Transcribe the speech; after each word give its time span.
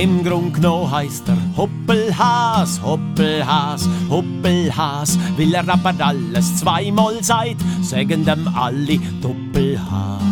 Im 0.00 0.24
Grund 0.24 0.54
genommen 0.54 0.90
heisst 0.90 1.28
er 1.28 1.36
Hoppelhas, 1.58 2.80
Hoppelhas, 2.82 3.86
Hoppelhas. 4.08 5.18
Will 5.36 5.52
er 5.52 5.68
aber 5.68 5.92
alles 5.98 6.56
zweimal 6.56 7.22
seid, 7.22 7.58
sagen 7.82 8.24
dem 8.24 8.48
alle 8.48 8.98
Doppelhas. 9.20 10.22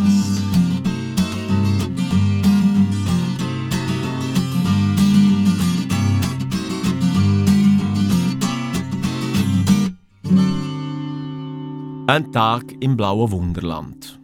Ein 12.07 12.33
Tag 12.33 12.73
im 12.81 12.97
blauen 12.97 13.31
Wunderland. 13.31 14.19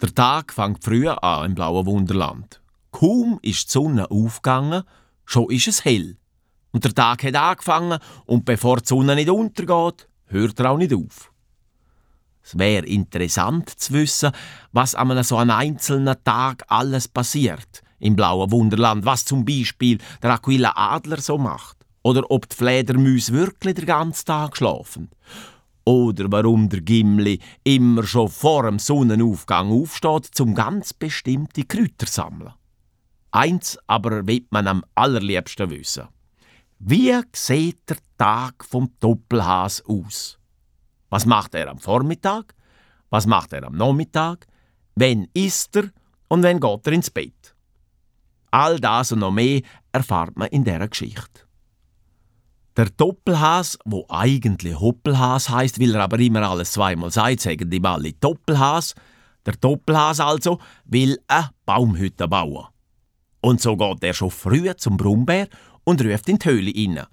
Der 0.00 0.14
Tag 0.14 0.54
fängt 0.54 0.82
früh 0.82 1.06
an 1.08 1.44
im 1.44 1.54
blauen 1.54 1.84
Wunderland. 1.84 2.63
Kaum 3.04 3.38
ist 3.42 3.68
die 3.68 3.72
Sonne 3.72 4.10
aufgegangen, 4.10 4.82
schon 5.26 5.50
ist 5.50 5.68
es 5.68 5.84
hell. 5.84 6.16
Und 6.72 6.84
der 6.84 6.94
Tag 6.94 7.22
hat 7.22 7.34
angefangen 7.34 7.98
und 8.24 8.46
bevor 8.46 8.78
die 8.78 8.88
Sonne 8.88 9.14
nicht 9.14 9.28
untergeht, 9.28 10.08
hört 10.24 10.58
er 10.58 10.70
auch 10.70 10.78
nicht 10.78 10.94
auf. 10.94 11.30
Es 12.42 12.58
wäre 12.58 12.86
interessant 12.86 13.68
zu 13.68 13.92
wissen, 13.92 14.32
was 14.72 14.94
an 14.94 15.22
so 15.22 15.36
einem 15.36 15.50
einzelnen 15.50 16.16
Tag 16.24 16.64
alles 16.68 17.06
passiert 17.06 17.82
im 17.98 18.16
blauen 18.16 18.50
Wunderland, 18.50 19.04
was 19.04 19.26
zum 19.26 19.44
Beispiel 19.44 19.98
der 20.22 20.30
Aquila 20.32 20.72
Adler 20.74 21.20
so 21.20 21.36
macht. 21.36 21.76
Oder 22.02 22.22
ob 22.30 22.48
die 22.48 22.56
Fledermäuse 22.56 23.34
wirklich 23.34 23.74
den 23.74 23.84
ganzen 23.84 24.24
Tag 24.24 24.56
schlafen. 24.56 25.10
Oder 25.84 26.32
warum 26.32 26.70
der 26.70 26.80
Gimli 26.80 27.38
immer 27.64 28.04
schon 28.04 28.30
vor 28.30 28.62
dem 28.62 28.78
Sonnenaufgang 28.78 29.70
aufsteht, 29.70 30.30
zum 30.32 30.54
ganz 30.54 30.94
bestimmte 30.94 31.64
Kräuter 31.64 32.06
sammeln. 32.06 32.54
Eins 33.34 33.76
aber 33.88 34.28
wird 34.28 34.52
man 34.52 34.68
am 34.68 34.84
allerliebsten 34.94 35.68
wissen. 35.68 36.06
Wie 36.78 37.20
sieht 37.34 37.80
der 37.90 37.96
Tag 38.16 38.64
vom 38.64 38.92
Doppelhas 39.00 39.82
aus? 39.86 40.38
Was 41.10 41.26
macht 41.26 41.56
er 41.56 41.68
am 41.68 41.78
Vormittag? 41.78 42.54
Was 43.10 43.26
macht 43.26 43.52
er 43.52 43.64
am 43.64 43.76
Nachmittag? 43.76 44.46
Wann 44.94 45.26
isst 45.34 45.74
er 45.74 45.90
und 46.28 46.44
wann 46.44 46.60
geht 46.60 46.86
er 46.86 46.92
ins 46.92 47.10
Bett? 47.10 47.56
All 48.52 48.78
das 48.78 49.10
und 49.10 49.18
noch 49.18 49.32
mehr 49.32 49.62
erfahrt 49.90 50.36
man 50.36 50.46
in 50.50 50.62
dieser 50.62 50.86
Geschichte. 50.86 51.40
Der 52.76 52.88
Doppelhas, 52.90 53.76
wo 53.84 54.06
eigentlich 54.10 54.78
Hoppelhas 54.78 55.48
heißt, 55.48 55.80
will 55.80 55.96
er 55.96 56.04
aber 56.04 56.20
immer 56.20 56.48
alles 56.48 56.70
zweimal 56.70 57.10
sagt, 57.10 57.40
sagen 57.40 57.68
die 57.68 57.82
alle 57.82 58.12
Doppelhas. 58.12 58.94
Der 59.44 59.54
Doppelhas 59.54 60.20
also 60.20 60.60
will 60.84 61.18
eine 61.26 61.50
Baumhütte 61.66 62.28
bauen. 62.28 62.68
Und 63.44 63.60
so 63.60 63.76
geht 63.76 64.02
er 64.02 64.14
schon 64.14 64.30
früh 64.30 64.74
zum 64.74 64.96
Brummbär 64.96 65.48
und 65.84 66.02
ruft 66.02 66.30
in 66.30 66.38
die 66.38 66.48
Höhle 66.48 66.70
inne. 66.70 67.06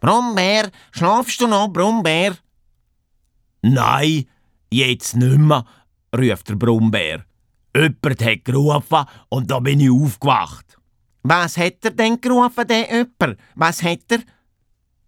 Brummbär, 0.00 0.72
schlafst 0.90 1.40
du 1.40 1.46
noch, 1.46 1.68
Brummbär? 1.68 2.36
Nein, 3.62 4.26
jetzt 4.72 5.14
nimmer, 5.14 5.64
ruft 6.12 6.48
der 6.48 6.56
Brummbär. 6.56 7.24
Jemand 7.76 8.24
hat 8.24 8.44
gerufen 8.44 9.04
und 9.28 9.48
da 9.48 9.60
bin 9.60 9.78
ich 9.78 9.92
aufgewacht. 9.92 10.76
Was 11.22 11.56
hat 11.56 11.84
er 11.84 11.92
denn 11.92 12.20
gerufen, 12.20 12.66
der 12.66 12.90
jemand? 12.90 13.38
Was 13.54 13.84
hat 13.84 14.10
er? 14.10 14.18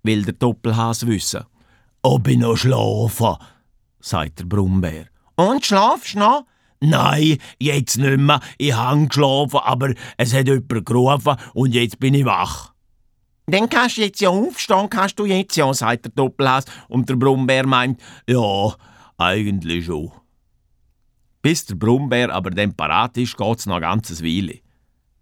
will 0.04 0.22
der 0.24 0.34
Doppelhas 0.34 1.04
wissen. 1.04 1.44
Ob 2.02 2.28
ich 2.28 2.38
noch 2.38 2.56
schlafe, 2.56 3.38
sagt 3.98 4.38
der 4.38 4.44
Brummbär. 4.44 5.06
Und 5.34 5.66
schlafst 5.66 6.14
noch? 6.14 6.46
Nein, 6.84 7.38
jetzt 7.60 7.96
nicht 7.96 8.18
mehr. 8.18 8.40
Ich 8.58 8.74
habe 8.74 9.06
geschlafen, 9.06 9.60
aber 9.62 9.94
es 10.16 10.34
hat 10.34 10.48
jemand 10.48 10.84
gerufen 10.84 11.36
und 11.54 11.74
jetzt 11.74 12.00
bin 12.00 12.14
ich 12.14 12.24
wach. 12.24 12.72
Dann 13.46 13.68
kannst 13.68 13.98
du 13.98 14.02
jetzt 14.02 14.20
ja 14.20 14.30
aufstehen, 14.30 14.90
kannst 14.90 15.16
du 15.18 15.24
jetzt 15.24 15.56
ja, 15.56 15.72
sagt 15.72 16.06
der 16.06 16.12
Doppelhas. 16.12 16.64
Und 16.88 17.08
der 17.08 17.14
Brummbär 17.14 17.66
meint, 17.66 18.00
ja, 18.28 18.74
eigentlich 19.16 19.86
schon. 19.86 20.10
Bis 21.40 21.64
der 21.66 21.76
Brummbär 21.76 22.34
aber 22.34 22.50
dann 22.50 22.74
parat 22.74 23.16
ist, 23.16 23.36
geht 23.36 23.58
es 23.58 23.66
noch 23.66 23.76
ein 23.76 23.82
ganzes 23.82 24.20
Weile. 24.20 24.58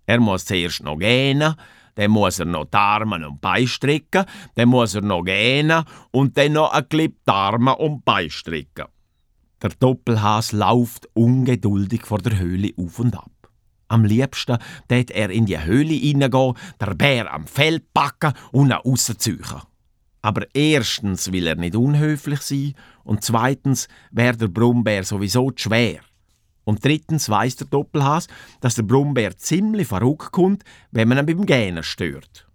Er 0.06 0.18
muss 0.18 0.46
zuerst 0.46 0.82
noch 0.82 0.98
gehen, 0.98 1.54
dann 1.94 2.10
muss 2.10 2.38
er 2.38 2.46
noch 2.46 2.64
die 2.64 2.76
Arme 2.76 3.26
und 3.28 3.40
Beine 3.42 3.68
strecken, 3.68 4.24
dann 4.54 4.68
muss 4.70 4.94
er 4.94 5.02
noch 5.02 5.24
gähnen 5.24 5.84
und 6.10 6.38
dann 6.38 6.54
noch 6.54 6.72
ein 6.72 6.88
Clip 6.88 7.14
die 7.26 7.30
Arme 7.30 7.76
und 7.76 8.02
Beine 8.02 8.30
strecken. 8.30 8.86
Der 9.62 9.70
Doppelhas 9.78 10.52
läuft 10.52 11.08
ungeduldig 11.14 12.06
vor 12.06 12.18
der 12.18 12.38
Höhle 12.38 12.70
auf 12.78 12.98
und 12.98 13.16
ab. 13.16 13.30
Am 13.88 14.04
liebsten 14.04 14.58
tät 14.88 15.10
er 15.10 15.30
in 15.30 15.46
die 15.46 15.62
Höhle 15.62 15.92
hineingehen, 15.92 16.54
der 16.80 16.94
Bär 16.94 17.32
am 17.32 17.46
Fell 17.46 17.80
packen 17.92 18.32
und 18.52 18.68
ihn 18.68 18.72
rausziehen. 18.72 19.44
Aber 20.22 20.46
erstens 20.54 21.32
will 21.32 21.46
er 21.46 21.56
nicht 21.56 21.74
unhöflich 21.74 22.40
sein 22.40 22.74
und 23.04 23.24
zweitens 23.24 23.88
wäre 24.10 24.36
der 24.36 24.48
Brummbär 24.48 25.04
sowieso 25.04 25.50
zu 25.50 25.64
schwer. 25.64 26.00
Und 26.64 26.84
drittens 26.84 27.28
weiß 27.28 27.56
der 27.56 27.66
Doppelhas, 27.66 28.28
dass 28.60 28.76
der 28.76 28.82
Brummbär 28.82 29.36
ziemlich 29.36 29.88
verrückt 29.88 30.30
kommt, 30.30 30.62
wenn 30.90 31.08
man 31.08 31.18
ihn 31.18 31.26
beim 31.26 31.46
Gähnen 31.46 31.82
stört. 31.82 32.46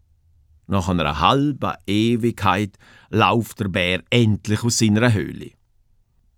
Nach 0.67 0.87
einer 0.89 1.19
halben 1.19 1.73
Ewigkeit 1.85 2.77
lauft 3.09 3.59
der 3.59 3.67
Bär 3.67 4.03
endlich 4.09 4.63
aus 4.63 4.77
seiner 4.77 5.13
Höhle. 5.13 5.51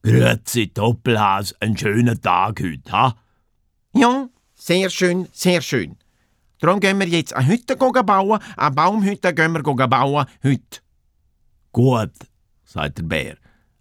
Grüezi, 0.03 0.73
Doppelhas, 0.73 1.55
ein 1.59 1.77
schöner 1.77 2.19
Tag 2.19 2.61
heute, 2.61 2.91
ha? 2.91 3.15
Ja, 3.93 4.29
sehr 4.55 4.89
schön, 4.89 5.27
sehr 5.31 5.61
schön. 5.61 5.97
Darum 6.59 6.79
gehen 6.79 6.99
wir 6.99 7.07
jetzt 7.07 7.33
eine 7.33 7.47
Hütte 7.47 7.75
bauen, 7.75 8.39
eine 8.55 8.71
Baumhütte 8.71 9.33
gehen 9.33 9.53
wir 9.53 9.63
bauen, 9.87 10.25
heute. 10.43 10.79
Gut, 11.71 12.11
sagt 12.63 12.97
der 12.97 13.03
Bär. 13.03 13.37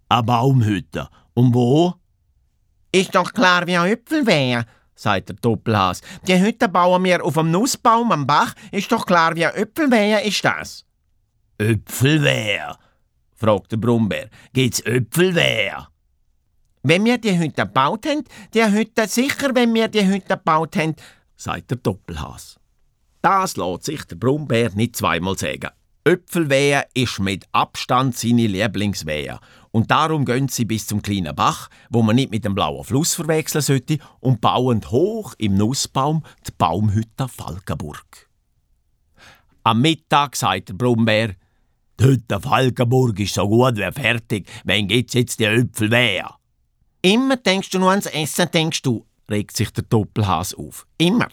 Eine 0.09 0.23
Baumhütte. 0.23 1.09
Und 1.33 1.53
wo? 1.53 1.95
Ist 2.91 3.15
doch 3.15 3.33
klar 3.33 3.65
wie 3.67 3.77
ein 3.77 3.91
Äpfelwehr, 3.91 4.65
sagt 4.95 5.29
der 5.29 5.35
Doppelhas. 5.35 6.01
Die 6.27 6.39
Hütte 6.39 6.69
bauen 6.69 7.03
wir 7.03 7.23
auf 7.23 7.37
einem 7.37 7.51
Nussbaum 7.51 8.11
am 8.11 8.27
Bach. 8.27 8.53
Ist 8.71 8.91
doch 8.91 9.05
klar 9.05 9.35
wie 9.35 9.45
ein 9.45 9.55
Äpfelwehr 9.55 10.23
ist 10.23 10.43
das. 10.43 10.85
Äpfelwehr? 11.57 12.77
fragt 13.35 13.71
der 13.71 13.77
Brummbär. 13.77 14.29
Gibt's 14.53 14.79
Äpfelwehr? 14.81 15.87
Wenn 16.87 17.03
wir 17.03 17.17
die 17.17 17.37
Hütte 17.37 17.65
gebaut 17.65 18.05
haben, 18.05 18.23
die 18.53 18.63
Hütte 18.63 19.09
sicher, 19.09 19.53
wenn 19.53 19.73
wir 19.73 19.89
die 19.89 20.07
Hütte 20.07 20.37
gebaut 20.37 20.77
haben, 20.77 20.95
sagt 21.35 21.69
der 21.71 21.79
Doppelhas. 21.79 22.55
Das 23.21 23.57
lässt 23.57 23.83
sich 23.83 24.05
der 24.05 24.15
Brummbär 24.15 24.71
nicht 24.73 24.95
zweimal 24.95 25.37
sagen. 25.37 25.71
Öpfelwehe 26.05 26.85
ist 26.93 27.19
mit 27.19 27.43
Abstand 27.51 28.15
seine 28.15 28.47
Lieblingswehe. 28.47 29.37
Und 29.71 29.91
darum 29.91 30.23
gehen 30.23 30.47
sie 30.47 30.63
bis 30.63 30.87
zum 30.87 31.01
kleinen 31.01 31.35
Bach, 31.35 31.67
wo 31.89 32.03
man 32.03 32.15
nicht 32.15 32.31
mit 32.31 32.45
dem 32.45 32.55
blauen 32.55 32.85
Fluss 32.85 33.15
verwechseln 33.15 33.61
sollte, 33.61 33.97
und 34.21 34.39
bauen 34.39 34.81
hoch 34.89 35.33
im 35.39 35.55
Nussbaum 35.55 36.23
die 36.47 36.53
Baumhütte 36.57 37.27
Falkenburg. 37.27 38.29
Am 39.63 39.81
Mittag 39.81 40.37
sagt 40.37 40.69
der 40.69 40.75
Brummbär, 40.75 41.35
die 41.99 42.05
Hütte 42.05 42.39
Falkenburg 42.39 43.19
ist 43.19 43.33
so 43.33 43.45
gut 43.45 43.75
wie 43.75 43.91
fertig, 43.91 44.47
wenn 44.63 44.87
geht's 44.87 45.15
jetzt 45.15 45.41
die 45.41 45.47
Öpfelwehe? 45.47 46.23
Immer 47.01 47.37
denkst 47.37 47.69
du 47.69 47.79
nur 47.79 47.91
ans 47.91 48.07
Essen, 48.07 48.49
denkst 48.51 48.81
du, 48.81 49.05
regt 49.29 49.55
sich 49.55 49.71
der 49.71 49.83
Doppelhas 49.83 50.53
auf. 50.53 50.85
Immer. 50.97 51.27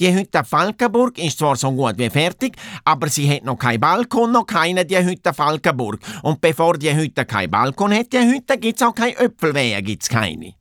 Die 0.00 0.12
Hütte 0.12 0.42
Falkenburg 0.42 1.18
ist 1.18 1.38
zwar 1.38 1.54
so 1.54 1.70
gut 1.70 1.98
wie 1.98 2.10
fertig, 2.10 2.56
aber 2.84 3.08
sie 3.08 3.30
hat 3.30 3.44
noch 3.44 3.58
kein 3.58 3.78
Balkon, 3.78 4.32
noch 4.32 4.46
keine 4.46 4.84
die 4.84 4.98
Hütte 4.98 5.32
Falkenburg. 5.32 6.00
Und 6.22 6.40
bevor 6.40 6.78
die 6.78 6.94
Hütte 6.94 7.24
kein 7.24 7.50
Balkon 7.50 7.92
hat, 7.92 8.12
die 8.12 8.18
Hütte 8.18 8.58
gibt's 8.58 8.82
auch 8.82 8.94
kein 8.94 9.14
Öpfelwehe, 9.16 9.82
gibt's 9.82 10.08
keine. 10.08 10.54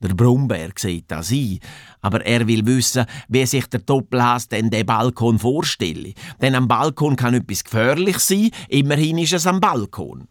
Der 0.00 0.14
Brummbär 0.14 0.70
sieht 0.76 1.10
das 1.10 1.32
ein, 1.32 1.58
aber 2.02 2.24
er 2.24 2.46
will 2.46 2.66
wissen, 2.66 3.06
wie 3.28 3.46
sich 3.46 3.66
der 3.66 3.80
Doppelhas 3.80 4.46
denn 4.46 4.68
den 4.68 4.84
Balkon 4.84 5.38
vorstelle. 5.38 6.12
Denn 6.40 6.54
am 6.54 6.68
Balkon 6.68 7.16
kann 7.16 7.34
etwas 7.34 7.64
gefährlich 7.64 8.18
sein, 8.18 8.50
immerhin 8.68 9.18
ist 9.18 9.32
es 9.32 9.46
am 9.46 9.58
Balkon. 9.58 10.28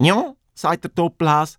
Ja, 0.00 0.34
sagt 0.54 0.84
der 0.84 0.90
Doppelhas, 0.90 1.58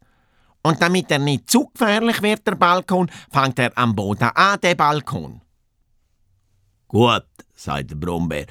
und 0.64 0.82
damit 0.82 1.12
er 1.12 1.20
nicht 1.20 1.50
zu 1.50 1.68
gefährlich 1.68 2.22
wird, 2.22 2.46
der 2.46 2.56
Balkon, 2.56 3.10
fängt 3.32 3.60
er 3.60 3.78
am 3.78 3.96
Boden 3.96 4.30
an, 4.36 4.60
der 4.62 4.76
Balkon. 4.76 5.42
Gut, 6.88 7.26
sagt 7.56 7.92
der 7.92 7.96
Brombeer. 7.96 8.46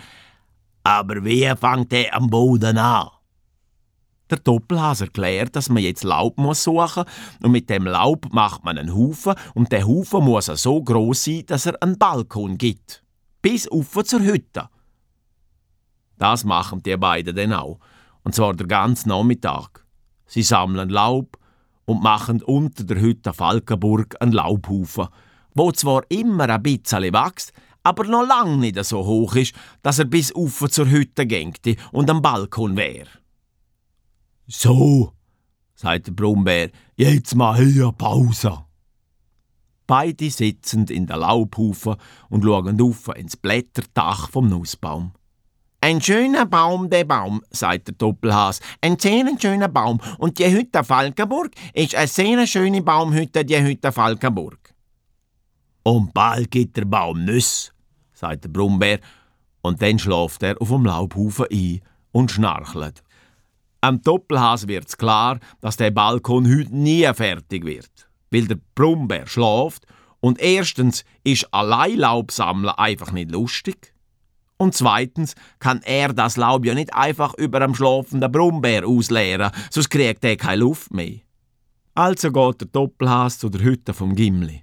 Aber 0.82 1.24
wie 1.24 1.46
fängt 1.56 1.92
er 1.92 2.14
am 2.14 2.28
Boden 2.28 2.78
an? 2.78 3.10
Der 4.30 4.38
Doppelhas 4.38 5.00
erklärt, 5.00 5.56
dass 5.56 5.68
man 5.68 5.82
jetzt 5.82 6.04
Laub 6.04 6.38
muss 6.38 6.62
suchen 6.62 7.04
und 7.42 7.50
mit 7.50 7.68
dem 7.68 7.84
Laub 7.84 8.32
macht 8.32 8.64
man 8.64 8.78
einen 8.78 8.94
Haufen 8.94 9.34
und 9.54 9.72
der 9.72 9.86
Haufen 9.86 10.24
muss 10.24 10.46
so 10.46 10.82
groß 10.82 11.24
sein, 11.24 11.46
dass 11.46 11.66
er 11.66 11.82
einen 11.82 11.98
Balkon 11.98 12.56
gibt. 12.56 13.02
Bis 13.42 13.66
auf 13.68 13.92
zur 14.04 14.20
Hütte. 14.20 14.68
Das 16.16 16.44
machen 16.44 16.82
die 16.82 16.96
beiden 16.96 17.34
dann 17.34 17.54
auch. 17.54 17.80
Und 18.22 18.34
zwar 18.34 18.54
den 18.54 18.68
ganzen 18.68 19.08
Nachmittag. 19.08 19.84
Sie 20.26 20.42
sammeln 20.42 20.90
Laub, 20.90 21.38
und 21.90 22.04
machen 22.04 22.40
unter 22.40 22.84
der 22.84 23.00
Hütte 23.00 23.32
Falkenburg 23.32 24.14
einen 24.20 24.30
Laubhaufen, 24.30 25.08
wo 25.54 25.72
zwar 25.72 26.04
immer 26.08 26.48
ein 26.48 26.62
bisschen 26.62 27.02
wächst, 27.12 27.52
aber 27.82 28.04
noch 28.04 28.24
lang 28.24 28.60
nicht 28.60 28.82
so 28.84 29.04
hoch 29.04 29.34
ist, 29.34 29.54
dass 29.82 29.98
er 29.98 30.04
bis 30.04 30.32
ufer 30.32 30.70
zur 30.70 30.88
Hütte 30.88 31.26
gängte 31.26 31.74
und 31.90 32.08
am 32.08 32.22
Balkon 32.22 32.76
wär. 32.76 33.06
So, 34.46 35.14
sagt 35.74 36.06
der 36.06 36.12
Brummbär, 36.12 36.70
jetzt 36.94 37.34
mal 37.34 37.56
hier 37.56 37.90
Pause. 37.90 38.64
Beide 39.88 40.30
sitzen 40.30 40.86
in 40.86 41.08
der 41.08 41.16
Laubhufe 41.16 41.96
und 42.28 42.44
schauen 42.44 42.80
auf 42.80 43.08
ins 43.16 43.36
Blätterdach 43.36 44.30
vom 44.30 44.48
Nussbaum. 44.48 45.10
Ein 45.82 46.02
schöner 46.02 46.44
Baum, 46.44 46.90
der 46.90 47.04
Baum, 47.04 47.42
sagt 47.50 47.88
der 47.88 47.94
Doppelhas. 47.94 48.60
Ein 48.82 48.98
sehr 48.98 49.26
schöner 49.40 49.68
Baum. 49.68 49.98
Und 50.18 50.38
die 50.38 50.50
Hütte 50.50 50.84
Falkenburg 50.84 51.52
ist 51.72 51.94
eine 51.94 52.06
sehr 52.06 52.46
schöne 52.46 52.82
Baumhütte, 52.82 53.46
die 53.46 53.62
Hütte 53.62 53.90
Falkenburg. 53.90 54.74
Und 55.82 56.12
bald 56.12 56.50
gibt 56.50 56.76
der 56.76 56.84
Baum 56.84 57.24
Nüsse, 57.24 57.70
sagt 58.12 58.44
der 58.44 58.50
Brummbär. 58.50 59.00
Und 59.62 59.80
dann 59.80 59.98
schläft 59.98 60.42
er 60.42 60.60
auf 60.60 60.68
dem 60.68 60.84
Laubhaufen 60.84 61.46
ein 61.50 61.80
und 62.12 62.30
schnarchelt. 62.30 63.02
Am 63.80 64.02
Doppelhas 64.02 64.68
wird's 64.68 64.98
klar, 64.98 65.40
dass 65.62 65.78
der 65.78 65.90
Balkon 65.90 66.46
heute 66.46 66.76
nie 66.76 67.10
fertig 67.14 67.64
wird. 67.64 68.10
Weil 68.30 68.46
der 68.46 68.58
Brummbär 68.74 69.26
schläft 69.26 69.86
und 70.20 70.38
erstens 70.38 71.06
ist 71.24 71.52
allein 71.54 71.96
Laub 71.96 72.30
sammeln 72.30 72.74
einfach 72.76 73.12
nicht 73.12 73.30
lustig. 73.30 73.94
Und 74.60 74.74
zweitens 74.74 75.36
kann 75.58 75.80
er 75.84 76.12
das 76.12 76.36
Laub 76.36 76.66
ja 76.66 76.74
nicht 76.74 76.92
einfach 76.92 77.32
über 77.38 77.60
dem 77.60 77.74
schlafenden 77.74 78.30
Brummbär 78.30 78.86
ausleeren, 78.86 79.52
sonst 79.70 79.88
kriegt 79.88 80.22
er 80.22 80.36
keine 80.36 80.56
Luft 80.56 80.92
mehr. 80.92 81.20
Also 81.94 82.30
geht 82.30 82.60
der 82.60 82.68
Doppelhas 82.68 83.38
zu 83.38 83.48
der 83.48 83.62
Hütte 83.62 83.94
vom 83.94 84.14
Gimli. 84.14 84.62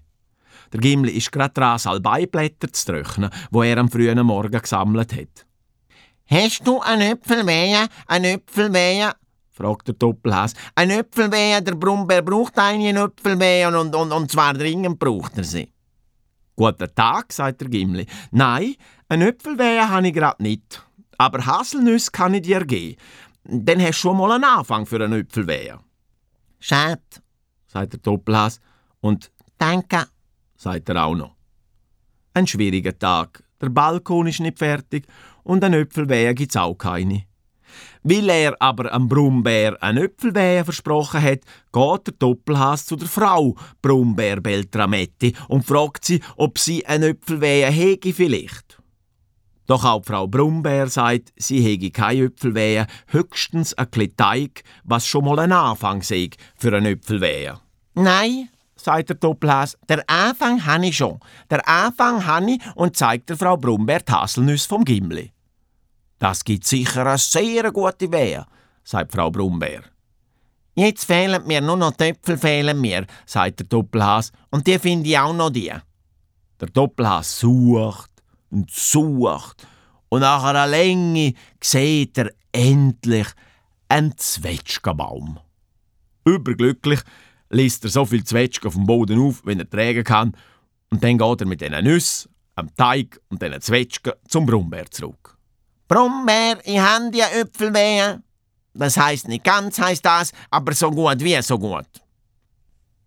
Der 0.71 0.81
Gimli 0.81 1.13
ist 1.13 1.31
gerade 1.31 1.55
dran, 1.55 1.79
Salbeiblätter 1.79 2.71
zu 2.71 2.85
trocknen, 2.85 3.31
wo 3.49 3.63
er 3.63 3.79
am 3.79 3.89
frühen 3.89 4.23
Morgen 4.23 4.61
gesammelt 4.61 5.13
hat. 5.13 5.47
Hast 6.27 6.61
du 6.67 6.79
ein 6.79 7.01
Äpfelwehe, 7.01 7.87
ein 8.05 8.23
Äpfelwehe? 8.23 9.13
fragt 9.49 9.87
der 9.87 9.95
Doppelhas. 9.95 10.53
Ein 10.75 10.91
Äpfelwehe, 10.91 11.59
der 11.63 11.73
Brummbär 11.73 12.21
braucht 12.21 12.59
einen 12.59 12.97
Äpfelwehe 12.97 13.67
und, 13.67 13.95
und, 13.95 14.11
und 14.11 14.29
zwar 14.29 14.53
dringend 14.53 14.99
braucht 14.99 15.39
er 15.39 15.43
sie. 15.43 15.73
Guten 16.57 16.89
Tag, 16.95 17.31
sagt 17.31 17.61
der 17.61 17.69
Gimli. 17.69 18.07
Nein, 18.31 18.73
ein 19.09 19.21
Äpfelwehe 19.21 19.87
habe 19.87 20.07
ich 20.07 20.13
gerade 20.13 20.41
nicht. 20.41 20.83
Aber 21.19 21.45
Haselnüsse 21.45 22.09
kann 22.09 22.33
ich 22.33 22.41
dir 22.41 22.65
geben. 22.65 22.97
Dann 23.43 23.79
hast 23.79 23.99
du 23.99 24.09
schon 24.09 24.17
mal 24.17 24.31
einen 24.31 24.43
Anfang 24.43 24.87
für 24.87 24.95
einen 24.95 25.21
Äpfelwehe. 25.21 25.79
Schade, 26.59 27.01
sagt 27.67 27.93
der 27.93 27.99
Doppelhas. 27.99 28.59
Und 29.01 29.31
danke, 29.59 30.07
sagt 30.55 30.89
er 30.89 31.05
auch 31.05 31.13
noch. 31.13 31.35
Ein 32.33 32.47
schwieriger 32.47 32.97
Tag. 32.97 33.43
Der 33.61 33.69
Balkon 33.69 34.25
ist 34.25 34.39
nicht 34.39 34.57
fertig 34.57 35.05
und 35.43 35.63
ein 35.63 35.73
Äpfelwehe 35.73 36.33
gibt 36.33 36.53
es 36.53 36.57
auch 36.57 36.73
keine. 36.73 37.26
Weil 38.03 38.29
er 38.29 38.61
aber 38.61 38.93
am 38.93 39.07
Brummbär 39.07 39.81
ein 39.81 39.97
Äpfelwehe 39.97 40.63
versprochen 40.63 41.21
hat, 41.21 41.39
geht 41.71 42.07
der 42.07 42.13
Doppelhass 42.19 42.85
zu 42.85 42.95
der 42.95 43.07
Frau 43.07 43.55
Brummbär 43.81 44.41
Beltrametti 44.41 45.35
und 45.47 45.65
fragt 45.65 46.05
sie, 46.05 46.21
ob 46.35 46.59
sie 46.59 46.85
ein 46.85 47.03
Äpfelwehe 47.03 47.67
hege 47.69 48.13
vielleicht. 48.13 48.77
Doch 49.67 49.83
auch 49.83 50.03
Frau 50.05 50.27
Brummbär 50.27 50.87
sagt, 50.87 51.33
sie 51.35 51.59
hege 51.59 51.91
keine 51.91 52.25
Äpfelwehe, 52.25 52.87
höchstens 53.07 53.73
ein 53.73 53.89
Teig, 54.15 54.63
was 54.85 55.05
schon 55.05 55.25
mal 55.25 55.39
ein 55.39 55.51
Anfang 55.51 56.01
sei 56.01 56.29
für 56.55 56.75
ein 56.75 56.85
Äpfelwehe. 56.85 57.59
Nein, 57.93 58.49
sagt 58.77 59.09
der 59.09 59.17
Doppelhass, 59.17 59.77
der 59.89 60.09
Anfang 60.09 60.65
habe 60.65 60.87
ich 60.87 60.97
schon. 60.97 61.19
Der 61.49 61.67
Anfang 61.67 62.25
habe 62.25 62.51
ich 62.51 62.59
und 62.75 62.95
zeigt 62.95 63.29
der 63.29 63.37
Frau 63.37 63.57
Brummbär 63.57 64.01
Haselnüsse 64.09 64.69
vom 64.69 64.85
Gimli. 64.85 65.33
Das 66.19 66.43
gibt 66.43 66.65
sicher 66.65 67.05
eine 67.05 67.17
sehr 67.17 67.71
gute 67.71 68.11
Wehe, 68.11 68.45
sagt 68.83 69.11
Frau 69.11 69.29
Brummbär. 69.29 69.83
Jetzt 70.75 71.05
fehlen 71.05 71.45
mir 71.45 71.61
nur 71.61 71.77
noch 71.77 71.95
Töpfel 71.95 72.37
fehlen 72.37 72.79
mir, 72.79 73.05
sagt 73.25 73.59
der 73.59 73.67
Doppelhas, 73.67 74.31
und 74.51 74.67
die 74.67 74.77
finde 74.79 75.09
ich 75.09 75.17
auch 75.17 75.33
noch 75.33 75.49
die. 75.49 75.73
Der 76.59 76.67
Doppelhas 76.69 77.39
sucht 77.39 78.11
und 78.49 78.69
sucht 78.71 79.67
und 80.09 80.21
nach 80.21 80.43
einer 80.43 80.67
Länge 80.67 81.33
sieht 81.61 82.17
er 82.17 82.31
endlich 82.51 83.27
einen 83.89 84.17
Zwetschgenbaum. 84.17 85.39
Überglücklich 86.25 87.01
liest 87.49 87.83
er 87.85 87.89
so 87.89 88.05
viel 88.05 88.23
Zwetschgen 88.23 88.71
vom 88.71 88.85
Boden 88.85 89.19
auf, 89.19 89.45
wie 89.45 89.57
er 89.57 89.69
tragen 89.69 90.03
kann, 90.03 90.35
und 90.89 91.03
dann 91.03 91.17
geht 91.17 91.41
er 91.41 91.47
mit 91.47 91.61
diesen 91.61 91.83
Nüssen, 91.83 92.31
am 92.55 92.73
Teig 92.75 93.19
und 93.29 93.41
diesen 93.41 93.61
Zwetschgen 93.61 94.13
zum 94.27 94.45
Brummbär 94.45 94.89
zurück. 94.89 95.36
Brummbär, 95.87 96.59
ich 96.65 96.79
habe 96.79 97.11
die 97.11 97.21
Äpfelwehe. 97.21 98.21
Das 98.73 98.97
heißt 98.97 99.27
nicht 99.27 99.43
ganz, 99.43 99.79
heißt 99.79 100.05
das, 100.05 100.31
aber 100.51 100.73
so 100.73 100.91
gut 100.91 101.19
wie 101.21 101.41
so 101.41 101.57
gut. 101.57 101.87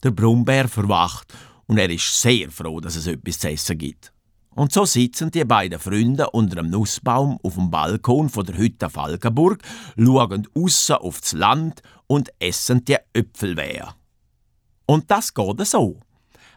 Der 0.02 0.10
Brummbär 0.10 0.68
verwacht 0.68 1.32
und 1.66 1.78
er 1.78 1.90
ist 1.90 2.20
sehr 2.20 2.50
froh, 2.50 2.80
dass 2.80 2.96
es 2.96 3.06
etwas 3.06 3.38
zu 3.38 3.50
essen 3.50 3.78
gibt. 3.78 4.12
Und 4.54 4.72
so 4.72 4.84
sitzen 4.84 5.30
die 5.30 5.44
beiden 5.44 5.78
Freunde 5.78 6.30
unter 6.30 6.58
einem 6.58 6.70
Nussbaum 6.70 7.38
auf 7.42 7.54
dem 7.54 7.70
Balkon 7.70 8.28
von 8.28 8.44
der 8.44 8.56
Hütte 8.56 8.90
Falkenburg, 8.90 9.62
schauen 9.96 10.48
aussen 10.54 10.96
auf 10.96 11.20
das 11.20 11.32
Land 11.32 11.82
und 12.08 12.30
essen 12.40 12.84
die 12.84 12.96
Äpfelwehe. 13.12 13.88
Und 14.86 15.10
das 15.10 15.32
geht 15.32 15.66
so. 15.66 16.00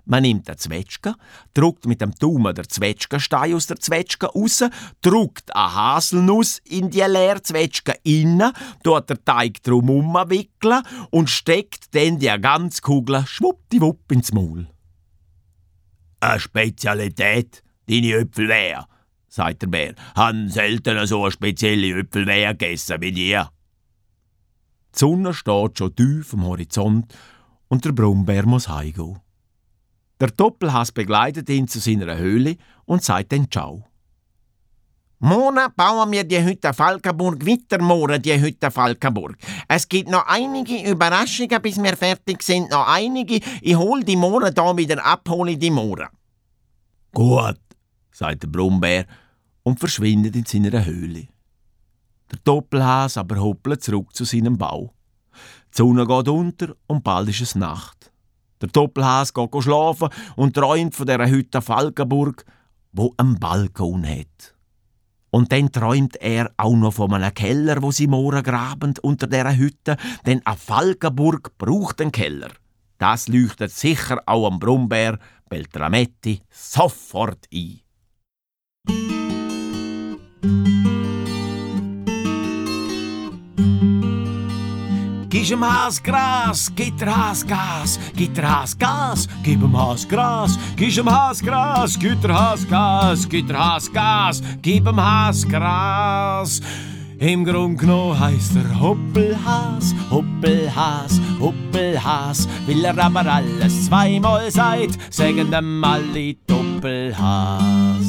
Man 0.05 0.23
nimmt 0.23 0.49
den 0.49 0.57
Zwetschgen, 0.57 1.15
drückt 1.53 1.85
mit 1.85 2.01
dem 2.01 2.13
Daumen 2.15 2.53
der 2.53 2.67
Zwetschgenstein 2.67 3.53
aus 3.53 3.67
der 3.67 3.79
Zwetschge 3.79 4.27
raus, 4.27 4.63
drückt 5.01 5.55
eine 5.55 5.75
Haselnuss 5.75 6.59
in 6.65 6.89
die 6.89 6.99
leere 6.99 7.41
Zwetschge 7.41 7.95
inne, 8.03 8.51
tut 8.83 9.09
den 9.09 9.23
Teig 9.23 9.63
drumherum 9.63 10.13
wickeln 10.29 10.83
und 11.09 11.29
steckt 11.29 11.95
dann 11.95 12.19
die 12.19 12.27
ganze 12.41 12.81
Kugel 12.81 13.25
schwuppdiwupp 13.25 14.11
ins 14.11 14.33
Maul. 14.33 14.67
Eine 16.19 16.39
Spezialität, 16.39 17.63
deine 17.87 18.13
Äpfelwehr, 18.13 18.87
sagt 19.29 19.61
der 19.61 19.67
Bär. 19.67 19.95
Han 20.15 20.49
selten 20.49 21.07
so 21.07 21.23
eine 21.23 21.31
spezielle 21.31 21.99
Äpfelwehr 21.99 22.53
gegessen 22.53 22.99
wie 22.99 23.11
dir. 23.13 23.49
Die 24.93 24.99
Sonne 24.99 25.33
steht 25.33 25.77
schon 25.77 25.95
tief 25.95 26.33
am 26.33 26.43
Horizont 26.45 27.13
und 27.69 27.85
der 27.85 27.93
Brummbär 27.93 28.45
muss 28.45 28.67
heimgehen. 28.67 29.19
Der 30.23 30.31
Doppelhass 30.31 30.93
begleitet 30.93 31.49
ihn 31.49 31.67
zu 31.67 31.79
seiner 31.79 32.15
Höhle 32.15 32.55
und 32.85 33.03
sagt 33.03 33.33
dann 33.33 33.51
Ciao. 33.51 33.83
Mona 35.19 35.67
bauen 35.67 36.09
wir 36.13 36.23
die 36.23 36.41
Hütte 36.41 36.73
Falkenburg 36.73 37.45
weiter, 37.45 37.83
Mona, 37.83 38.17
die 38.19 38.39
Hütte 38.39 38.71
Falkenburg. 38.71 39.35
Es 39.67 39.85
gibt 39.89 40.09
noch 40.09 40.25
einige 40.25 40.89
Überraschungen, 40.89 41.61
bis 41.61 41.75
wir 41.75 41.97
fertig 41.97 42.41
sind. 42.41 42.71
Noch 42.71 42.87
einige. 42.87 43.41
Ich 43.61 43.75
hol 43.75 44.01
die 44.01 44.15
Mona 44.15 44.49
da 44.51 44.77
wieder 44.77 45.03
ab, 45.03 45.27
hole 45.27 45.57
die 45.57 45.69
Mona. 45.69 46.09
Gut, 47.11 47.59
sagt 48.09 48.43
der 48.43 48.47
Brummbär 48.47 49.05
und 49.63 49.77
verschwindet 49.77 50.37
in 50.37 50.45
seiner 50.45 50.85
Höhle. 50.85 51.27
Der 52.31 52.39
Doppelhas 52.45 53.17
aber 53.17 53.41
hoppelt 53.41 53.83
zurück 53.83 54.15
zu 54.15 54.23
seinem 54.23 54.57
Bau. 54.57 54.93
Die 55.33 55.79
Sonne 55.79 56.07
geht 56.07 56.29
unter 56.29 56.77
und 56.87 57.03
bald 57.03 57.27
ist 57.27 57.41
es 57.41 57.55
Nacht. 57.55 58.12
Der 58.63 58.69
Doppelhas 58.69 59.33
geht 59.33 59.49
schlafen 59.61 60.07
und 60.37 60.55
träumt 60.55 60.95
von 60.95 61.05
dieser 61.05 61.27
Hütte 61.27 61.61
Falkenburg, 61.61 62.45
wo 62.93 63.13
einen 63.17 63.37
Balkon 63.37 64.07
hat. 64.07 64.55
Und 65.31 65.51
dann 65.51 65.69
träumt 65.69 66.15
er 66.21 66.49
auch 66.55 66.73
noch 66.73 66.93
von 66.93 67.13
einem 67.13 67.33
Keller, 67.33 67.81
wo 67.81 67.91
sie 67.91 68.07
morgen 68.07 68.41
graben 68.41 68.93
unter 69.01 69.27
dieser 69.27 69.57
Hütte, 69.57 69.97
denn 70.25 70.45
eine 70.45 70.55
Falkenburg 70.55 71.57
braucht 71.57 71.99
einen 71.99 72.13
Keller. 72.13 72.51
Das 72.99 73.27
leuchtet 73.27 73.71
sicher 73.71 74.23
auch 74.25 74.47
am 74.47 74.59
Brummbär 74.59 75.19
Beltrametti 75.49 76.39
sofort 76.49 77.49
ein. 77.53 77.81
Gib 85.43 85.51
ihm 85.51 85.63
Has 85.65 86.01
Gras, 86.01 86.71
gib 86.73 86.97
der 86.97 87.13
Has 87.13 87.45
Gas, 87.45 87.99
gib 88.15 88.33
der 88.33 88.49
Has 88.49 88.77
Gas, 88.77 89.27
gib 89.43 89.61
ihm 89.61 89.77
Has 89.77 90.07
Gras, 90.07 90.57
gib 90.77 90.97
ihm 90.97 91.09
Has 91.09 91.41
Gras, 91.41 91.99
gib 91.99 92.21
der 92.21 92.33
Has 92.33 92.65
Gas, 92.65 93.27
gib 93.27 93.47
der 93.49 93.59
Has 93.59 93.91
Gas, 93.91 94.41
gib 94.61 94.87
ihm 94.87 94.95
Has 94.95 95.45
Gras. 95.45 96.61
Im 97.19 97.43
Grund 97.43 97.77
genommen 97.77 98.17
heisst 98.17 98.55
er 98.55 98.79
Hoppelhas, 98.79 99.93
Hoppelhas, 100.09 101.19
Hoppelhas. 101.41 102.47
Will 102.65 102.85
er 102.85 102.97
aber 102.97 103.25
alles 103.25 103.87
zweimal 103.87 104.49
sagt, 104.49 104.97
sagen 105.13 105.51
dem 105.51 105.83
alle 105.83 106.35
Doppelhas. 106.47 108.07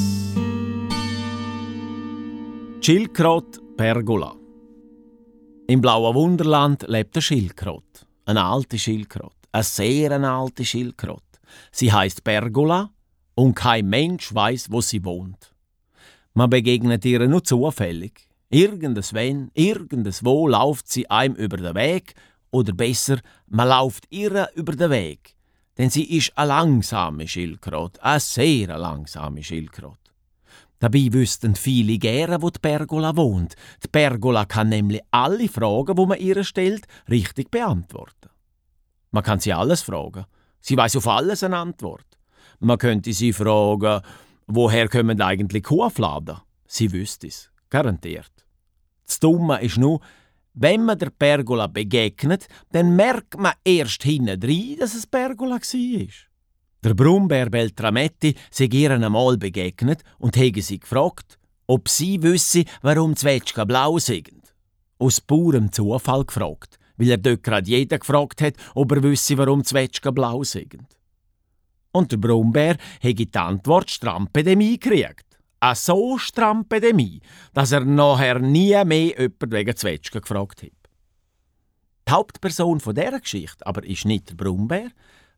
Schildkrott 2.80 3.60
Pergola 3.76 4.43
im 5.66 5.80
blauen 5.80 6.14
Wunderland 6.14 6.84
lebt 6.88 7.16
eine 7.16 7.22
Schildkröte. 7.22 8.06
Eine 8.26 8.44
alte 8.44 8.78
Schildkröte. 8.78 9.34
Eine 9.52 9.62
sehr 9.62 10.12
alte 10.12 10.64
Schildkröte. 10.64 11.22
Sie 11.70 11.92
heißt 11.92 12.22
Pergola 12.22 12.90
Und 13.34 13.54
kein 13.54 13.88
Mensch 13.88 14.34
weiß, 14.34 14.70
wo 14.70 14.80
sie 14.80 15.04
wohnt. 15.04 15.54
Man 16.34 16.50
begegnet 16.50 17.04
ihr 17.04 17.26
nur 17.26 17.42
zufällig. 17.44 18.28
Irgendeswen, 18.50 19.50
irgendeswo 19.54 20.48
läuft 20.48 20.88
sie 20.88 21.08
einem 21.10 21.34
über 21.34 21.56
den 21.56 21.74
Weg, 21.74 22.14
oder 22.50 22.72
besser, 22.72 23.18
man 23.48 23.68
läuft 23.68 24.06
ihr 24.10 24.48
über 24.54 24.76
den 24.76 24.90
Weg. 24.90 25.34
Denn 25.76 25.90
sie 25.90 26.04
ist 26.04 26.36
eine 26.38 26.48
langsame 26.48 27.26
Schildkröte, 27.26 28.02
eine 28.02 28.20
sehr 28.20 28.78
langsame 28.78 29.42
Schildkröte. 29.42 30.03
Dabei 30.84 31.08
wüssten 31.14 31.54
viele 31.54 31.96
gerne, 31.96 32.42
wo 32.42 32.50
die 32.50 32.58
Pergola 32.58 33.16
wohnt. 33.16 33.54
Die 33.82 33.88
Pergola 33.88 34.44
kann 34.44 34.68
nämlich 34.68 35.00
alle 35.10 35.48
Fragen, 35.48 35.96
wo 35.96 36.04
man 36.04 36.18
ihr 36.18 36.44
stellt, 36.44 36.86
richtig 37.08 37.50
beantworten. 37.50 38.28
Man 39.10 39.22
kann 39.22 39.40
sie 39.40 39.54
alles 39.54 39.80
fragen. 39.80 40.26
Sie 40.60 40.76
weiß 40.76 40.96
auf 40.96 41.08
alles 41.08 41.42
eine 41.42 41.56
Antwort. 41.56 42.04
Man 42.60 42.76
könnte 42.76 43.14
sie 43.14 43.32
fragen, 43.32 44.02
woher 44.46 44.86
kommen 44.90 45.22
eigentlich 45.22 45.62
Kuhfladen? 45.62 46.36
Sie 46.66 46.92
wüsste 46.92 47.28
es, 47.28 47.50
garantiert. 47.70 48.44
Das 49.06 49.18
Dumme 49.20 49.62
ist 49.62 49.78
nur, 49.78 50.02
wenn 50.52 50.84
man 50.84 50.98
der 50.98 51.08
Pergola 51.08 51.66
begegnet, 51.66 52.46
dann 52.72 52.94
merkt 52.94 53.38
man 53.38 53.54
erst 53.64 54.02
hinten 54.02 54.38
drin, 54.38 54.76
dass 54.78 54.94
es 54.94 55.06
Pergola 55.06 55.56
war. 55.56 56.33
Der 56.84 56.92
Brummbär 56.92 57.48
Beltrametti 57.48 58.34
sei 58.50 58.66
ihr 58.66 58.90
einmal 58.90 59.38
begegnet 59.38 60.02
und 60.18 60.36
hege 60.36 60.60
sie 60.60 60.78
gefragt, 60.78 61.38
ob 61.66 61.88
sie 61.88 62.22
wüsste, 62.22 62.66
warum 62.82 63.16
Zwetschgen 63.16 63.66
blau 63.66 63.98
sind. 63.98 64.52
Aus 64.98 65.22
purem 65.22 65.72
Zufall 65.72 66.26
gefragt, 66.26 66.78
weil 66.98 67.12
er 67.12 67.16
dort 67.16 67.42
gerade 67.42 67.70
jeder 67.70 67.98
gefragt 67.98 68.42
hat, 68.42 68.56
ob 68.74 68.92
er 68.92 69.02
wüsste, 69.02 69.38
warum 69.38 69.64
Zwetschgen 69.64 70.14
blau 70.14 70.44
sind. 70.44 70.76
Und 71.90 72.12
der 72.12 72.18
Brummbär 72.18 72.76
hege 73.00 73.24
die 73.24 73.38
Antwort 73.38 73.90
Strampedemie 73.90 74.78
gekriegt 74.78 75.24
eine 75.60 75.74
so 75.76 76.18
stramme 76.18 76.60
Epidemie, 76.60 77.20
dass 77.54 77.72
er 77.72 77.86
nachher 77.86 78.38
nie 78.38 78.84
mehr 78.84 79.18
jemand 79.18 79.52
wegen 79.52 79.74
Zwetschgen 79.74 80.20
gefragt 80.20 80.62
hat. 80.62 80.70
Die 82.06 82.12
Hauptperson 82.12 82.80
von 82.80 82.94
dieser 82.94 83.20
Geschichte 83.20 83.66
aber 83.66 83.82
ist 83.84 84.04
nicht 84.04 84.28
der 84.28 84.34
Brummbär, 84.34 84.90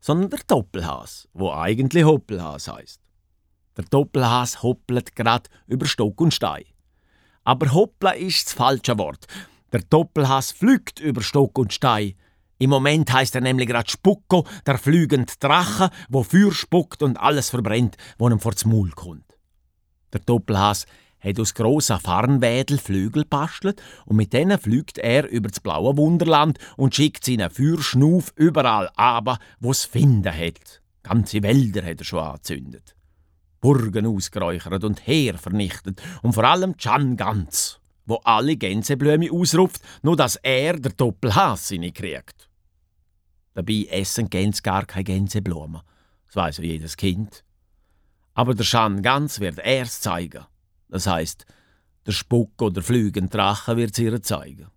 sondern 0.07 0.29
der 0.29 0.39
Doppelhas, 0.47 1.27
wo 1.33 1.51
eigentlich 1.51 2.05
Hoppelhas 2.05 2.69
heißt. 2.69 3.01
Der 3.75 3.83
Doppelhas 3.83 4.63
hoppelt 4.63 5.13
grad 5.17 5.49
über 5.67 5.85
Stock 5.85 6.21
und 6.21 6.33
Stein. 6.33 6.63
Aber 7.43 7.73
hoppla 7.73 8.11
ist 8.11 8.45
das 8.45 8.53
falsche 8.53 8.97
Wort. 8.97 9.27
Der 9.73 9.81
Doppelhas 9.81 10.53
flügt 10.53 11.01
über 11.01 11.21
Stock 11.21 11.59
und 11.59 11.73
Stein. 11.73 12.13
Im 12.57 12.69
Moment 12.69 13.11
heißt 13.11 13.35
er 13.35 13.41
nämlich 13.41 13.67
grad 13.67 13.91
Spucko, 13.91 14.47
der 14.65 14.77
flügende 14.77 15.33
Drache, 15.41 15.89
wo 16.07 16.23
Feuer 16.23 16.53
spuckt 16.53 17.03
und 17.03 17.17
alles 17.17 17.49
verbrennt, 17.49 17.97
wo 18.17 18.29
ihm 18.29 18.39
vor 18.39 18.53
das 18.53 18.63
Maul 18.63 18.91
kommt. 18.91 19.37
Der 20.13 20.21
Doppelhas 20.21 20.85
hat 21.19 21.39
aus 21.39 21.53
grossen 21.53 21.99
Farnwädel 21.99 22.77
Flügel 22.77 23.25
bastelt 23.25 23.81
und 24.05 24.17
mit 24.17 24.33
denen 24.33 24.59
fliegt 24.59 24.97
er 24.97 25.27
über 25.29 25.49
das 25.49 25.59
blaue 25.59 25.97
Wunderland 25.97 26.59
und 26.75 26.95
schickt 26.95 27.25
seinen 27.25 27.49
Feuerschnuf 27.49 28.33
überall 28.35 28.89
aber, 28.95 29.39
wo's 29.59 29.85
finden 29.85 30.33
hat. 30.33 30.81
Ganze 31.03 31.41
Wälder 31.43 31.83
hat 31.85 31.99
er 31.99 32.05
schon 32.05 32.19
angezündet. 32.19 32.95
Burgen 33.61 34.05
ausgeräuchert 34.05 34.83
und 34.83 35.07
Heer 35.07 35.37
vernichtet 35.37 36.01
und 36.21 36.33
vor 36.33 36.43
allem 36.43 36.77
Chan 36.77 37.17
ganz, 37.17 37.79
wo 38.05 38.15
alle 38.23 38.55
Gänseblüme 38.55 39.31
ausruft, 39.31 39.81
nur 40.03 40.15
dass 40.15 40.35
er 40.37 40.79
der 40.79 40.91
Doppelhas 40.91 41.73
kriegt. 41.93 42.49
Dabei 43.53 43.87
essen 43.89 44.29
Gänse 44.29 44.61
gar 44.61 44.85
keine 44.85 45.05
Gänseblumen. 45.05 45.81
Das 46.27 46.35
weiß 46.35 46.57
jedes 46.59 46.95
Kind. 46.95 47.43
Aber 48.35 48.53
der 48.53 48.63
Schan 48.63 49.01
ganz 49.01 49.39
wird 49.39 49.57
erst 49.57 50.03
zeigen. 50.03 50.45
Das 50.89 51.07
heißt, 51.07 51.45
der 52.05 52.11
Spuck 52.11 52.61
oder 52.61 52.81
flügende 52.81 53.29
Drache 53.29 53.75
wird 53.77 53.97
ihr 53.99 54.21
zeigen. 54.21 54.67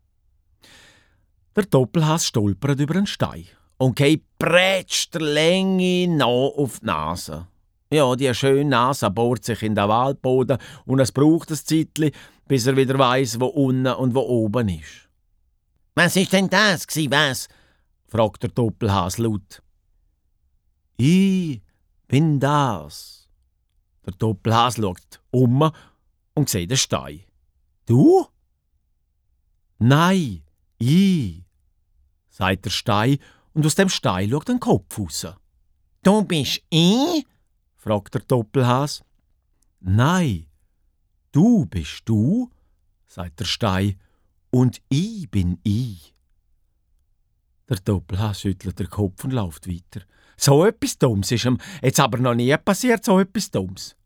Der 1.56 1.64
Doppelhass 1.64 2.26
stolpert 2.26 2.80
über 2.80 2.96
einen 2.96 3.06
Stein 3.06 3.46
und 3.78 3.96
geht 3.96 4.24
prätscht 4.38 5.14
der 5.14 5.22
Länge 5.22 6.08
noch 6.08 6.54
auf 6.56 6.80
die 6.80 6.86
Nase. 6.86 7.46
Ja, 7.92 8.14
die 8.14 8.32
schöne 8.34 8.70
Nase 8.70 9.10
bohrt 9.10 9.44
sich 9.44 9.62
in 9.62 9.74
den 9.74 9.88
Waldboden 9.88 10.58
und 10.86 11.00
es 11.00 11.10
braucht 11.10 11.50
ein 11.50 11.56
Zeitchen, 11.56 12.12
bis 12.46 12.66
er 12.66 12.76
wieder 12.76 12.98
weiß, 12.98 13.40
wo 13.40 13.46
unten 13.46 13.86
und 13.86 14.14
wo 14.14 14.20
oben 14.20 14.68
ist. 14.68 15.08
Was 15.94 16.16
ist 16.16 16.32
denn 16.32 16.48
das, 16.48 16.86
gsi 16.86 17.10
was? 17.10 17.48
fragt 18.06 18.42
der 18.42 18.50
Doppelhas 18.50 19.18
laut. 19.18 19.62
Ich 20.96 21.62
bin 22.06 22.38
das, 22.38 23.28
der 24.06 24.14
Doppelhas 24.14 24.76
schaut 24.76 25.20
um 25.30 25.70
und 26.34 26.49
sieht 26.49 26.70
den 26.70 26.76
Stein. 26.76 27.20
Du? 27.87 28.26
Nein, 29.78 30.42
ich, 30.78 31.44
sagt 32.28 32.66
der 32.66 32.70
Stein 32.70 33.18
und 33.54 33.66
aus 33.66 33.75
dem 33.75 33.88
Stein 33.88 34.30
schaut 34.30 34.50
ein 34.50 34.60
Kopf 34.60 34.99
raus. 34.99 35.26
Du 36.02 36.22
bist 36.22 36.62
ich? 36.70 37.26
fragt 37.76 38.14
der 38.14 38.22
Doppelhas. 38.22 39.02
Nein, 39.80 40.46
du 41.32 41.66
bist 41.66 42.02
du, 42.04 42.50
sagt 43.06 43.40
der 43.40 43.46
Stein, 43.46 43.99
und 44.50 44.82
ich 44.88 45.30
bin 45.30 45.58
ich. 45.62 46.14
Der 47.68 47.78
Doppelhas 47.78 48.40
schüttelt 48.40 48.78
den 48.78 48.90
Kopf 48.90 49.25
und 49.25 49.32
läuft 49.32 49.68
weiter. 49.68 50.04
So 50.37 50.64
etwas 50.64 50.99
Dummes 50.99 51.30
ist 51.30 51.44
ihm 51.44 51.58
jetzt 51.82 52.00
aber 52.00 52.18
noch 52.18 52.34
nie 52.34 52.56
passiert, 52.56 53.04
so 53.04 53.20
etwas 53.20 53.50
Dummes. 53.50 53.96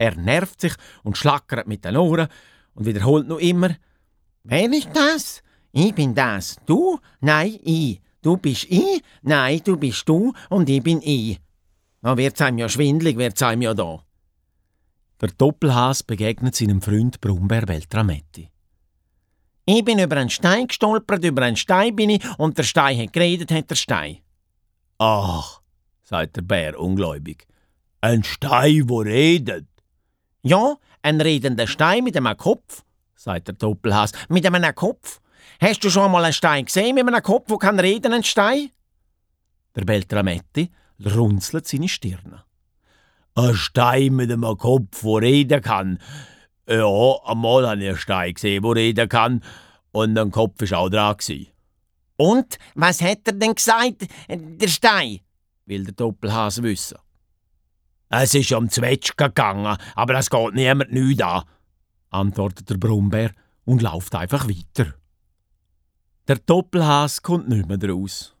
Er 0.00 0.16
nervt 0.16 0.62
sich 0.62 0.72
und 1.02 1.18
schlackert 1.18 1.66
mit 1.68 1.84
den 1.84 1.98
Ohren 1.98 2.28
und 2.72 2.86
wiederholt 2.86 3.28
noch 3.28 3.36
immer: 3.36 3.76
Wer 4.44 4.72
ist 4.72 4.88
das? 4.94 5.42
Ich 5.72 5.94
bin 5.94 6.14
das. 6.14 6.56
Du? 6.64 6.98
Nein, 7.20 7.58
ich. 7.62 8.00
Du 8.22 8.38
bist 8.38 8.64
ich? 8.70 9.02
Nein, 9.20 9.60
du 9.62 9.76
bist 9.76 10.08
du 10.08 10.32
und 10.48 10.70
ich 10.70 10.82
bin 10.82 11.02
ich. 11.02 11.38
Da 12.00 12.16
wird's 12.16 12.40
einem 12.40 12.56
ja 12.56 12.68
schwindlig, 12.70 13.18
wird's 13.18 13.42
einem 13.42 13.60
ja 13.60 13.74
da. 13.74 14.02
Der 15.20 15.28
Doppelhas 15.36 16.02
begegnet 16.02 16.56
seinem 16.56 16.80
Freund 16.80 17.20
Brummbär 17.20 17.66
Beltrametti. 17.66 18.50
Ich 19.66 19.84
bin 19.84 19.98
über 19.98 20.16
einen 20.16 20.30
Stein 20.30 20.66
gestolpert, 20.66 21.22
über 21.24 21.42
einen 21.42 21.56
Stein 21.56 21.94
bin 21.94 22.08
ich, 22.08 22.38
und 22.38 22.56
der 22.56 22.62
Stein 22.62 22.98
hat 22.98 23.12
geredet, 23.12 23.52
hat 23.52 23.68
der 23.68 23.74
Stein. 23.74 24.18
Ach, 24.96 25.60
sagt 26.02 26.36
der 26.36 26.42
Bär 26.42 26.80
ungläubig. 26.80 27.46
Ein 28.00 28.24
Stein, 28.24 28.88
wo 28.88 29.00
redet. 29.00 29.69
Ja, 30.42 30.76
ein 31.02 31.20
redender 31.20 31.66
Stein 31.66 32.04
mit 32.04 32.16
einem 32.16 32.36
Kopf, 32.36 32.82
sagt 33.14 33.48
der 33.48 33.54
Doppelhas. 33.54 34.12
Mit 34.28 34.46
einem 34.46 34.74
Kopf? 34.74 35.20
Hast 35.60 35.84
du 35.84 35.90
schon 35.90 36.10
mal 36.10 36.24
einen 36.24 36.32
Stein 36.32 36.64
gesehen 36.64 36.94
mit 36.94 37.06
einem 37.06 37.22
Kopf, 37.22 37.44
wo 37.48 37.58
kann 37.58 37.78
reden, 37.78 38.12
ein 38.12 38.24
Stein? 38.24 38.70
Der 39.76 39.84
Beltrametti 39.84 40.70
runzelt 41.04 41.66
seine 41.66 41.88
Stirne. 41.88 42.44
Ein 43.34 43.54
Stein 43.54 44.16
mit 44.16 44.32
einem 44.32 44.56
Kopf, 44.56 45.02
wo 45.02 45.18
reden 45.18 45.60
kann. 45.62 45.98
Ja, 46.68 47.14
einmal 47.24 47.68
habe 47.68 47.82
ich 47.82 47.88
einen 47.88 47.98
Stein 47.98 48.34
gesehen, 48.34 48.62
wo 48.62 48.72
reden 48.72 49.08
kann. 49.08 49.42
Und 49.92 50.16
ein 50.16 50.30
Kopf 50.30 50.70
war 50.70 50.78
auch 50.78 50.88
dran. 50.88 51.16
Und 52.16 52.58
was 52.74 53.00
hat 53.02 53.20
er 53.26 53.32
denn 53.32 53.54
gesagt, 53.54 54.06
der 54.28 54.68
Stein? 54.68 55.20
will 55.66 55.84
der 55.84 55.94
Doppelhase 55.94 56.62
wissen. 56.62 56.98
Es 58.12 58.34
ist 58.34 58.50
um 58.50 58.68
Zwetschgen 58.68 59.28
gegangen, 59.28 59.78
aber 59.94 60.18
es 60.18 60.30
geht 60.30 60.54
niemand 60.54 60.92
nichts 60.92 61.22
an, 61.22 61.44
antwortet 62.10 62.68
der 62.68 62.76
Brummbär 62.76 63.30
und 63.64 63.82
läuft 63.82 64.16
einfach 64.16 64.48
weiter. 64.48 64.94
Der 66.26 66.38
Doppelhase 66.38 67.20
kommt 67.22 67.48
nicht 67.48 67.68
mehr 67.68 67.88
raus. 67.88 68.34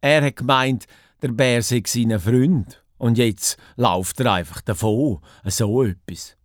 Er 0.00 0.24
hat 0.24 0.36
gemeint, 0.36 0.86
der 1.22 1.28
Bär 1.28 1.62
sei 1.62 1.84
sein 1.86 2.18
Freund 2.18 2.82
und 2.98 3.16
jetzt 3.16 3.56
läuft 3.76 4.18
er 4.20 4.32
einfach 4.32 4.60
davon, 4.60 5.20
so 5.44 5.84
etwas. 5.84 6.36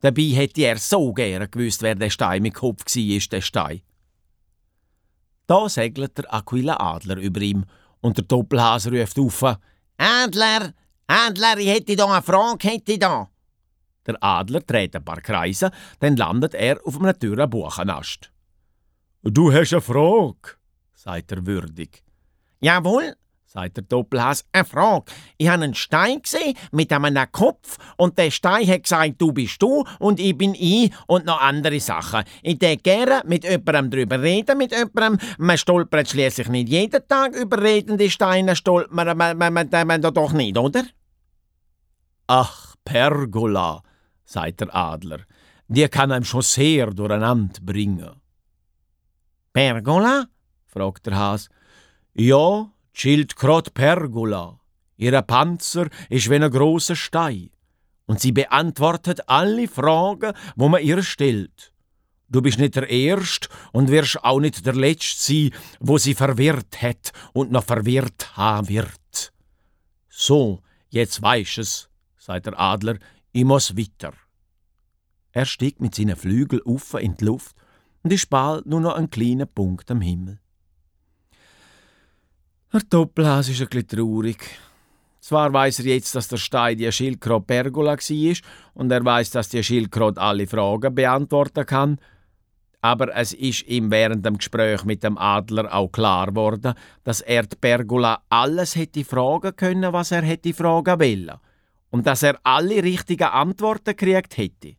Dabei 0.00 0.22
hätte 0.22 0.62
er 0.62 0.78
so 0.78 1.12
gerne 1.12 1.48
gewusst, 1.48 1.82
wer 1.82 1.96
der 1.96 2.10
Stein 2.10 2.42
mit 2.42 2.54
Kopf 2.54 2.84
war, 2.84 3.28
der 3.32 3.40
Stein. 3.40 3.82
Da 5.48 5.68
segelt 5.68 6.16
der 6.16 6.32
Aquila 6.32 6.76
Adler 6.78 7.16
über 7.16 7.40
ihm 7.40 7.64
und 8.00 8.18
der 8.18 8.24
Doppelhase 8.24 8.92
ruft 8.92 9.18
auf: 9.18 9.58
Adler, 9.96 10.74
Adler, 11.10 11.56
ich 11.56 11.68
hätte 11.68 11.96
da 11.96 12.04
eine 12.04 12.22
Frage, 12.22 12.68
hätte 12.68 12.98
da. 12.98 13.28
Der 14.06 14.22
Adler 14.22 14.60
dreht 14.60 14.94
ein 14.94 15.04
paar 15.04 15.22
Kreise, 15.22 15.70
dann 16.00 16.16
landet 16.16 16.54
er 16.54 16.78
auf 16.86 17.00
einem 17.00 17.18
dürren 17.18 17.48
Buchenast. 17.48 18.30
Du 19.22 19.50
hast 19.50 19.72
eine 19.72 19.80
Frage, 19.80 20.56
sagt 20.92 21.32
er 21.32 21.46
würdig. 21.46 22.04
Jawohl, 22.60 23.14
sagt 23.46 23.78
der 23.78 23.84
Doppelhass, 23.84 24.44
eine 24.52 24.66
Frage. 24.66 25.06
Ich 25.38 25.48
habe 25.48 25.64
einen 25.64 25.74
Stein 25.74 26.20
gesehen 26.20 26.54
mit 26.72 26.92
einem 26.92 27.32
Kopf 27.32 27.78
und 27.96 28.18
der 28.18 28.30
Stein 28.30 28.68
hat 28.68 28.82
gesagt, 28.82 29.14
du 29.16 29.32
bist 29.32 29.62
du 29.62 29.84
und 29.98 30.20
ich 30.20 30.36
bin 30.36 30.54
ich 30.54 30.92
und 31.06 31.24
noch 31.24 31.40
andere 31.40 31.80
Sachen. 31.80 32.24
Ich 32.42 32.60
würde 32.60 32.76
gerne 32.76 33.22
mit 33.24 33.44
jemandem 33.44 33.90
darüber 33.90 34.20
reden, 34.20 34.58
mit 34.58 34.72
jemandem. 34.72 35.18
Man 35.38 35.56
stolpert 35.56 36.10
schließlich 36.10 36.48
nicht 36.48 36.68
jeden 36.68 37.08
Tag 37.08 37.34
über 37.34 37.62
redende 37.62 38.10
Steine, 38.10 38.54
stolpert 38.54 38.92
man, 38.92 39.16
man, 39.16 39.38
man, 39.38 39.52
man, 39.54 39.68
man, 39.70 39.86
man 39.86 40.02
doch 40.02 40.32
nicht, 40.32 40.58
oder? 40.58 40.84
Ach, 42.30 42.76
Pergola, 42.84 43.82
sagt 44.26 44.60
der 44.60 44.74
Adler, 44.74 45.20
die 45.66 45.88
kann 45.88 46.12
einem 46.12 46.26
schon 46.26 46.42
sehr 46.42 46.90
durcheinander 46.90 47.58
bringen. 47.62 48.20
Pergola? 49.54 50.26
fragt 50.66 51.06
der 51.06 51.16
Has. 51.16 51.48
Ja, 52.12 52.70
Schildkrott 52.92 53.72
Pergola. 53.72 54.60
Ihr 54.98 55.22
Panzer 55.22 55.88
ist 56.10 56.28
wie 56.28 56.34
ein 56.34 56.50
großer 56.50 56.96
Stein. 56.96 57.48
Und 58.04 58.20
sie 58.20 58.32
beantwortet 58.32 59.20
alle 59.26 59.66
Fragen, 59.66 60.34
wo 60.54 60.68
man 60.68 60.82
ihr 60.82 61.02
stellt. 61.02 61.72
Du 62.28 62.42
bist 62.42 62.58
nicht 62.58 62.76
der 62.76 62.90
Erste 62.90 63.48
und 63.72 63.90
wirst 63.90 64.22
auch 64.22 64.40
nicht 64.40 64.66
der 64.66 64.74
Letzte 64.74 65.32
sein, 65.32 65.50
wo 65.80 65.96
sie 65.96 66.14
verwirrt 66.14 66.82
hat 66.82 67.12
und 67.32 67.52
noch 67.52 67.64
verwirrt 67.64 68.36
haben 68.36 68.68
wird. 68.68 69.32
So, 70.10 70.60
jetzt 70.90 71.22
weisst 71.22 71.58
es, 71.58 71.87
sagt 72.28 72.46
der 72.46 72.60
Adler, 72.60 72.98
ich 73.32 73.44
muss 73.44 73.76
weiter. 73.76 74.12
Er 75.32 75.46
stieg 75.46 75.80
mit 75.80 75.94
seinen 75.94 76.14
Flügeln 76.14 76.62
auf 76.64 76.94
in 76.94 77.16
die 77.16 77.24
Luft 77.24 77.56
und 78.02 78.12
ist 78.12 78.28
bald 78.30 78.66
nur 78.66 78.80
noch 78.80 78.96
ein 78.96 79.10
kleiner 79.10 79.46
Punkt 79.46 79.90
am 79.90 80.02
Himmel. 80.02 80.38
Der 82.72 82.80
Doppelhas 82.80 83.48
ist 83.48 83.62
ein 83.62 83.68
bisschen 83.68 83.88
traurig. 83.88 84.38
Zwar 85.20 85.52
weiß 85.52 85.80
er 85.80 85.86
jetzt, 85.86 86.14
dass 86.14 86.28
der 86.28 86.36
Stein 86.36 86.76
die 86.76 86.92
Schildkröte 86.92 87.46
Pergola 87.46 87.96
war 87.96 88.36
und 88.74 88.90
er 88.92 89.04
weiß, 89.04 89.30
dass 89.30 89.48
die 89.48 89.64
Schildkröte 89.64 90.20
alle 90.20 90.46
Fragen 90.46 90.94
beantworten 90.94 91.64
kann, 91.64 91.98
aber 92.82 93.14
es 93.16 93.32
ist 93.32 93.66
ihm 93.66 93.90
während 93.90 94.24
dem 94.24 94.36
Gespräch 94.36 94.84
mit 94.84 95.02
dem 95.02 95.16
Adler 95.18 95.74
auch 95.74 95.90
klar 95.90 96.26
geworden, 96.26 96.74
dass 97.04 97.22
er 97.22 97.44
die 97.44 97.56
Pergola 97.56 98.22
alles 98.28 98.76
hätte 98.76 99.04
fragen 99.04 99.56
können, 99.56 99.92
was 99.92 100.12
er 100.12 100.22
hätte 100.22 100.52
fragen 100.52 101.00
wollen. 101.00 101.38
Und 101.90 102.06
dass 102.06 102.22
er 102.22 102.38
alle 102.42 102.82
richtigen 102.82 103.28
Antworten 103.28 103.96
gekriegt 103.96 104.36
hätte. 104.36 104.76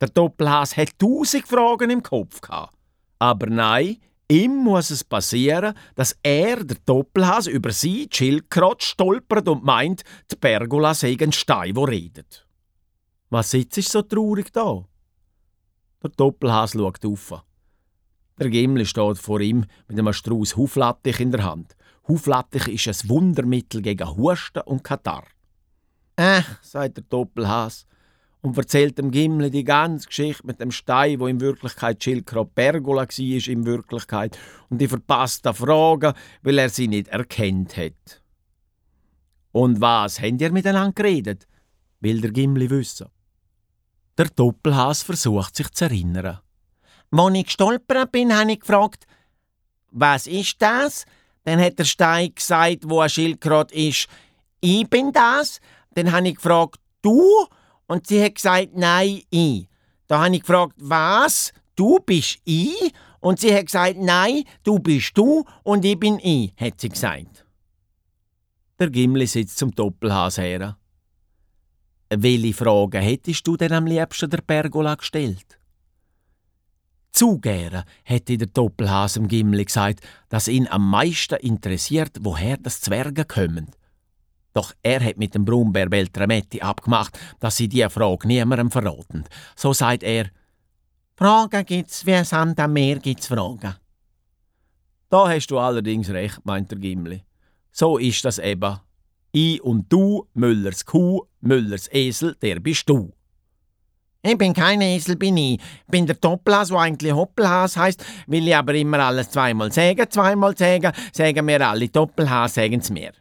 Der 0.00 0.08
Doppelhas 0.08 0.76
hat 0.76 0.98
tausend 0.98 1.46
Fragen 1.46 1.90
im 1.90 2.02
Kopf 2.02 2.40
gehabt. 2.40 2.74
Aber 3.18 3.46
nein, 3.46 3.98
ihm 4.28 4.56
muss 4.56 4.90
es 4.90 5.04
passieren, 5.04 5.74
dass 5.94 6.16
er, 6.22 6.64
der 6.64 6.78
Doppelhas, 6.86 7.46
über 7.46 7.70
sie, 7.70 8.08
Schildkröte, 8.10 8.86
stolpert 8.86 9.46
und 9.46 9.62
meint, 9.62 10.02
die 10.30 10.36
Pergola 10.36 10.94
sei 10.94 11.16
ein 11.20 11.32
Stein, 11.32 11.74
der 11.74 11.88
redet. 11.88 12.46
Was 13.28 13.50
sitzt 13.50 13.90
so 13.90 14.00
traurig 14.00 14.50
da? 14.52 14.84
Der 16.02 16.10
Doppelhas 16.10 16.72
schaut 16.72 17.04
auf. 17.04 17.44
Der 18.38 18.48
Gimli 18.48 18.86
steht 18.86 19.18
vor 19.18 19.40
ihm 19.40 19.66
mit 19.86 19.98
einem 19.98 20.14
Strauß 20.14 20.56
Huflattich 20.56 21.20
in 21.20 21.30
der 21.30 21.44
Hand. 21.44 21.76
Huflattich 22.08 22.68
ist 22.68 23.04
ein 23.04 23.10
Wundermittel 23.10 23.82
gegen 23.82 24.16
Husten 24.16 24.62
und 24.62 24.82
Katar. 24.82 25.24
Äh, 26.20 26.42
sagt 26.60 26.98
der 26.98 27.04
Doppelhas 27.04 27.86
und 28.42 28.54
erzählt 28.58 28.98
dem 28.98 29.10
Gimli 29.10 29.50
die 29.50 29.64
ganze 29.64 30.06
Geschichte 30.06 30.46
mit 30.46 30.60
dem 30.60 30.70
Stein, 30.70 31.18
wo 31.18 31.26
in 31.26 31.40
Wirklichkeit 31.40 32.04
Schildkröte 32.04 32.50
Pergola 32.54 33.04
war, 33.04 33.48
in 33.48 33.64
Wirklichkeit, 33.64 34.38
und 34.68 34.82
die 34.82 34.88
verpassten 34.88 35.54
Fragen, 35.54 36.12
weil 36.42 36.58
er 36.58 36.68
sie 36.68 36.88
nicht 36.88 37.08
erkennt 37.08 37.74
hat. 37.78 38.20
Und 39.52 39.80
was 39.80 40.20
habt 40.20 40.42
ihr 40.42 40.52
miteinander 40.52 40.92
geredet? 40.92 41.48
Will 42.00 42.20
der 42.20 42.32
Gimli 42.32 42.68
wissen. 42.68 43.06
Der 44.18 44.26
Doppelhas 44.26 45.02
versucht 45.02 45.56
sich 45.56 45.70
zu 45.70 45.86
erinnern. 45.86 46.40
Als 47.12 47.34
ich 47.34 47.46
gestolpert 47.46 48.12
bin, 48.12 48.36
habe 48.36 48.52
ich 48.52 48.60
gefragt, 48.60 49.06
was 49.90 50.26
ist 50.26 50.60
das? 50.60 51.06
Dann 51.44 51.60
hat 51.60 51.78
der 51.78 51.84
Stein 51.84 52.34
gesagt, 52.34 52.80
wo 52.82 53.00
ein 53.00 53.08
Schildkröte 53.08 53.74
ist, 53.74 54.06
ich 54.60 54.86
bin 54.90 55.12
das. 55.12 55.60
Dann 55.94 56.12
habe 56.12 56.28
ich 56.28 56.36
gefragt, 56.36 56.80
du? 57.02 57.22
Und 57.86 58.06
sie 58.06 58.22
hat 58.22 58.36
gesagt, 58.36 58.70
nein, 58.74 59.22
ich. 59.30 59.68
Da 60.06 60.24
habe 60.24 60.34
ich 60.34 60.42
gefragt, 60.42 60.74
was? 60.76 61.52
Du 61.76 61.98
bist 61.98 62.38
ich? 62.44 62.92
Und 63.20 63.40
sie 63.40 63.54
hat 63.54 63.66
gesagt, 63.66 63.96
nein, 63.98 64.44
du 64.62 64.78
bist 64.78 65.16
du 65.16 65.44
und 65.62 65.84
ich 65.84 65.98
bin 65.98 66.18
ich, 66.20 66.54
hat 66.56 66.80
sie 66.80 66.88
gesagt. 66.88 67.44
Der 68.78 68.88
Gimli 68.88 69.26
sitzt 69.26 69.58
zum 69.58 69.72
Doppelhas 69.72 70.38
her. 70.38 70.78
Welche 72.08 72.54
Fragen 72.54 73.02
hättest 73.02 73.46
du 73.46 73.56
denn 73.56 73.72
am 73.72 73.86
liebsten 73.86 74.30
der 74.30 74.40
Pergola 74.40 74.94
gestellt? 74.94 75.60
Zu 77.12 77.38
gern 77.38 77.84
hätte 78.04 78.38
der 78.38 78.48
Doppelhas 78.48 79.16
im 79.16 79.28
Gimli 79.28 79.64
gesagt, 79.64 80.00
dass 80.28 80.48
ihn 80.48 80.66
am 80.66 80.88
meisten 80.88 81.38
interessiert, 81.40 82.18
woher 82.20 82.56
das 82.56 82.80
Zwerge 82.80 83.24
kommen. 83.24 83.70
Doch 84.52 84.72
er 84.82 85.04
hat 85.04 85.18
mit 85.18 85.34
dem 85.34 85.44
Brummbär 85.44 85.88
Beltrametti 85.88 86.60
abgemacht, 86.60 87.18
dass 87.38 87.56
sie 87.56 87.68
die 87.68 87.88
Frage 87.88 88.26
niemandem 88.26 88.70
verraten. 88.70 89.24
So 89.56 89.72
sagt 89.72 90.02
er, 90.02 90.30
Fragen 91.16 91.64
gibt's, 91.66 92.06
wie 92.06 92.24
Sand 92.24 92.58
am 92.60 92.72
Meer 92.72 92.98
gibt's 92.98 93.26
Fragen. 93.26 93.76
Da 95.10 95.28
hast 95.28 95.48
du 95.48 95.58
allerdings 95.58 96.08
recht, 96.10 96.40
meint 96.44 96.70
der 96.70 96.78
Gimli. 96.78 97.24
So 97.72 97.98
ist 97.98 98.24
das 98.24 98.38
eben. 98.38 98.78
I 99.34 99.60
und 99.60 99.92
du, 99.92 100.26
Müllers 100.34 100.84
Kuh, 100.84 101.22
Müllers 101.40 101.88
Esel, 101.92 102.34
der 102.42 102.58
bist 102.60 102.88
du. 102.88 103.12
Ich 104.22 104.36
bin 104.36 104.52
kein 104.52 104.80
Esel, 104.80 105.16
bin 105.16 105.36
ich. 105.36 105.54
Ich 105.54 105.90
bin 105.90 106.06
der 106.06 106.16
Doppelhas, 106.16 106.68
der 106.68 106.78
eigentlich 106.78 107.12
Hoppelhas 107.12 107.76
heißt, 107.76 108.04
will 108.26 108.48
ich 108.48 108.56
aber 108.56 108.74
immer 108.74 108.98
alles 108.98 109.30
zweimal 109.30 109.72
sagen, 109.72 110.10
zweimal 110.10 110.56
sagen, 110.56 110.92
sagen 111.12 111.46
wir 111.46 111.66
alle 111.68 111.88
Doppelhas, 111.88 112.54
sagen's 112.54 112.90
mir. 112.90 113.12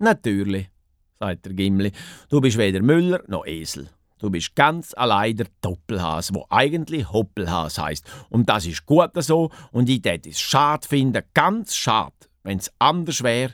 Natürlich, 0.00 0.70
sagt 1.18 1.44
der 1.44 1.52
Gimli. 1.52 1.92
Du 2.30 2.40
bist 2.40 2.56
weder 2.56 2.80
Müller 2.80 3.22
noch 3.28 3.46
Esel. 3.46 3.90
Du 4.18 4.30
bist 4.30 4.54
ganz 4.54 4.94
allein 4.94 5.36
der 5.36 5.46
Doppelhas, 5.60 6.34
wo 6.34 6.46
eigentlich 6.48 7.12
Hoppelhas 7.12 7.78
heißt. 7.78 8.10
Und 8.30 8.48
das 8.48 8.64
ist 8.64 8.86
gut 8.86 9.10
so. 9.16 9.50
Und 9.72 9.90
ich 9.90 10.02
würde 10.02 10.30
es 10.30 10.40
schade 10.40 10.88
finden, 10.88 11.22
ganz 11.34 11.74
schade, 11.74 12.14
wenn 12.42 12.58
es 12.58 12.72
anders 12.78 13.22
wäre. 13.22 13.52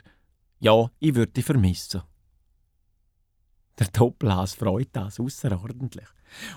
Ja, 0.59 0.89
ich 0.99 1.15
würde 1.15 1.33
dich 1.33 1.45
vermissen. 1.45 2.01
Der 3.77 3.87
Doppelhas 3.87 4.55
freut 4.55 4.89
das 4.93 5.19
außerordentlich. 5.19 6.07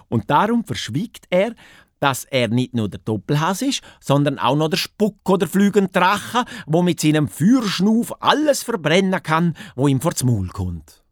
Und 0.09 0.31
darum 0.31 0.65
verschwiegt 0.65 1.27
er, 1.31 1.55
dass 2.01 2.25
er 2.25 2.49
nicht 2.49 2.75
nur 2.75 2.89
der 2.89 3.01
Doppelhas 3.01 3.63
ist, 3.63 3.83
sondern 4.01 4.39
auch 4.39 4.57
noch 4.57 4.69
der 4.69 4.79
Spuck 4.79 5.17
oder 5.29 5.47
flügende 5.47 5.93
Drache, 5.93 6.45
wo 6.67 6.83
mit 6.83 7.01
seinem 7.01 7.29
Feuerschnuf 7.29 8.13
alles 8.21 8.63
verbrennen 8.63 9.23
kann, 9.23 9.55
wo 9.77 9.87
ihm 9.87 10.01
vor 10.01 10.13
Maul 10.25 10.49
kommt. 10.49 11.05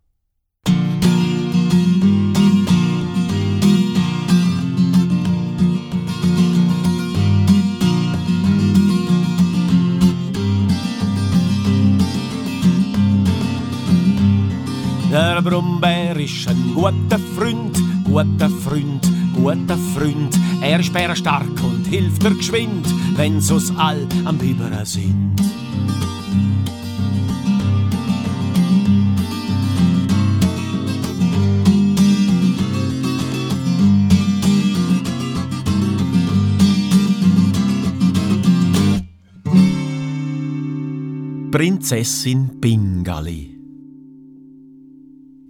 Der 15.11 15.41
Brummbär 15.41 16.17
ist 16.19 16.47
ein 16.49 16.75
guter 16.75 17.19
Freund, 17.35 17.79
guter 18.05 18.51
Freund, 18.51 19.01
guter 19.39 19.79
Freund. 19.95 20.37
Er 20.61 20.81
ist 20.81 20.93
stark 21.19 21.63
und 21.63 21.87
hilft 21.87 22.23
dir 22.23 22.35
geschwind, 22.35 22.87
wenn's 23.17 23.51
uns 23.51 23.73
all 23.77 24.07
am 24.25 24.37
Biberen 24.37 24.85
sind. 24.85 25.37
Prinzessin 41.51 42.61
Pingali 42.61 43.59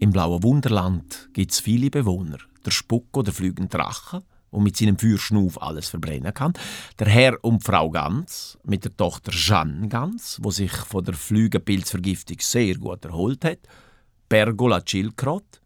im 0.01 0.13
blauen 0.13 0.43
Wunderland 0.45 1.29
gibt 1.33 1.51
es 1.51 1.59
viele 1.59 1.91
Bewohner. 1.91 2.39
Der 2.65 2.71
Spuck 2.71 3.17
oder 3.17 3.33
fliegende 3.33 3.69
Drache, 3.69 4.23
der 4.53 4.61
mit 4.61 4.77
seinem 4.77 4.99
Feuerschnuf 4.99 5.61
alles 5.61 5.89
verbrennen 5.89 6.35
kann. 6.35 6.53
Der 6.99 7.09
Herr 7.09 7.43
und 7.43 7.65
Frau 7.65 7.91
Gans 7.91 8.59
mit 8.65 8.85
der 8.85 8.97
Tochter 8.97 9.33
Jeanne 9.33 9.89
Gans, 9.89 10.39
wo 10.43 10.51
sich 10.51 10.73
von 10.73 11.05
der 11.05 11.15
Flügelpilzvergiftung 11.15 12.39
sehr 12.41 12.75
gut 12.75 13.05
erholt 13.05 13.45
hat. 13.45 13.61
Pergola 14.29 14.81
Chilkrot, 14.81 15.61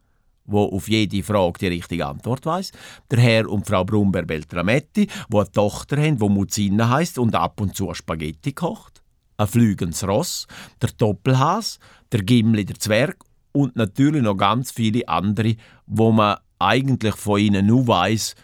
wo 0.44 0.64
auf 0.64 0.88
jede 0.88 1.22
Frage 1.22 1.59
die 1.61 1.66
richtige 1.68 2.07
Antwort 2.07 2.46
weiß. 2.46 2.72
Der 3.11 3.18
Herr 3.20 3.48
und 3.48 3.66
Frau 3.66 3.85
Brumber 3.85 4.22
Beltrametti, 4.22 5.09
wo 5.28 5.40
eine 5.40 5.50
Tochter 5.50 6.00
haben, 6.00 6.20
wo 6.20 6.28
Muzina 6.28 6.88
heißt 6.88 7.18
und 7.18 7.35
ab 7.35 7.61
und 7.61 7.76
zu 7.76 7.92
Spaghetti 7.94 8.52
kocht. 8.52 9.02
Ein 9.37 9.46
flügendes 9.46 10.07
Ross, 10.07 10.46
der 10.81 10.90
Doppelhas, 10.90 11.78
der 12.12 12.22
Gimli 12.22 12.64
der 12.64 12.78
Zwerg 12.78 13.16
und 13.52 13.76
natürlich 13.76 14.22
noch 14.22 14.37
ganz 14.37 14.70
viele 14.70 15.09
andere, 15.09 15.57
wo 15.87 16.12
man 16.12 16.38
eigentlich 16.62 17.14
von 17.16 17.40
ihnen 17.40 17.66
nur 17.66 17.87
weiß, 17.87 18.35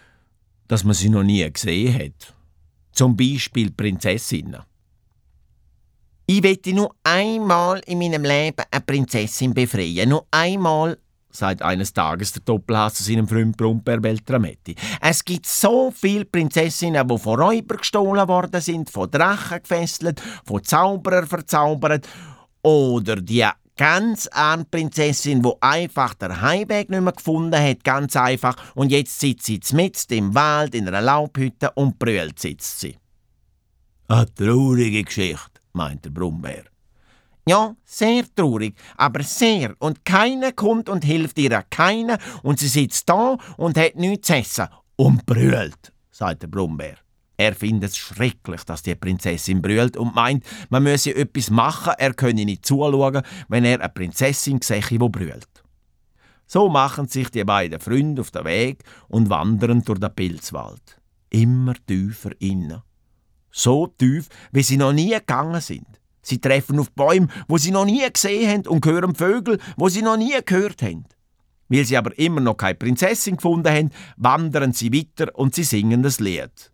dass 0.66 0.84
man 0.84 0.94
sie 0.94 1.08
noch 1.08 1.22
nie 1.22 1.50
gesehen 1.50 1.94
hat. 1.94 2.34
Zum 2.92 3.16
Beispiel 3.16 3.70
Prinzessinnen. 3.70 4.62
Ich 6.26 6.42
wette 6.42 6.74
nur 6.74 6.94
einmal 7.04 7.80
in 7.86 7.98
meinem 7.98 8.22
Leben 8.22 8.64
eine 8.70 8.80
Prinzessin 8.82 9.54
befreien. 9.54 10.10
Nur 10.10 10.26
einmal 10.30 10.98
sagt 11.30 11.62
eines 11.62 11.92
Tages 11.92 12.32
der 12.32 12.42
Doppelhass 12.42 12.94
zu 12.94 13.02
seinem 13.02 13.26
Freund 13.26 13.56
Brumper 13.56 13.98
Beltrametti. 13.98 14.74
Es 15.00 15.24
gibt 15.24 15.46
so 15.46 15.90
viele 15.90 16.24
Prinzessinnen, 16.24 17.06
die 17.06 17.18
von 17.18 17.40
Räubern 17.40 17.78
gestohlen 17.78 18.28
worden 18.28 18.60
sind, 18.60 18.90
von 18.90 19.10
Drachen 19.10 19.62
gefesselt, 19.62 20.20
von 20.44 20.62
Zauberern 20.62 21.26
verzaubert 21.26 22.06
oder 22.62 23.16
die 23.16 23.46
ganz 23.78 24.28
arme 24.32 24.66
Prinzessin, 24.66 25.42
wo 25.42 25.56
einfach 25.62 26.12
der 26.14 26.42
Heimweg 26.42 26.90
nicht 26.90 27.00
mehr 27.00 27.12
gefunden 27.12 27.58
hat, 27.58 27.84
ganz 27.84 28.14
einfach, 28.16 28.56
und 28.74 28.92
jetzt 28.92 29.18
sitzt 29.18 29.46
sie 29.46 29.60
mitten 29.72 30.12
im 30.12 30.34
Wald 30.34 30.74
in 30.74 30.86
einer 30.86 31.00
Laubhütte 31.00 31.70
und 31.70 31.98
brüllt 31.98 32.38
sitzt 32.38 32.80
sie. 32.80 32.98
Eine 34.08 34.34
traurige 34.34 35.04
Geschichte, 35.04 35.60
meint 35.72 36.04
der 36.04 36.10
Brummbär. 36.10 36.64
Ja, 37.48 37.74
sehr 37.84 38.24
traurig, 38.34 38.74
aber 38.98 39.22
sehr. 39.22 39.74
Und 39.78 40.04
keiner 40.04 40.52
kommt 40.52 40.90
und 40.90 41.02
hilft 41.02 41.38
ihr, 41.38 41.64
keiner. 41.70 42.18
Und 42.42 42.58
sie 42.58 42.68
sitzt 42.68 43.08
da 43.08 43.38
und 43.56 43.78
hat 43.78 43.96
nichts 43.96 44.26
zu 44.26 44.34
essen. 44.34 44.68
Und 44.96 45.24
brüllt, 45.24 45.92
sagt 46.10 46.42
der 46.42 46.48
Brummbär. 46.48 46.96
Er 47.40 47.54
findet 47.54 47.92
es 47.92 47.96
schrecklich, 47.96 48.64
dass 48.64 48.82
die 48.82 48.96
Prinzessin 48.96 49.62
brüllt 49.62 49.96
und 49.96 50.16
meint, 50.16 50.44
man 50.70 50.82
müsse 50.82 51.14
etwas 51.14 51.50
machen, 51.50 51.92
er 51.96 52.12
könne 52.12 52.44
nicht 52.44 52.66
zuschauen, 52.66 53.22
wenn 53.46 53.64
er 53.64 53.78
eine 53.78 53.88
Prinzessin 53.88 54.60
sehe, 54.60 54.82
die 54.82 54.98
brüllt. 54.98 55.62
So 56.48 56.68
machen 56.68 57.06
sich 57.06 57.30
die 57.30 57.44
beiden 57.44 57.78
Freunde 57.78 58.22
auf 58.22 58.32
den 58.32 58.44
Weg 58.44 58.82
und 59.06 59.30
wandern 59.30 59.84
durch 59.84 60.00
den 60.00 60.12
Pilzwald. 60.12 61.00
Immer 61.30 61.74
tiefer 61.86 62.32
innen. 62.40 62.82
So 63.52 63.86
tief, 63.86 64.28
wie 64.50 64.64
sie 64.64 64.76
noch 64.76 64.92
nie 64.92 65.10
gegangen 65.10 65.60
sind. 65.60 65.86
Sie 66.22 66.40
treffen 66.40 66.80
auf 66.80 66.90
Bäume, 66.90 67.28
wo 67.46 67.56
sie 67.56 67.70
noch 67.70 67.84
nie 67.84 68.04
gesehen 68.12 68.50
haben 68.50 68.66
und 68.66 68.84
hören 68.84 69.14
Vögel, 69.14 69.60
wo 69.76 69.88
sie 69.88 70.02
noch 70.02 70.16
nie 70.16 70.36
gehört 70.44 70.82
haben. 70.82 71.04
Weil 71.68 71.84
sie 71.84 71.96
aber 71.96 72.18
immer 72.18 72.40
noch 72.40 72.56
keine 72.56 72.74
Prinzessin 72.74 73.36
gefunden 73.36 73.72
haben, 73.72 73.90
wandern 74.16 74.72
sie 74.72 74.92
weiter 74.92 75.32
und 75.38 75.54
sie 75.54 75.64
singen 75.64 76.02
das 76.02 76.18
Lied. 76.18 76.72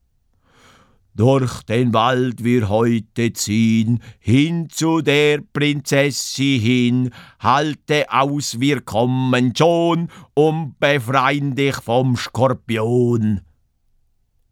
Durch 1.17 1.63
den 1.63 1.95
Wald 1.95 2.43
wir 2.43 2.69
heute 2.69 3.33
ziehen, 3.33 4.03
hin 4.19 4.69
zu 4.69 5.01
der 5.01 5.41
Prinzessin 5.53 6.61
hin, 6.61 7.11
halte 7.39 8.11
aus, 8.11 8.59
wir 8.59 8.81
kommen 8.81 9.55
schon 9.57 10.09
und 10.35 10.81
befreien 10.81 11.55
dich 11.55 11.77
vom 11.77 12.17
Skorpion. 12.17 13.43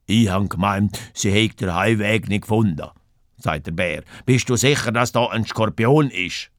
Ich 0.07 0.31
han 0.31 0.48
gemeint, 0.48 1.01
sie 1.14 1.33
hegt 1.33 1.62
der 1.62 1.75
Heimweg 1.75 2.29
nicht 2.29 2.42
gefunden, 2.42 2.90
sagt 3.38 3.66
der 3.66 3.72
Bär. 3.72 4.05
Bist 4.25 4.48
du 4.48 4.55
sicher, 4.55 4.92
dass 4.92 5.11
da 5.11 5.27
ein 5.27 5.44
Skorpion 5.44 6.11
ist? 6.11 6.53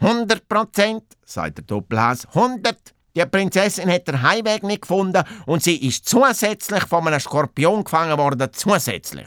Hundert 0.00 0.48
Prozent, 0.48 1.04
sagt 1.24 1.58
der 1.58 1.64
Doppelhas. 1.66 2.26
Hundert. 2.34 2.94
Die 3.16 3.26
Prinzessin 3.26 3.90
hat 3.90 4.06
den 4.06 4.22
Heimweg 4.22 4.62
nicht 4.62 4.82
gefunden 4.82 5.24
und 5.46 5.62
sie 5.62 5.76
ist 5.76 6.08
zusätzlich 6.08 6.84
von 6.84 7.06
einem 7.06 7.20
Skorpion 7.20 7.84
gefangen 7.84 8.16
worden. 8.18 8.48
Zusätzlich. 8.52 9.26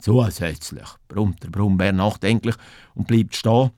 Zusätzlich, 0.00 0.88
brummt 1.06 1.42
der 1.42 1.50
Brummbär 1.50 1.92
nachdenklich 1.92 2.56
und 2.94 3.06
bleibt 3.06 3.36
stehen. 3.36 3.70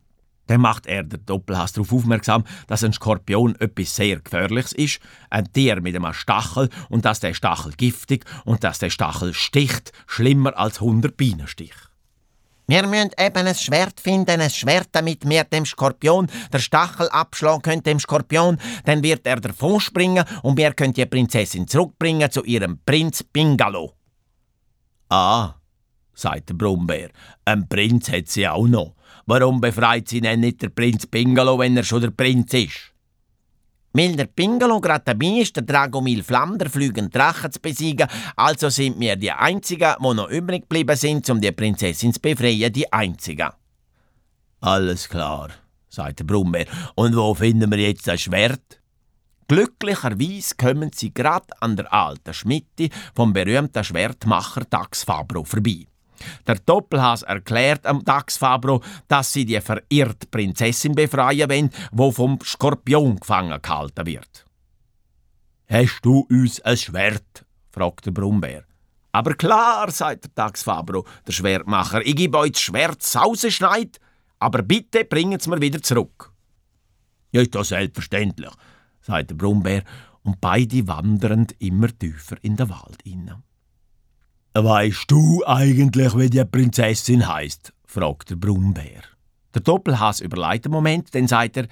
Dann 0.46 0.60
macht 0.60 0.86
er 0.86 1.02
der 1.02 1.18
Doppelhass 1.18 1.72
darauf 1.72 1.92
aufmerksam, 1.92 2.44
dass 2.66 2.84
ein 2.84 2.92
Skorpion 2.92 3.56
etwas 3.56 3.96
sehr 3.96 4.20
Gefährliches 4.20 4.72
ist, 4.72 5.00
ein 5.30 5.50
Tier 5.52 5.80
mit 5.80 5.96
einem 5.96 6.12
Stachel 6.12 6.68
und 6.88 7.04
dass 7.04 7.20
der 7.20 7.34
Stachel 7.34 7.72
giftig 7.72 8.24
und 8.44 8.62
dass 8.62 8.78
der 8.78 8.90
Stachel 8.90 9.34
sticht, 9.34 9.92
schlimmer 10.06 10.56
als 10.56 10.80
100 10.80 11.16
Bienenstich. 11.16 11.74
Wir 12.66 12.86
müssen 12.86 13.10
eben 13.18 13.46
ein 13.46 13.54
Schwert 13.54 14.00
finden, 14.00 14.40
ein 14.40 14.48
Schwert, 14.48 14.88
damit 14.92 15.28
wir 15.28 15.44
dem 15.44 15.66
Skorpion 15.66 16.28
der 16.50 16.60
Stachel 16.60 17.08
abschlagen 17.10 17.60
können, 17.60 17.82
dem 17.82 18.00
Skorpion. 18.00 18.58
Dann 18.86 19.02
wird 19.02 19.26
er 19.26 19.40
davon 19.40 19.80
springen 19.80 20.24
und 20.42 20.56
wir 20.56 20.72
können 20.72 20.94
die 20.94 21.04
Prinzessin 21.04 21.68
zurückbringen 21.68 22.30
zu 22.30 22.42
ihrem 22.44 22.78
Prinz 22.86 23.22
Bingalo. 23.22 23.92
Ah, 25.10 25.54
sagt 26.14 26.48
der 26.48 26.54
Brummbär, 26.54 27.10
ein 27.44 27.68
Prinz 27.68 28.10
hat 28.10 28.28
sie 28.28 28.48
auch 28.48 28.66
noch. 28.66 28.94
Warum 29.26 29.60
befreit 29.60 30.08
sie 30.08 30.22
denn 30.22 30.40
nicht 30.40 30.62
der 30.62 30.70
Prinz 30.70 31.06
Bingalo, 31.06 31.58
wenn 31.58 31.76
er 31.76 31.84
schon 31.84 32.00
der 32.00 32.10
Prinz 32.10 32.54
ist? 32.54 32.93
Weil 33.96 34.16
der 34.16 34.26
Pingalo 34.26 34.80
gerade 34.80 35.04
dabei 35.04 35.40
ist, 35.40 35.54
der 35.54 35.62
Dragomil 35.62 36.24
Flamm, 36.24 36.58
der 36.58 36.68
fliegende 36.68 37.10
Drachen 37.10 37.52
zu 37.52 37.60
besiegen, 37.60 38.08
also 38.34 38.68
sind 38.68 38.98
wir 38.98 39.14
die 39.14 39.30
Einzigen, 39.30 39.94
die 40.00 40.14
noch 40.14 40.28
übrig 40.28 40.62
geblieben 40.62 40.96
sind, 40.96 41.30
um 41.30 41.40
die 41.40 41.52
Prinzessin 41.52 42.12
zu 42.12 42.20
befreien, 42.20 42.72
die 42.72 42.92
Einzigen. 42.92 43.50
Alles 44.60 45.08
klar, 45.08 45.50
sagt 45.88 46.18
der 46.18 46.24
Brummbär. 46.24 46.66
Und 46.96 47.14
wo 47.14 47.34
finden 47.34 47.70
wir 47.70 47.78
jetzt 47.78 48.08
das 48.08 48.22
Schwert? 48.22 48.80
Glücklicherweise 49.46 50.56
kommen 50.56 50.90
sie 50.92 51.14
gerade 51.14 51.46
an 51.60 51.76
der 51.76 51.92
alten 51.92 52.34
Schmitte 52.34 52.88
vom 53.14 53.32
berühmten 53.32 53.84
Schwertmacher 53.84 54.62
Dax 54.68 55.04
Fabro 55.04 55.44
vorbei. 55.44 55.86
Der 56.46 56.56
Doppelhaas 56.56 57.22
erklärt 57.22 57.86
am 57.86 58.04
Dax 58.04 58.36
Fabro, 58.36 58.82
dass 59.08 59.32
sie 59.32 59.44
die 59.44 59.60
verirrte 59.60 60.26
Prinzessin 60.30 60.94
befreien 60.94 61.50
wollen, 61.50 61.70
wo 61.92 62.10
vom 62.10 62.38
Skorpion 62.42 63.16
gefangen 63.16 63.60
gehalten 63.60 64.06
wird. 64.06 64.44
Hast 65.68 66.00
du 66.02 66.26
uns 66.30 66.60
ein 66.60 66.76
Schwert? 66.76 67.44
fragt 67.70 68.06
der 68.06 68.12
Brummbär. 68.12 68.64
Aber 69.12 69.34
klar, 69.34 69.90
sagt 69.90 70.24
der 70.24 70.30
Dax 70.34 70.64
Fabro, 70.64 71.06
der 71.26 71.32
Schwertmacher, 71.32 72.04
ich 72.04 72.16
gebe 72.16 72.38
euch 72.38 72.52
das 72.52 72.62
Schwert 72.62 73.02
Sausenschneid, 73.02 74.00
aber 74.38 74.62
bitte 74.62 75.04
bringen 75.04 75.38
es 75.38 75.46
mir 75.46 75.60
wieder 75.60 75.80
zurück. 75.80 76.32
Ja, 77.32 77.40
ist 77.40 77.54
das 77.54 77.68
selbstverständlich, 77.68 78.50
sagt 79.00 79.30
der 79.30 79.36
Brummbär, 79.36 79.84
und 80.22 80.40
beide 80.40 80.86
wandern 80.88 81.46
immer 81.58 81.96
tiefer 81.96 82.36
in 82.42 82.56
den 82.56 82.68
Wald 82.70 83.02
hinein. 83.04 83.42
Weißt 84.56 85.10
du 85.10 85.44
eigentlich, 85.46 86.16
wie 86.16 86.30
die 86.30 86.44
Prinzessin 86.44 87.26
heißt? 87.26 87.72
fragt 87.86 88.30
der 88.30 88.36
Brummbär. 88.36 89.02
Der 89.52 89.62
Doppelhass 89.62 90.20
überlegt 90.20 90.66
einen 90.66 90.72
Moment, 90.72 91.12
dann 91.12 91.26
sagt 91.26 91.56
er, 91.56 91.66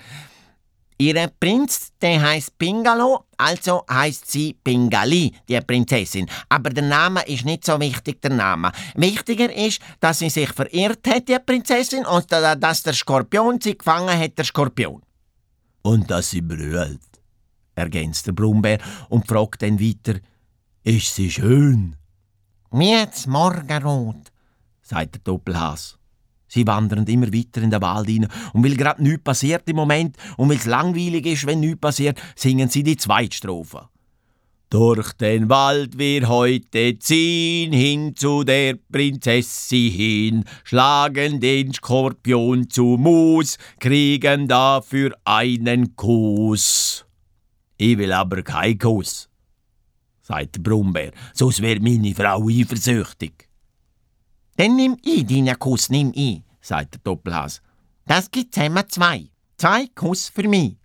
Ihr 0.99 1.31
Prinz, 1.38 1.92
der 2.01 2.21
heißt 2.21 2.59
Pingalo, 2.59 3.25
also 3.37 3.85
heißt 3.88 4.31
sie 4.31 4.55
Pingali, 4.55 5.33
die 5.49 5.61
Prinzessin. 5.61 6.29
Aber 6.49 6.71
der 6.71 6.85
Name 6.85 7.23
ist 7.27 7.45
nicht 7.45 7.64
so 7.64 7.79
wichtig, 7.81 8.21
der 8.21 8.33
Name. 8.33 8.73
Wichtiger 8.95 9.53
ist, 9.53 9.81
dass 10.01 10.18
sie 10.18 10.31
sich 10.31 10.51
verirrt 10.51 11.07
hat, 11.09 11.29
die 11.29 11.38
Prinzessin, 11.45 12.05
und 12.05 12.31
dass 12.31 12.83
der 12.83 12.92
Skorpion 12.92 13.61
sie 13.61 13.79
gefangen 13.79 14.16
hat, 14.16 14.38
der 14.38 14.45
Skorpion. 14.45 15.03
Und 15.83 16.11
dass 16.11 16.31
sie 16.31 16.40
brüllt, 16.40 17.01
ergänzt 17.75 18.27
der 18.27 18.33
Brummbär 18.33 18.79
und 19.09 19.27
fragt 19.27 19.62
dann 19.62 19.81
weiter, 19.81 20.21
ist 20.85 21.14
sie 21.14 21.31
schön? 21.31 21.97
Miet's 22.75 23.27
Morgenrot, 23.27 24.33
sagt 24.81 25.15
der 25.15 25.21
Doppelhass. 25.23 25.99
Sie 26.49 26.67
wandern 26.67 27.07
immer 27.07 27.33
weiter 27.33 27.61
in 27.61 27.71
den 27.71 27.83
Wald 27.83 28.09
hinein. 28.09 28.31
Und 28.55 28.65
weil 28.65 28.77
gerade 28.77 29.03
nichts 29.03 29.25
passiert 29.25 29.69
im 29.69 29.77
Moment 29.77 30.17
und 30.39 30.49
weil 30.49 30.57
es 30.57 30.65
langweilig 30.65 31.27
ist, 31.27 31.47
wenn 31.47 31.61
nichts 31.61 31.81
passiert, 31.81 32.19
singen 32.35 32.71
sie 32.71 32.83
die 32.83 32.97
zweite 32.97 33.37
Strophe. 33.37 33.89
Durch 34.71 35.13
den 35.13 35.51
Wald 35.51 35.99
wir 35.99 36.29
heute 36.29 36.99
ziehen, 36.99 37.75
hin 37.75 38.17
zu 38.17 38.43
der 38.43 38.79
Prinzessin 38.91 39.93
hin, 39.93 40.45
schlagen 40.65 41.41
den 41.41 41.75
Skorpion 41.75 42.71
zu 42.71 42.97
Mus, 42.99 43.59
kriegen 43.81 44.49
dafür 44.49 45.15
einen 45.27 45.95
Kuss. 45.95 47.05
Ich 47.77 47.99
will 47.99 48.13
aber 48.13 48.43
keinen 48.43 48.79
Kuss, 48.79 49.29
sagt 50.33 50.57
der 50.57 50.62
Brummbär, 50.62 51.12
sonst 51.35 51.61
wird 51.62 51.83
meine 51.83 52.14
Frau 52.14 52.49
eifersüchtig. 52.49 53.49
Dann 54.57 54.77
nimm 54.77 54.97
ich 55.03 55.27
deinen 55.27 55.59
Kuss, 55.59 55.90
nimm 55.90 56.12
ich, 56.14 56.42
sagt 56.61 56.95
der 56.95 57.01
Doppelhas. 57.05 57.61
Das 58.07 58.31
gibt 58.31 58.55
zusammen 58.55 58.85
zwei. 58.88 59.29
Zwei 59.57 59.87
Kuss 59.95 60.29
für 60.29 60.49
mich. 60.49 60.77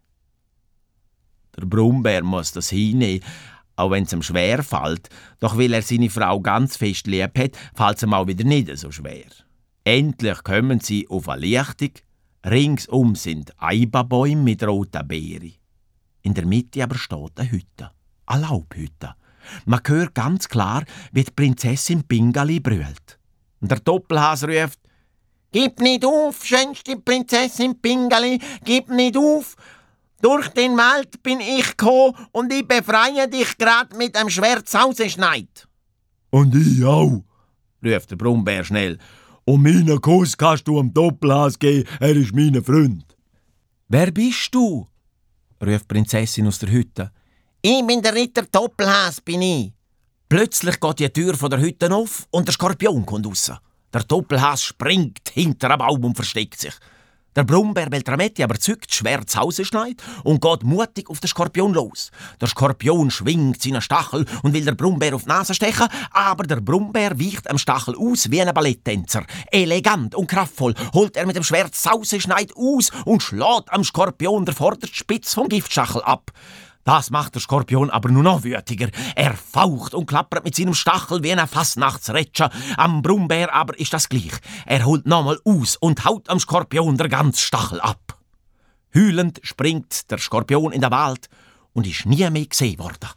Der 1.57 1.65
Brummbär 1.65 2.23
muss 2.23 2.51
das 2.51 2.69
hinnehmen, 2.69 3.23
auch 3.75 3.91
wenn 3.91 4.03
es 4.03 4.13
ihm 4.13 4.21
schwer 4.21 4.63
fällt. 4.63 5.09
Doch 5.39 5.57
weil 5.57 5.73
er 5.73 5.81
seine 5.81 6.09
Frau 6.09 6.39
ganz 6.39 6.77
fest 6.77 7.07
lieb 7.07 7.37
hat, 7.37 7.57
fällt 7.73 7.97
es 7.97 8.03
ihm 8.03 8.13
auch 8.13 8.27
wieder 8.27 8.43
nicht 8.43 8.75
so 8.77 8.91
schwer. 8.91 9.31
Endlich 9.83 10.43
kommen 10.43 10.79
sie 10.79 11.07
auf 11.07 11.29
eine 11.29 11.41
Lichtung. 11.41 11.91
Ringsum 12.45 13.15
sind 13.15 13.53
Eibabäume 13.57 14.43
mit 14.43 14.63
roten 14.63 15.07
Beeren. 15.07 15.53
In 16.21 16.33
der 16.33 16.45
Mitte 16.45 16.83
aber 16.83 16.97
steht 16.97 17.39
eine 17.39 17.51
Hütte, 17.51 17.91
eine 18.25 18.41
Laubhütte. 18.41 19.15
Man 19.65 19.81
hört 19.85 20.15
ganz 20.15 20.47
klar, 20.47 20.83
wie 21.11 21.23
die 21.23 21.31
Prinzessin 21.31 22.03
Pingali 22.03 22.59
brüllt. 22.59 23.19
Und 23.59 23.71
der 23.71 23.79
Doppelhas 23.79 24.43
ruft, 24.43 24.79
Gib 25.51 25.79
nicht 25.79 26.05
auf, 26.05 26.45
schönste 26.45 26.97
Prinzessin 26.97 27.79
Pingali, 27.81 28.39
gib 28.65 28.89
nicht 28.89 29.15
auf! 29.17 29.55
Durch 30.21 30.49
den 30.49 30.75
Wald 30.75 31.21
bin 31.23 31.39
ich 31.39 31.77
gekommen 31.77 32.15
und 32.31 32.51
ich 32.51 32.67
befreie 32.67 33.29
dich 33.29 33.57
grad 33.57 33.97
mit 33.97 34.15
dem 34.15 34.29
Schwert 34.29 34.67
Sauseschneid. 34.67 35.67
Und 36.31 36.55
ich 36.55 36.83
auch, 36.83 37.23
ruft 37.85 38.11
der 38.11 38.15
Brummbär 38.15 38.63
schnell. 38.63 38.97
Und 39.45 39.63
meinen 39.63 40.01
Kuss 40.01 40.35
kannst 40.35 40.67
du 40.67 40.79
am 40.79 40.93
Doppelhas 40.93 41.57
geben, 41.57 41.87
er 41.99 42.15
ist 42.15 42.35
mein 42.35 42.61
Freund. 42.63 43.05
Wer 43.87 44.11
bist 44.11 44.53
du? 44.53 44.87
ruft 45.61 45.83
die 45.83 45.93
Prinzessin 45.93 46.47
aus 46.47 46.59
der 46.59 46.71
Hütte. 46.71 47.11
Ich 47.69 47.85
bin 47.85 48.01
der 48.01 48.15
Ritter 48.15 48.43
Doppelhas, 48.43 49.19
bin 49.19 49.41
ich. 49.41 49.73
Plötzlich 50.29 50.79
geht 50.79 50.99
die 50.99 51.09
Tür 51.09 51.35
von 51.35 51.49
der 51.49 51.59
Hütte 51.59 51.93
auf 51.93 52.25
und 52.31 52.47
der 52.47 52.53
Skorpion 52.53 53.05
kommt 53.05 53.27
raus. 53.27 53.51
Der 53.93 54.03
Doppelhas 54.03 54.63
springt 54.63 55.27
hinter 55.33 55.71
einem 55.71 55.79
Baum 55.79 56.05
und 56.05 56.15
versteckt 56.15 56.61
sich. 56.61 56.73
Der 57.35 57.43
Brummbär 57.43 57.89
Beltrametti 57.89 58.41
aber 58.41 58.57
zückt 58.57 58.93
schwer 58.93 59.27
zu 59.27 59.39
Hause 59.39 59.65
schneit 59.65 60.01
und 60.23 60.41
geht 60.41 60.63
mutig 60.63 61.09
auf 61.09 61.19
den 61.19 61.27
Skorpion 61.27 61.73
los. 61.73 62.09
Der 62.39 62.47
Skorpion 62.47 63.11
schwingt 63.11 63.61
seinen 63.61 63.81
Stachel 63.81 64.25
und 64.43 64.53
will 64.53 64.63
der 64.63 64.75
Brummbär 64.75 65.13
auf 65.13 65.23
die 65.23 65.29
Nase 65.29 65.53
stechen, 65.53 65.89
aber 66.11 66.45
der 66.45 66.61
Brummbär 66.61 67.19
weicht 67.19 67.49
am 67.49 67.57
Stachel 67.57 67.97
aus 67.97 68.31
wie 68.31 68.41
ein 68.41 68.53
Balletttänzer. 68.53 69.25
Elegant 69.51 70.15
und 70.15 70.27
kraftvoll 70.27 70.73
holt 70.93 71.17
er 71.17 71.25
mit 71.25 71.35
dem 71.35 71.43
Schwert 71.43 71.75
Sauseschneid 71.75 72.55
aus 72.55 72.91
und 73.03 73.21
schlägt 73.21 73.73
am 73.73 73.83
Skorpion 73.83 74.45
der 74.45 74.55
vorderste 74.55 74.95
Spitz 74.95 75.33
vom 75.33 75.49
Giftstachel 75.49 76.01
ab. 76.03 76.31
Das 76.87 77.09
macht 77.09 77.35
der 77.35 77.41
Skorpion 77.41 77.89
aber 77.89 78.07
nur 78.07 78.23
noch 78.23 78.45
wütiger. 78.45 78.87
Er 79.13 79.33
faucht 79.33 79.93
und 79.93 80.05
klappert 80.05 80.45
mit 80.45 80.55
seinem 80.55 80.73
Stachel 80.73 81.21
wie 81.21 81.33
ein 81.33 81.45
Fassnachtsretscher. 81.45 82.49
Am 82.77 83.01
Brummbär 83.01 83.53
aber 83.53 83.77
ist 83.77 83.91
das 83.91 84.07
gleich. 84.07 84.31
Er 84.65 84.85
holt 84.85 85.05
nochmal 85.05 85.37
aus 85.43 85.75
und 85.75 86.05
haut 86.05 86.29
am 86.29 86.39
Skorpion 86.39 86.95
der 86.95 87.09
ganze 87.09 87.41
Stachel 87.41 87.81
ab. 87.81 88.17
Hühlend 88.91 89.41
springt 89.43 90.09
der 90.09 90.17
Skorpion 90.17 90.71
in 90.71 90.79
den 90.79 90.89
Wald 90.89 91.27
und 91.73 91.85
ist 91.85 92.05
nie 92.05 92.29
mehr 92.29 92.45
gesehen 92.45 92.79
worden. 92.79 93.09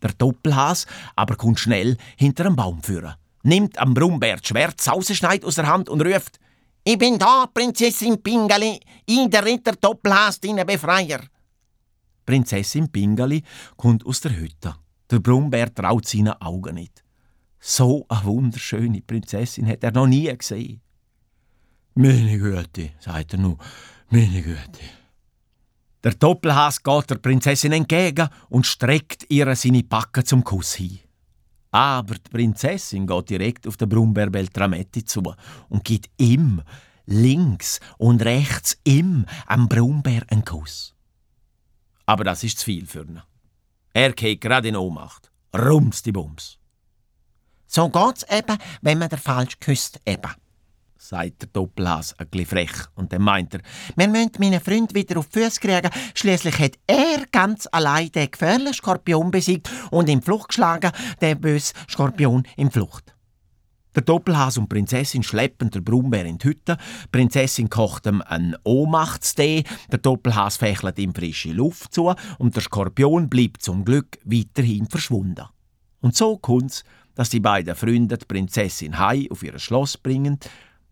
Der 0.00 0.12
Doppelhas 0.12 0.86
aber 1.16 1.34
kommt 1.34 1.58
schnell 1.58 1.96
hinter 2.16 2.46
einem 2.46 2.54
Baum 2.54 2.80
führen, 2.80 3.16
nimmt 3.42 3.76
am 3.76 3.92
Brummbär 3.92 4.36
das 4.36 4.46
Schwert 4.46 4.80
Sauseschneid 4.80 5.44
aus 5.44 5.56
der 5.56 5.66
Hand 5.66 5.88
und 5.88 6.00
ruft: 6.00 6.38
Ich 6.84 6.96
bin 6.96 7.18
da, 7.18 7.46
Prinzessin 7.52 8.22
Pingali, 8.22 8.78
ich 9.04 9.28
der 9.28 9.44
Ritter 9.44 9.72
Doppelhas, 9.72 10.38
deine 10.38 10.64
Befreier. 10.64 11.22
Prinzessin 12.30 12.88
Pingali 12.88 13.42
kommt 13.76 14.06
aus 14.06 14.20
der 14.20 14.36
Hütte. 14.36 14.76
Der 15.10 15.18
Brummbär 15.18 15.74
traut 15.74 16.06
seinen 16.06 16.40
Augen 16.40 16.76
nicht. 16.76 17.02
So 17.58 18.06
eine 18.08 18.24
wunderschöne 18.24 19.00
Prinzessin 19.02 19.66
hat 19.66 19.82
er 19.82 19.90
noch 19.90 20.06
nie 20.06 20.32
gesehen. 20.38 20.80
Meine 21.94 22.38
Güte, 22.38 22.90
sagt 23.00 23.32
er 23.32 23.40
nur, 23.40 23.58
meine 24.10 24.42
Güte. 24.42 24.84
Der 26.04 26.12
Doppelhas 26.12 26.80
geht 26.80 27.10
der 27.10 27.16
Prinzessin 27.16 27.72
entgegen 27.72 28.28
und 28.48 28.64
streckt 28.64 29.26
ihr 29.28 29.52
seine 29.56 29.82
Backe 29.82 30.22
zum 30.22 30.44
Kuss 30.44 30.74
hin. 30.74 31.00
Aber 31.72 32.14
die 32.14 32.30
Prinzessin 32.30 33.08
geht 33.08 33.30
direkt 33.30 33.66
auf 33.66 33.76
den 33.76 33.88
Brummbär 33.88 34.30
Beltrametti 34.30 35.04
zu 35.04 35.34
und 35.68 35.84
gibt 35.84 36.08
ihm 36.16 36.62
links 37.06 37.80
und 37.98 38.24
rechts 38.24 38.78
ihm 38.84 39.26
am 39.46 39.68
Brummbär 39.68 40.22
einen 40.28 40.44
Kuss. 40.44 40.94
Aber 42.10 42.24
das 42.24 42.42
ist 42.42 42.58
zu 42.58 42.64
viel 42.64 42.86
für 42.86 43.04
ihn. 43.04 43.22
Er 43.92 44.10
geht 44.10 44.40
gerade 44.40 44.66
in 44.66 44.74
Ohnmacht. 44.74 45.30
Rums 45.56 46.02
die 46.02 46.10
Bums. 46.10 46.58
So 47.68 47.88
geht's 47.88 48.26
eben, 48.28 48.58
wenn 48.82 48.98
man 48.98 49.10
der 49.10 49.18
falsch 49.18 49.60
küsst 49.60 50.00
eben, 50.04 50.32
sagt 50.98 51.42
der 51.42 51.48
Doppelhas 51.52 52.18
ein 52.18 52.26
bisschen 52.26 52.46
frech. 52.46 52.72
Und 52.96 53.12
dann 53.12 53.22
meint 53.22 53.54
er, 53.54 53.60
wir 53.94 54.08
müssen 54.08 54.32
meinen 54.40 54.60
Freund 54.60 54.92
wieder 54.92 55.20
auf 55.20 55.28
die 55.28 55.38
Füße 55.38 55.60
kriegen. 55.60 55.90
Schließlich 56.16 56.58
hat 56.58 56.80
er 56.88 57.26
ganz 57.30 57.68
allein 57.70 58.10
den 58.10 58.28
gefährlichen 58.28 58.74
Skorpion 58.74 59.30
besiegt 59.30 59.70
und 59.92 60.08
in 60.08 60.20
Flucht 60.20 60.48
geschlagen, 60.48 60.90
den 61.20 61.40
bösen 61.40 61.76
Skorpion 61.88 62.42
in 62.56 62.72
Flucht. 62.72 63.14
Der 63.94 64.02
Doppelhas 64.02 64.56
und 64.56 64.68
Prinzessin 64.68 65.22
schleppen 65.22 65.70
der 65.70 65.80
Brummbär 65.80 66.24
in 66.24 66.38
die 66.38 66.48
Hütte. 66.48 66.76
Die 67.04 67.08
Prinzessin 67.08 67.68
kocht 67.68 68.06
ihm 68.06 68.22
einen 68.22 68.56
Ohnmachtstee. 68.62 69.64
Der 69.90 69.98
Doppelhas 69.98 70.58
fächelt 70.58 70.98
ihm 70.98 71.14
frische 71.14 71.52
Luft 71.52 71.92
zu 71.92 72.14
und 72.38 72.54
der 72.54 72.62
Skorpion 72.62 73.28
bleibt 73.28 73.62
zum 73.62 73.84
Glück 73.84 74.18
weiterhin 74.24 74.86
verschwunden. 74.86 75.46
Und 76.00 76.16
so 76.16 76.38
kommt's, 76.38 76.84
dass 77.14 77.30
die 77.30 77.40
beiden 77.40 77.74
Freunde 77.74 78.16
die 78.16 78.24
Prinzessin 78.24 78.98
Hai 78.98 79.26
auf 79.30 79.42
ihr 79.42 79.58
Schloss 79.58 79.98
bringen. 79.98 80.38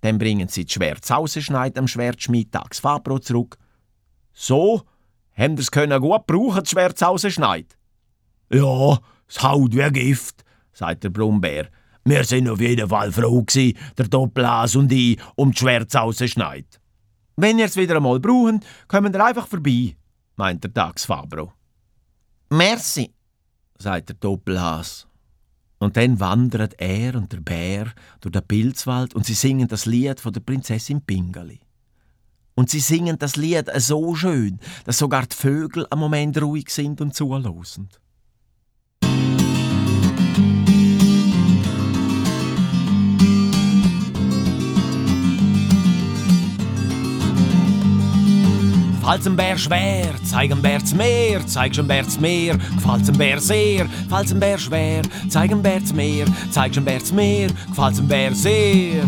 Dann 0.00 0.18
bringen 0.18 0.48
sie 0.48 0.64
das 0.64 0.72
Schwert 0.72 1.08
rausschneiden 1.10 1.78
am 1.78 1.88
Schwertschmied 1.88 2.52
Tags 2.52 2.80
Fabro 2.80 3.18
zurück. 3.18 3.56
So, 4.32 4.82
haben 5.36 5.54
es 5.54 5.70
können 5.70 6.00
gut 6.00 6.26
brauchen, 6.26 6.60
das 6.60 6.70
Schwert 6.70 7.00
rausschneiden. 7.00 7.68
Ja, 8.52 8.98
es 9.28 9.42
haut 9.42 9.74
wie 9.74 9.90
Gift, 9.90 10.44
sagt 10.72 11.04
der 11.04 11.10
Brummbär. 11.10 11.68
Wir 12.08 12.24
sind 12.24 12.48
auf 12.48 12.58
jeden 12.58 12.88
Fall 12.88 13.12
froh 13.12 13.42
gewesen, 13.42 13.76
der 13.98 14.08
Doppelhas 14.08 14.74
und 14.76 14.90
ich, 14.90 15.18
um 15.36 15.52
die 15.52 15.58
Schwärze 15.58 15.98
rausschneid. 15.98 16.80
Wenn 17.36 17.58
ihr 17.58 17.66
es 17.66 17.76
wieder 17.76 17.96
einmal 17.96 18.18
brauchen, 18.18 18.64
kommen 18.86 19.12
ihr 19.12 19.22
einfach 19.22 19.46
vorbei, 19.46 19.94
meint 20.36 20.64
der 20.64 20.92
Fabro. 20.96 21.52
Merci, 22.48 23.10
sagt 23.76 24.08
der 24.08 24.16
Doppelhas. 24.16 25.06
Und 25.80 25.98
dann 25.98 26.18
wandert 26.18 26.80
er 26.80 27.14
und 27.14 27.30
der 27.30 27.42
Bär 27.42 27.92
durch 28.22 28.32
den 28.32 28.48
Pilzwald 28.48 29.14
und 29.14 29.26
sie 29.26 29.34
singen 29.34 29.68
das 29.68 29.84
Lied 29.84 30.18
von 30.18 30.32
der 30.32 30.40
Prinzessin 30.40 31.02
Pingali. 31.02 31.60
Und 32.54 32.70
sie 32.70 32.80
singen 32.80 33.18
das 33.18 33.36
Lied 33.36 33.70
so 33.76 34.14
schön, 34.14 34.60
dass 34.86 34.96
sogar 34.96 35.26
die 35.26 35.36
Vögel 35.36 35.86
am 35.90 35.98
Moment 35.98 36.40
ruhig 36.40 36.70
sind 36.70 37.02
und 37.02 37.14
zuhören. 37.14 37.90
Gefällt's 49.08 49.24
dem 49.24 49.36
Bär 49.36 49.56
schwer, 49.56 50.14
zeig 50.22 50.50
dem 50.50 50.60
Bär 50.60 50.80
Meer, 50.94 51.46
zeigst 51.46 51.78
dem 51.78 51.88
Bär 51.88 52.04
Meer, 52.20 52.58
gefällt's 52.58 53.06
dem 53.06 53.16
Bär 53.16 53.40
sehr, 53.40 53.86
gefällt's 53.86 54.28
dem 54.28 54.38
Bär 54.38 54.58
schwer, 54.58 55.02
zeig 55.30 55.48
dem 55.48 55.62
Bär 55.62 55.80
Meer, 55.94 56.26
zeigst 56.50 56.76
dem 56.76 56.84
Bär 56.84 57.00
Meer, 57.14 57.48
gefällt's 57.68 57.96
dem 57.96 58.06
Bär 58.06 58.34
sehr. 58.34 59.04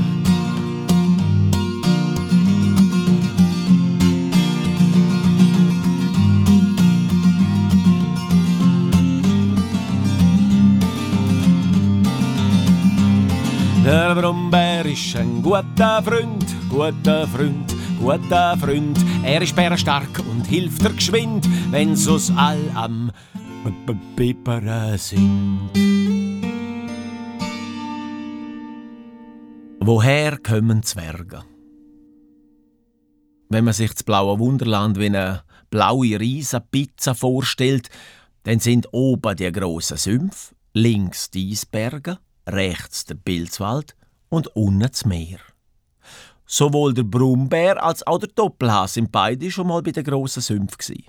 Der 13.85 14.15
Brummbär 14.15 14.87
ist 14.87 15.15
ein 15.17 15.43
guter 15.43 16.03
Freund, 16.03 16.47
guter 16.71 17.27
Freund, 17.29 17.80
guter 18.01 18.57
Freund. 18.57 18.99
Er 19.23 19.43
ist 19.43 19.55
bärenstark 19.55 20.21
und 20.31 20.47
hilft 20.47 20.83
dir 20.83 20.93
geschwind, 20.93 21.47
wenn 21.71 21.97
so's 21.97 22.33
all 22.35 22.59
am 22.75 23.13
Bipperen 24.17 24.97
sind. 24.97 25.71
Woher 29.81 30.39
kommen 30.39 30.83
Zwerge? 30.83 31.43
Wenn 33.51 33.65
man 33.65 33.75
sich 33.75 33.93
das 33.93 34.03
blaue 34.03 34.39
Wunderland 34.39 34.99
wie 34.99 35.07
eine 35.07 35.43
blaue 35.69 36.19
Riesenpizza 36.19 37.15
vorstellt, 37.15 37.91
dann 38.45 38.61
sind 38.61 38.89
oben 38.93 39.37
die 39.37 39.53
grossen 39.53 39.97
Sümpfe, 39.99 40.55
links 40.73 41.31
die 41.31 41.53
Eisberge, 41.53 42.19
rechts 42.47 43.05
der 43.05 43.17
Pilzwald 43.17 43.95
und 44.31 44.47
unten 44.57 44.81
das 44.81 45.05
Meer. 45.05 45.41
Sowohl 46.53 46.95
der 46.95 47.05
Brummbär 47.05 47.81
als 47.81 48.05
auch 48.05 48.19
der 48.19 48.29
Doppelhas 48.29 48.95
sind 48.95 49.13
beide 49.13 49.53
schon 49.53 49.69
mal 49.69 49.83
bei 49.83 49.93
den 49.93 50.03
grossen 50.03 50.43
Sümpfen. 50.43 51.05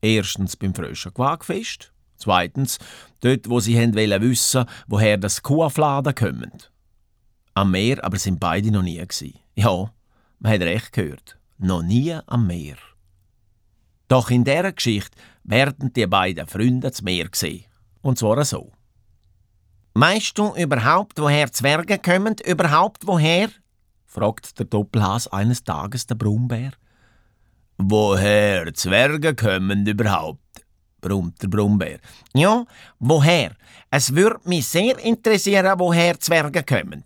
Erstens 0.00 0.56
beim 0.56 0.74
Fröschen 0.74 1.12
Quagfest, 1.12 1.92
zweitens 2.16 2.78
dort, 3.20 3.50
wo 3.50 3.60
sie 3.60 3.76
wollen 3.76 4.22
wissen, 4.22 4.64
woher 4.86 5.18
das 5.18 5.42
Kuhfladen 5.42 6.14
kommt. 6.14 6.72
Am 7.52 7.72
Meer 7.72 8.02
aber 8.02 8.18
sind 8.18 8.40
beide 8.40 8.70
noch 8.70 8.80
nie. 8.80 9.04
Ja, 9.54 9.92
man 10.38 10.52
hat 10.52 10.62
recht 10.62 10.94
gehört, 10.94 11.38
noch 11.58 11.82
nie 11.82 12.16
am 12.26 12.46
Meer. 12.46 12.78
Doch 14.08 14.30
in 14.30 14.44
dieser 14.44 14.72
Geschichte 14.72 15.18
werden 15.44 15.92
die 15.92 16.06
beiden 16.06 16.46
Freunde 16.46 16.90
zum 16.90 17.04
Meer 17.04 17.28
gesehen. 17.28 17.66
Und 18.00 18.18
zwar 18.18 18.42
so. 18.46 18.72
Meinst 19.92 20.38
du 20.38 20.54
überhaupt, 20.54 21.18
woher 21.18 21.52
Zwerge 21.52 21.98
kommen? 21.98 22.36
Überhaupt 22.46 23.06
woher? 23.06 23.50
Fragt 24.10 24.58
der 24.58 24.66
Doppelhas 24.66 25.28
eines 25.28 25.62
Tages 25.62 26.04
der 26.06 26.16
Brummbär. 26.16 26.72
Woher 27.78 28.74
Zwerge 28.74 29.34
kommen 29.34 29.86
überhaupt? 29.86 30.40
brummt 31.00 31.40
der 31.40 31.48
Brummbär. 31.48 31.98
Ja, 32.34 32.66
woher? 32.98 33.52
Es 33.90 34.14
würde 34.14 34.40
mich 34.44 34.66
sehr 34.66 34.98
interessieren, 34.98 35.78
woher 35.78 36.18
Zwerge 36.18 36.62
kommen. 36.62 37.04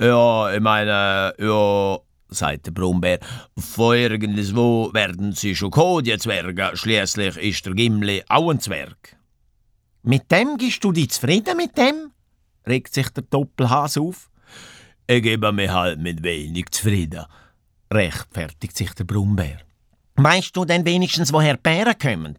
Ja, 0.00 0.52
ich 0.52 0.60
meine, 0.60 1.34
ja, 1.38 1.98
sagt 2.28 2.66
der 2.66 2.72
Brummbär, 2.72 3.20
von 3.56 3.94
irgendwo 3.94 4.90
werden 4.92 5.32
sie 5.32 5.54
schon 5.54 5.70
kommen, 5.70 6.04
die 6.04 6.18
Zwerge. 6.18 6.70
Schließlich 6.74 7.36
ist 7.36 7.66
der 7.66 7.74
Gimli 7.74 8.24
auch 8.28 8.50
ein 8.50 8.60
Zwerg. 8.60 9.16
Mit 10.02 10.30
dem 10.32 10.56
gehst 10.56 10.82
du 10.82 10.90
dich 10.90 11.10
zufrieden 11.10 11.56
mit 11.56 11.76
dem? 11.76 12.12
regt 12.66 12.94
sich 12.94 13.10
der 13.10 13.24
Doppelhas 13.24 13.98
auf. 13.98 14.30
Ich 15.10 15.22
gebe 15.22 15.52
mich 15.52 15.70
halt 15.70 15.98
mit 16.00 16.22
wenig 16.22 16.70
zufrieden, 16.70 17.24
rechtfertigt 17.90 18.76
sich 18.76 18.92
der 18.92 19.04
Brummbär. 19.04 19.56
Weißt 20.16 20.54
du 20.54 20.66
denn 20.66 20.84
wenigstens, 20.84 21.32
woher 21.32 21.54
die 21.54 21.62
Bären 21.62 21.98
kommen? 21.98 22.36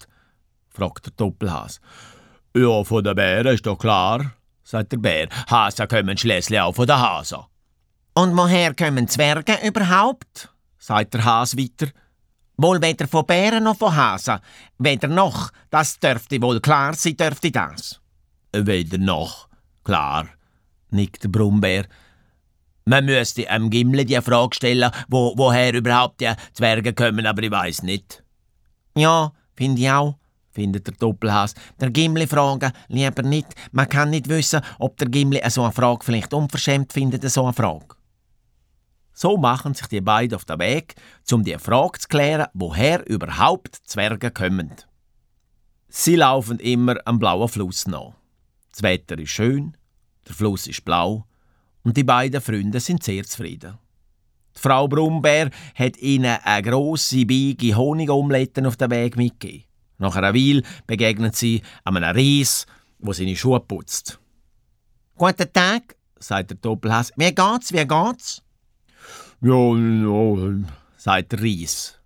fragt 0.70 1.08
der 1.08 1.14
Doppelhas. 1.18 1.82
Ja, 2.56 2.84
von 2.84 3.04
den 3.04 3.16
Bären 3.16 3.56
ist 3.56 3.66
doch 3.66 3.80
klar, 3.80 4.34
sagt 4.64 4.92
der 4.92 4.98
Bär. 4.98 5.30
Hasen 5.50 5.88
kommen 5.88 6.16
schließlich 6.16 6.60
auch 6.60 6.76
von 6.76 6.86
den 6.86 7.00
Hasen. 7.00 7.40
Und 8.14 8.38
woher 8.38 8.76
kommen 8.76 9.08
Zwerge 9.08 9.58
überhaupt? 9.66 10.54
sagt 10.78 11.16
der 11.16 11.26
Has 11.26 11.58
weiter. 11.58 11.92
Wohl 12.58 12.80
weder 12.84 13.08
von 13.08 13.26
Bären 13.26 13.64
noch 13.64 13.78
von 13.78 13.96
Hasen. 13.96 14.42
Weder 14.78 15.08
noch, 15.08 15.50
das 15.72 16.00
dürfte 16.00 16.40
wohl 16.40 16.60
klar 16.60 16.94
sein, 16.94 17.18
dürfte 17.18 17.50
das. 17.50 18.00
Weder 18.54 19.00
noch, 19.00 19.50
klar, 19.84 20.28
nickt 20.92 21.24
der 21.24 21.30
Brummbär. 21.30 21.88
Man 22.90 23.06
müsste 23.06 23.48
einem 23.48 23.70
Gimli 23.70 24.04
die 24.04 24.20
Frage 24.20 24.56
stellen, 24.56 24.90
wo, 25.10 25.34
woher 25.38 25.76
überhaupt 25.76 26.22
die 26.22 26.34
Zwerge 26.54 26.92
kommen, 26.92 27.28
aber 27.28 27.44
ich 27.44 27.52
weiß 27.52 27.84
nicht. 27.84 28.24
Ja, 28.96 29.32
finde 29.56 29.80
ich 29.80 29.92
auch, 29.92 30.18
findet 30.50 30.88
der 30.88 30.96
Doppelhas. 30.96 31.54
Der 31.80 31.92
Gimli 31.92 32.26
fragen 32.26 32.72
lieber 32.88 33.22
nicht. 33.22 33.46
Man 33.72 33.88
kann 33.88 34.10
nicht 34.10 34.28
wissen, 34.28 34.62
ob 34.80 34.98
der 34.98 35.08
Gimli 35.08 35.40
so 35.52 35.62
eine 35.62 35.72
Frage 35.72 36.04
vielleicht 36.04 36.34
unverschämt 36.34 36.92
findet, 36.92 37.30
so 37.30 37.44
eine 37.44 37.54
Frage. 37.54 37.96
So 39.14 39.38
machen 39.38 39.76
sich 39.76 39.86
die 39.86 40.02
beiden 40.02 40.36
auf 40.36 40.46
den 40.46 40.58
Weg, 40.58 40.96
um 41.32 41.44
die 41.44 41.60
Frage 41.60 42.00
zu 42.00 42.08
klären, 42.08 42.48
woher 42.56 43.08
überhaupt 43.08 43.76
Zwerge 43.86 44.32
kommen. 44.32 44.74
Sie 45.90 46.16
laufen 46.16 46.58
immer 46.58 46.96
am 47.06 47.20
blauen 47.20 47.50
Fluss 47.50 47.86
nach. 47.86 48.14
Das 48.72 48.82
Wetter 48.82 49.20
ist 49.20 49.30
schön, 49.30 49.78
der 50.28 50.34
Fluss 50.34 50.66
ist 50.66 50.84
blau 50.84 51.28
und 51.84 51.98
die 51.98 52.04
beiden 52.04 52.42
Freunde 52.42 52.80
sind 52.80 53.04
sehr 53.04 53.24
zufrieden. 53.24 53.78
Die 54.56 54.60
Frau 54.60 54.88
Brummbär 54.88 55.50
hat 55.76 55.98
ihnen 55.98 56.38
eine 56.44 56.70
grosse 56.70 57.26
Beige 57.26 57.76
Honigomeletten 57.76 58.66
auf 58.66 58.78
den 58.78 58.92
Weg 58.92 59.16
mitgegeben. 59.16 59.66
Nach 59.98 60.16
einer 60.16 60.34
Weile 60.34 60.64
begegnen 60.88 61.32
sie 61.34 61.62
einem 61.84 62.04
Ries, 62.04 62.66
wo 63.00 63.14
seine 63.14 63.36
Schuhe 63.36 63.60
putzt. 63.60 64.20
Guten 65.16 65.52
Tag, 65.52 65.96
sagt 66.20 66.52
der 66.52 66.58
Doppelhass. 66.58 67.12
Wie 67.16 67.34
geht's, 67.34 67.74
wie 67.74 67.86
geht's? 67.86 68.42
Ja, 69.42 69.76
ja, 69.76 70.64
sagt 70.98 71.32
der 71.34 71.42
Ries. 71.42 72.00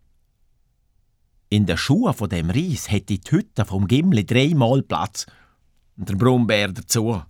In 1.50 1.68
den 1.68 1.78
Schuhen 1.78 2.14
von 2.14 2.30
dem 2.30 2.50
Ries 2.50 2.90
hätte 2.90 3.18
die 3.18 3.22
Hütte 3.30 3.66
vom 3.66 3.88
Gimli 3.88 4.26
dreimal 4.26 4.82
Platz. 4.82 5.28
Und 5.96 6.10
der 6.10 6.16
Brummbär 6.16 6.72
dazu. 6.72 7.22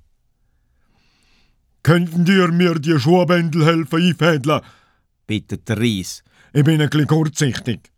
Könnten 1.84 2.24
dir 2.24 2.48
mir 2.48 2.76
die 2.76 2.98
Schuhbändel 2.98 3.66
helfen 3.66 4.02
einfädeln? 4.02 4.62
bittet 5.28 5.68
der 5.68 5.80
Ries. 5.80 6.24
Ich 6.54 6.64
bin 6.64 6.82
ein 6.82 6.90
bisschen 6.90 7.08
kurzsichtig. 7.08 7.92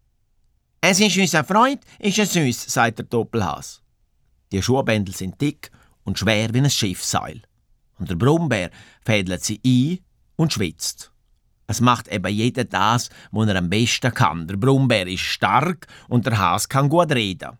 Es 0.81 0.99
ist 0.99 1.17
uns 1.17 1.35
eine 1.35 1.43
Freude, 1.43 1.81
ist 1.99 2.17
es 2.17 2.35
uns, 2.35 2.63
sagt 2.65 2.97
der 2.97 3.05
Doppelhas. 3.05 3.83
Die 4.51 4.61
Schuhbändel 4.61 5.13
sind 5.15 5.39
dick 5.39 5.69
und 6.03 6.17
schwer 6.17 6.51
wie 6.51 6.61
ein 6.61 6.69
Schiffseil. 6.69 7.43
Und 7.99 8.09
der 8.09 8.15
Brummbär 8.15 8.71
fädelt 9.03 9.43
sie 9.43 9.61
ein 9.63 9.99
und 10.35 10.51
schwitzt. 10.51 11.11
Es 11.67 11.79
macht 11.79 12.07
eben 12.07 12.33
jeder 12.33 12.63
das, 12.63 13.09
was 13.31 13.47
er 13.47 13.55
am 13.55 13.69
besten 13.69 14.13
kann. 14.13 14.47
Der 14.47 14.57
Brummbär 14.57 15.05
ist 15.05 15.21
stark 15.21 15.85
und 16.07 16.25
der 16.25 16.39
Has 16.39 16.67
kann 16.69 16.89
gut 16.89 17.11
reden. 17.11 17.57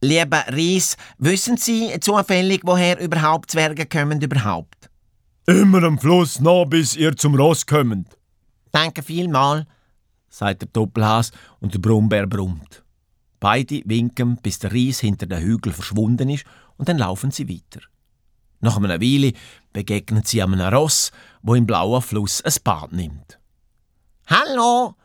Lieber 0.00 0.44
Ries, 0.52 0.96
wissen 1.18 1.58
Sie 1.58 1.98
zufällig, 2.00 2.62
woher 2.64 2.98
überhaupt 3.00 3.50
Zwerge 3.50 3.84
kommen 3.84 4.20
überhaupt? 4.20 4.90
Immer 5.48 5.84
am 5.84 5.96
Fluss 5.96 6.40
nach, 6.40 6.64
bis 6.64 6.96
ihr 6.96 7.16
zum 7.16 7.36
Ross 7.36 7.64
kommt. 7.66 8.18
Danke 8.72 9.00
vielmal, 9.00 9.68
sagt 10.28 10.62
der 10.62 10.68
Doppelhas 10.72 11.30
und 11.60 11.72
der 11.72 11.78
Brummbär 11.78 12.26
brummt. 12.26 12.82
Beide 13.38 13.80
winken, 13.84 14.38
bis 14.42 14.58
der 14.58 14.72
Ries 14.72 14.98
hinter 14.98 15.26
den 15.26 15.40
Hügel 15.40 15.72
verschwunden 15.72 16.30
ist 16.30 16.44
und 16.78 16.88
dann 16.88 16.98
laufen 16.98 17.30
sie 17.30 17.48
weiter. 17.48 17.80
Nach 18.58 18.76
einer 18.76 19.00
Weile 19.00 19.34
begegnen 19.72 20.24
sie 20.24 20.42
einem 20.42 20.60
Ross, 20.60 21.12
wo 21.42 21.54
im 21.54 21.64
blauen 21.64 22.02
Fluss 22.02 22.42
ein 22.42 22.54
Bad 22.64 22.90
nimmt. 22.90 23.38
Hallo, 24.26 24.96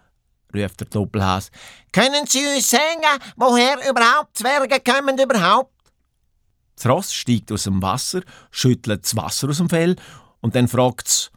ruft 0.56 0.80
der 0.80 0.88
Doppelhas. 0.88 1.52
Können 1.92 2.26
Sie 2.26 2.44
uns 2.48 2.68
sagen, 2.68 3.22
woher 3.36 3.78
überhaupt 3.88 4.38
Zwerge 4.38 4.80
kommen 4.80 5.20
überhaupt? 5.20 5.72
Das 6.78 6.88
Ross 6.88 7.14
steigt 7.14 7.52
aus 7.52 7.66
dem 7.66 7.80
Wasser, 7.80 8.22
schüttelt 8.50 9.04
das 9.04 9.16
Wasser 9.16 9.50
aus 9.50 9.58
dem 9.58 9.70
Fell 9.70 9.96
und 10.42 10.56
dann 10.56 10.68
fragt 10.68 11.08
es, 11.08 11.32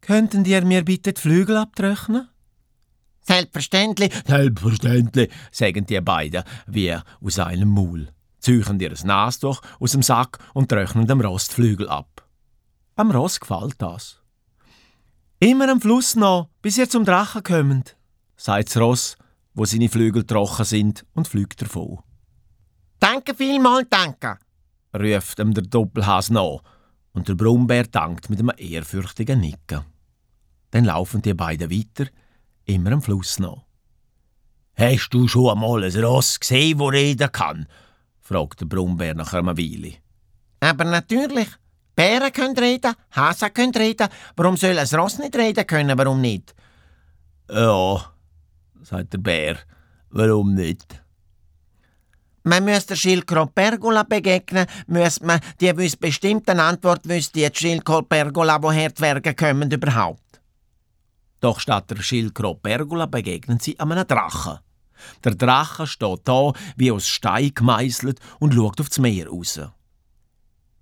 Könnten 0.00 0.44
ihr 0.44 0.64
mir 0.64 0.84
bitte 0.84 1.12
die 1.12 1.20
Flügel 1.20 1.56
abtrocknen? 1.56 2.28
Selbstverständlich. 3.22 4.12
Selbstverständlich, 4.26 5.30
sagen 5.52 5.86
die 5.86 6.00
beiden, 6.00 6.42
wie 6.66 6.96
aus 7.22 7.38
einem 7.38 7.68
Maul 7.68 8.08
züchen 8.40 8.80
ihr 8.80 8.94
Nas 9.04 9.38
durch 9.38 9.60
aus 9.78 9.92
dem 9.92 10.02
Sack 10.02 10.38
und 10.54 10.68
trocknen 10.68 11.06
dem 11.06 11.20
Ross 11.20 11.48
die 11.48 11.54
Flügel 11.54 11.88
ab. 11.88 12.26
Am 12.96 13.10
Ross 13.10 13.38
gefällt 13.38 13.76
das. 13.78 14.20
Immer 15.38 15.70
am 15.70 15.80
Fluss 15.80 16.16
noch, 16.16 16.48
bis 16.62 16.78
ihr 16.78 16.88
zum 16.88 17.04
Drachen 17.04 17.42
kommt, 17.42 17.96
sagt 18.36 18.68
das 18.68 18.76
Ross, 18.78 19.16
wo 19.54 19.64
seine 19.64 19.88
Flügel 19.88 20.24
trocken 20.24 20.64
sind 20.64 21.04
und 21.14 21.28
fliegt 21.28 21.62
davon. 21.62 22.00
Danke 22.98 23.34
vielmal, 23.34 23.86
danke, 23.88 24.38
ruft 24.94 25.38
ihm 25.38 25.54
der 25.54 25.64
Doppelhas 25.64 26.30
nach 26.30 26.60
und 27.12 27.28
der 27.28 27.34
Brummbär 27.34 27.84
dankt 27.84 28.30
mit 28.30 28.38
einem 28.38 28.52
ehrfürchtigen 28.56 29.40
Nicken. 29.40 29.84
Dann 30.70 30.84
laufen 30.84 31.22
die 31.22 31.34
beiden 31.34 31.70
weiter, 31.70 32.10
immer 32.64 32.92
am 32.92 33.02
Fluss 33.02 33.38
nach. 33.38 33.64
Hast 34.74 35.10
du 35.10 35.28
schon 35.28 35.50
einmal 35.50 35.84
ein 35.84 36.04
Ross 36.04 36.38
gesehen, 36.38 36.78
wo 36.78 36.88
reden 36.88 37.30
kann? 37.32 37.66
fragt 38.20 38.60
der 38.60 38.66
Brummbär 38.66 39.14
nach 39.14 39.32
einer 39.32 39.56
Weile. 39.56 39.94
Aber 40.60 40.84
natürlich. 40.84 41.48
Bären 41.96 42.32
können 42.32 42.56
reden, 42.56 42.94
Hasen 43.10 43.52
können 43.52 43.74
reden. 43.74 44.08
Warum 44.36 44.56
soll 44.56 44.78
ein 44.78 44.86
Ross 44.86 45.18
nicht 45.18 45.36
reden 45.36 45.66
können? 45.66 45.98
Warum 45.98 46.20
nicht? 46.20 46.54
Ja, 47.50 48.12
sagt 48.82 49.12
der 49.12 49.18
Bär. 49.18 49.58
Warum 50.08 50.54
nicht? 50.54 51.02
Man 52.42 52.64
müsste 52.64 52.88
der 52.88 52.96
Schildkröte 52.96 53.52
Pergola 53.54 54.02
begegnen, 54.02 54.66
müsste 54.86 55.26
man 55.26 55.40
die 55.60 55.76
wüs 55.76 55.96
bestimmten 55.96 56.58
Antwort 56.58 57.06
wüsste 57.06 57.38
die 57.40 57.50
Schildkröte 57.52 58.08
Pergola, 58.08 58.62
woher 58.62 58.88
die 58.88 58.94
Zwerge 58.94 59.34
kommen 59.34 59.70
überhaupt. 59.70 60.40
Doch 61.40 61.60
statt 61.60 61.90
der 61.90 62.02
Schildkröte 62.02 62.60
Pergola 62.62 63.06
begegnen 63.06 63.60
sie 63.60 63.78
einem 63.78 64.06
Drachen. 64.06 64.58
Der 65.24 65.34
Drache 65.34 65.86
steht 65.86 66.20
da 66.24 66.52
wie 66.76 66.90
aus 66.90 67.08
Stein 67.08 67.52
gemeißelt 67.54 68.18
und 68.38 68.54
schaut 68.54 68.80
aufs 68.80 68.98
Meer 68.98 69.28
raus. 69.28 69.60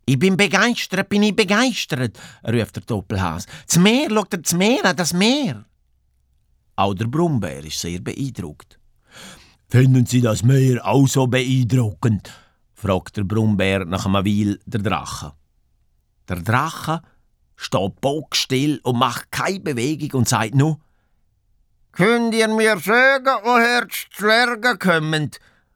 Ich 0.07 0.19
bin 0.19 0.37
begeistert, 0.37 1.09
bin 1.09 1.23
ich 1.23 1.37
begeistert, 1.37 2.19
ruft 2.47 2.77
der 2.77 2.83
Doppelhas. 2.85 3.47
Das 3.67 3.79
Meer, 3.79 4.09
schaut 4.11 4.33
er 4.33 4.39
das 4.39 4.55
Meer 4.55 4.85
an, 4.85 4.97
das 4.97 5.13
Meer. 5.13 5.65
Auch 6.77 6.95
der 6.95 7.07
Brummbär 7.07 7.65
ist 7.65 7.81
sehr 7.81 8.01
beeindruckt. 8.01 8.78
Finden 9.71 10.07
Sie 10.07 10.23
das 10.23 10.43
Meer 10.43 10.87
auch 10.87 11.07
so 11.07 11.27
beeindruckend? 11.27 12.31
fragt 12.73 13.19
der 13.19 13.25
Brummbär 13.25 13.85
nach 13.85 14.07
einer 14.07 14.25
Weile 14.25 14.59
der 14.65 14.81
Drache. 14.81 15.33
Der 16.27 16.37
Drache 16.37 17.03
steht 17.55 18.01
bockstill 18.01 18.81
und 18.83 18.99
macht 18.99 19.31
keine 19.31 19.61
Bewegung 19.61 20.21
und 20.21 20.29
sagt 20.29 20.55
nur, 20.55 20.79
Könnt 21.93 22.35
ihr 22.35 22.49
mir 22.49 22.79
sagen, 22.79 23.41
woher 23.43 23.85
die 23.85 24.17
Zwerge 24.17 24.79
kommen? 24.79 25.33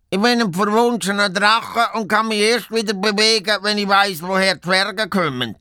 Ich 0.08 0.20
bin 0.20 0.40
ein 0.40 0.54
verwunschener 0.54 1.28
Drache 1.28 1.98
und 1.98 2.08
kann 2.08 2.28
mich 2.28 2.38
erst 2.38 2.70
wieder 2.70 2.94
bewegen, 2.94 3.58
wenn 3.62 3.76
ich 3.76 3.88
weiß, 3.88 4.22
woher 4.22 4.54
die 4.54 4.60
Zwerge 4.62 5.08
kommen. 5.10 5.56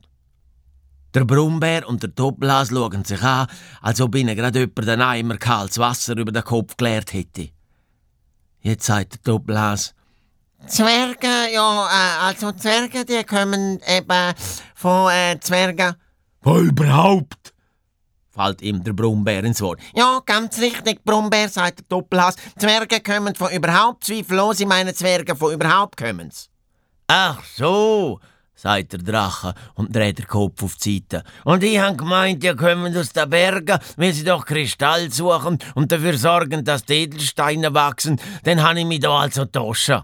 Der 1.14 1.26
Brummbär 1.26 1.86
und 1.86 2.02
der 2.02 2.12
Doppelhas 2.12 2.70
schauen 2.70 3.04
sich 3.04 3.22
an, 3.22 3.48
als 3.82 4.00
ob 4.00 4.16
ihnen 4.16 4.38
gerade 4.38 4.60
jemand 4.60 4.88
den 4.88 5.02
Eimer 5.02 5.38
kaltes 5.38 5.80
Wasser 5.80 6.16
über 6.16 6.32
den 6.32 6.46
Kopf 6.46 6.78
geleert 6.78 7.12
hätte. 7.12 7.50
Jetzt 8.62 8.86
sagt 8.86 9.14
der 9.14 9.34
Doppelhas, 9.34 9.94
Zwerge, 10.68 11.52
ja, 11.52 11.88
äh, 11.88 12.26
also 12.26 12.52
Zwerge, 12.52 13.04
die 13.04 13.24
kommen 13.24 13.80
eben 13.88 14.34
von 14.76 15.12
äh, 15.12 15.40
Zwergen. 15.40 15.96
Wo 16.42 16.60
überhaupt? 16.60 17.54
fällt 18.34 18.62
ihm 18.62 18.84
der 18.84 18.94
Brummbär 18.94 19.44
ins 19.44 19.62
Wort. 19.62 19.80
Ja, 19.94 20.22
ganz 20.26 20.60
richtig, 20.60 21.04
Brummbär, 21.04 21.50
sagt 21.50 21.80
der 21.80 21.86
Doppelhas. 21.90 22.36
Zwerge 22.58 23.02
kommen 23.02 23.36
von 23.36 23.52
überhaupt, 23.52 24.06
zweifellos, 24.06 24.60
ich 24.60 24.68
meine 24.68 24.94
Zwerge 24.94 25.36
von 25.36 25.54
überhaupt 25.54 25.98
kommen's. 25.98 26.50
Ach 27.08 27.44
so, 27.44 28.20
sagt 28.62 28.94
der 28.94 29.00
Drache 29.00 29.56
und 29.74 29.96
dreht 29.96 30.20
den 30.20 30.28
Kopf 30.28 30.62
auf 30.62 30.76
die 30.76 31.04
Seite. 31.10 31.24
Und 31.44 31.64
ich 31.64 31.80
han 31.80 31.98
gemeint, 31.98 32.44
die 32.44 32.56
kommen 32.56 32.96
aus 32.96 33.12
den 33.12 33.30
Bergen, 33.30 33.80
wenn 33.98 34.14
sie 34.14 34.24
doch 34.24 34.46
Kristall 34.46 35.12
suchen 35.12 35.58
und 35.74 35.92
dafür 35.92 36.18
sorgen, 36.18 36.64
dass 36.64 36.86
die 36.86 37.04
Edelsteine 37.04 37.74
wachsen. 37.74 38.20
Dann 38.44 38.62
han 38.62 38.78
ich 38.78 38.86
mich 38.86 39.00
da 39.00 39.20
also 39.20 39.46
taschen. 39.46 40.04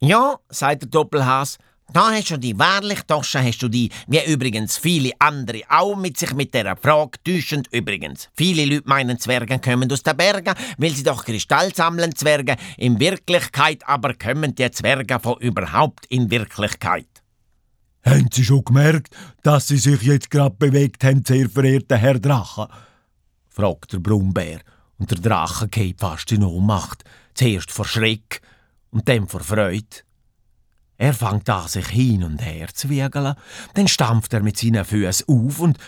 Ja, 0.00 0.36
sagt 0.48 0.82
der 0.82 0.90
Doppelhas, 0.90 1.58
Da 1.92 2.10
hast 2.10 2.30
du 2.30 2.38
die 2.38 2.58
wahrlich 2.58 3.02
Tasche, 3.02 3.42
hast 3.42 3.62
du 3.62 3.68
die, 3.68 3.90
wie 4.06 4.24
übrigens 4.32 4.78
viele 4.78 5.10
andere 5.18 5.60
auch 5.68 5.94
mit 5.94 6.16
sich 6.16 6.32
mit 6.32 6.54
der 6.54 6.74
Frage 6.76 7.18
täuschend 7.22 7.68
übrigens. 7.70 8.30
Viele 8.34 8.64
Leute 8.64 8.88
meinen, 8.88 9.18
Zwerge 9.18 9.58
kommen 9.58 9.92
aus 9.92 10.02
den 10.02 10.16
Bergen, 10.16 10.54
weil 10.78 10.90
sie 10.90 11.02
doch 11.02 11.22
Kristall 11.22 11.74
sammeln, 11.74 12.14
Zwerge. 12.14 12.56
In 12.78 12.98
Wirklichkeit 12.98 13.82
aber 13.86 14.14
kommen 14.14 14.54
die 14.54 14.70
Zwerge 14.70 15.18
von 15.20 15.38
überhaupt 15.40 16.06
in 16.06 16.30
Wirklichkeit. 16.30 17.11
Haben 18.04 18.28
Sie 18.32 18.44
schon 18.44 18.64
gemerkt, 18.64 19.14
dass 19.42 19.68
Sie 19.68 19.76
sich 19.76 20.02
jetzt 20.02 20.30
gerade 20.30 20.56
bewegt 20.56 21.04
haben, 21.04 21.24
sehr 21.24 21.48
verehrter 21.48 21.96
Herr 21.96 22.18
Drache? 22.18 22.68
fragt 23.48 23.92
der 23.92 23.98
Brummbär, 23.98 24.60
und 24.98 25.10
der 25.10 25.18
Drache 25.18 25.68
geht 25.68 26.00
fast 26.00 26.32
in 26.32 26.42
Ohnmacht. 26.42 27.04
Zuerst 27.34 27.70
vor 27.70 27.84
Schreck 27.84 28.40
und 28.90 29.08
dann 29.08 29.28
vor 29.28 29.40
Freude. 29.40 30.02
Er 30.96 31.14
fängt 31.14 31.48
an, 31.50 31.68
sich 31.68 31.88
hin 31.88 32.22
und 32.22 32.44
her 32.44 32.68
zu 32.72 32.88
wiegeln, 32.88 33.34
dann 33.74 33.88
stampft 33.88 34.32
er 34.32 34.42
mit 34.42 34.58
seinen 34.58 34.84
Füßen 34.84 35.26
auf 35.28 35.58
und 35.60 35.78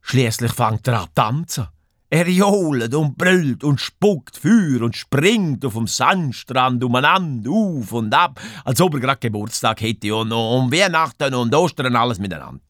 schließlich 0.00 0.52
fängt 0.52 0.86
er 0.86 1.00
an 1.00 1.08
zu 1.08 1.14
tanzen. 1.14 1.66
Er 2.14 2.28
johlt 2.28 2.94
und 2.94 3.18
brüllt 3.18 3.64
und 3.64 3.80
spuckt 3.80 4.36
Feuer 4.36 4.82
und 4.82 4.94
springt 4.94 5.64
auf 5.64 5.74
dem 5.74 5.88
Sandstrand 5.88 6.84
umeinander 6.84 7.50
auf 7.50 7.90
und 7.90 8.14
ab, 8.14 8.40
als 8.64 8.80
ob 8.80 8.94
er 8.94 9.00
gerade 9.00 9.18
Geburtstag 9.18 9.80
hätte 9.80 10.14
und 10.14 10.30
um 10.30 10.70
Weihnachten 10.70 11.34
und 11.34 11.52
Ostern 11.52 11.96
alles 11.96 12.20
miteinander. 12.20 12.60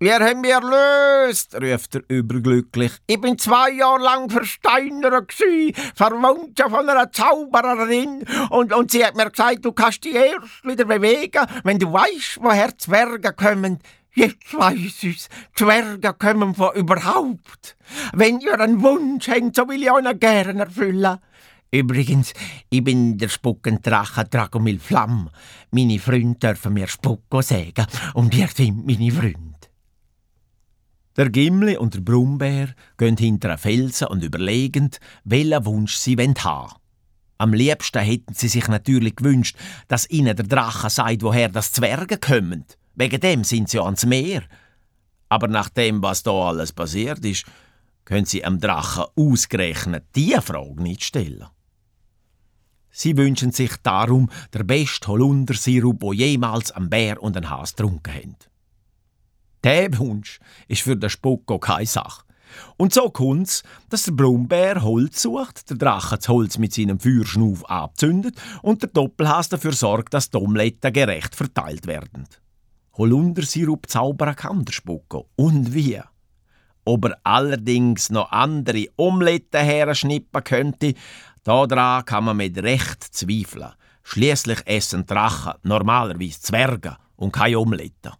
Wir 0.00 0.18
haben 0.18 0.40
mich 0.40 0.50
erlöst, 0.50 1.54
ruft 1.54 1.94
er 1.94 2.02
überglücklich. 2.08 2.90
Ich 3.06 3.20
bin 3.20 3.38
zwei 3.38 3.70
Jahre 3.70 4.02
lang 4.02 4.28
Versteinerer 4.28 5.22
gsi, 5.22 5.72
von 5.94 6.24
einer 6.88 7.12
Zaubererin, 7.12 8.24
und, 8.50 8.72
und 8.72 8.90
sie 8.90 9.06
hat 9.06 9.14
mir 9.14 9.30
gesagt, 9.30 9.64
du 9.64 9.70
kannst 9.70 10.02
dich 10.02 10.16
erst 10.16 10.64
wieder 10.64 10.84
bewegen, 10.84 11.46
wenn 11.62 11.78
du 11.78 11.92
weißt, 11.92 12.38
woher 12.40 12.76
Zwerge 12.76 13.32
kommen. 13.34 13.78
Jetzt 14.14 14.52
weiss 14.52 15.02
ich's, 15.02 15.28
Zwerge 15.54 16.12
kommen 16.12 16.54
von 16.54 16.74
überhaupt. 16.74 17.76
Wenn 18.12 18.40
ihr 18.40 18.60
einen 18.60 18.82
Wunsch 18.82 19.28
habt, 19.28 19.56
so 19.56 19.66
will 19.68 19.82
ich 19.82 19.90
euch 19.90 20.20
gern 20.20 20.58
erfüllen. 20.58 21.18
Übrigens, 21.70 22.34
ich 22.68 22.84
bin 22.84 23.16
der 23.16 23.30
Spuckendrache 23.30 24.26
Dragomil 24.26 24.78
Flamm. 24.78 25.30
Meine 25.70 25.98
Freunde 25.98 26.38
dürfen 26.38 26.74
mir 26.74 26.86
Spucko 26.86 27.40
sagen, 27.40 27.86
und 28.12 28.34
ihr 28.34 28.48
sind 28.48 28.86
meine 28.86 29.10
Freunde. 29.10 29.52
Der 31.16 31.30
Gimli 31.30 31.78
und 31.78 31.94
der 31.94 32.00
Brummbär 32.00 32.74
gehen 32.98 33.16
hinter 33.16 33.48
einen 33.48 33.58
Felsen 33.58 34.08
und 34.08 34.22
überlegen, 34.22 34.90
welchen 35.24 35.64
Wunsch 35.64 35.96
sie 35.96 36.16
haben 36.16 36.34
wollen. 36.34 36.72
Am 37.38 37.54
liebsten 37.54 38.02
hätten 38.02 38.34
sie 38.34 38.48
sich 38.48 38.68
natürlich 38.68 39.16
gewünscht, 39.16 39.56
dass 39.88 40.08
ihnen 40.10 40.36
der 40.36 40.46
Drache 40.46 40.90
sagt, 40.90 41.22
woher 41.22 41.48
das 41.48 41.72
Zwerge 41.72 42.18
kommen. 42.18 42.66
Wegen 42.94 43.20
dem 43.20 43.44
sind 43.44 43.68
sie 43.68 43.80
ans 43.80 44.04
Meer. 44.04 44.42
Aber 45.28 45.48
nach 45.48 45.68
dem, 45.68 46.02
was 46.02 46.22
da 46.22 46.30
alles 46.30 46.72
passiert 46.72 47.24
ist, 47.24 47.44
können 48.04 48.26
sie 48.26 48.44
am 48.44 48.58
Drachen 48.60 49.04
ausgerechnet 49.16 50.04
diese 50.14 50.42
Frage 50.42 50.82
nicht 50.82 51.04
stellen. 51.04 51.46
Sie 52.90 53.16
wünschen 53.16 53.52
sich 53.52 53.74
darum 53.82 54.28
der 54.52 54.64
beste 54.64 55.08
Holundersirup, 55.08 56.02
wo 56.02 56.12
jemals 56.12 56.70
ein 56.72 56.90
Bär 56.90 57.22
und 57.22 57.36
ein 57.36 57.48
Hase 57.48 57.74
getrunken 57.74 58.12
haben. 58.12 58.36
Der 59.64 59.96
Wunsch 59.98 60.40
ist 60.68 60.82
für 60.82 60.96
den 60.96 61.08
Spocko 61.08 61.58
keine 61.58 61.86
Sache. 61.86 62.24
Und 62.76 62.92
so 62.92 63.08
kommt's, 63.08 63.62
dass 63.88 64.04
der 64.04 64.12
Brummbär 64.12 64.82
Holz 64.82 65.22
sucht, 65.22 65.70
der 65.70 65.78
Drache 65.78 66.18
das 66.18 66.28
Holz 66.28 66.58
mit 66.58 66.74
seinem 66.74 67.00
Feuerschnuf 67.00 67.64
abzündet 67.64 68.36
und 68.60 68.82
der 68.82 68.90
Doppelhas 68.90 69.48
dafür 69.48 69.72
sorgt, 69.72 70.12
dass 70.12 70.28
die 70.28 70.36
Omeletten 70.36 70.92
gerecht 70.92 71.34
verteilt 71.34 71.86
werden. 71.86 72.26
Holundersirup 72.94 73.88
zaubern 73.88 74.36
kann 74.36 74.64
der 74.64 74.72
Spocko. 74.72 75.28
Und 75.36 75.74
wie? 75.74 76.00
Ob 76.84 77.04
er 77.04 77.18
allerdings 77.22 78.10
noch 78.10 78.30
andere 78.32 78.88
Omeletten 78.96 79.64
herschnippen 79.64 80.44
könnte, 80.44 80.94
daran 81.44 82.04
kann 82.04 82.24
man 82.24 82.36
mit 82.36 82.62
Recht 82.62 83.02
zweifeln. 83.02 83.72
Schließlich 84.02 84.66
essen 84.66 85.06
Drachen 85.06 85.54
normalerweise 85.62 86.40
Zwerge 86.40 86.96
und 87.16 87.32
keine 87.32 87.58
Omeletten. 87.58 88.12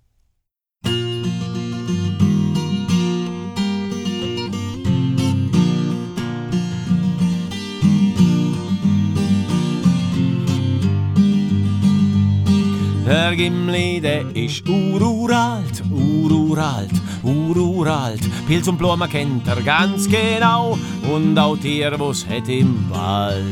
Der 13.13 13.37
Gimli, 13.37 14.01
der 14.01 14.35
ist 14.35 14.67
ururalt, 14.67 15.83
ururalt, 15.91 16.91
ururalt. 17.23 18.23
Pilz 18.47 18.67
und 18.69 18.79
Blumen 18.79 19.07
kennt 19.07 19.47
er 19.47 19.61
ganz 19.61 20.09
genau 20.09 20.79
und 21.13 21.39
auch 21.39 21.59
Tier, 21.59 21.93
was 22.01 22.27
het 22.27 22.49
im 22.49 22.75
Wald. 22.89 23.45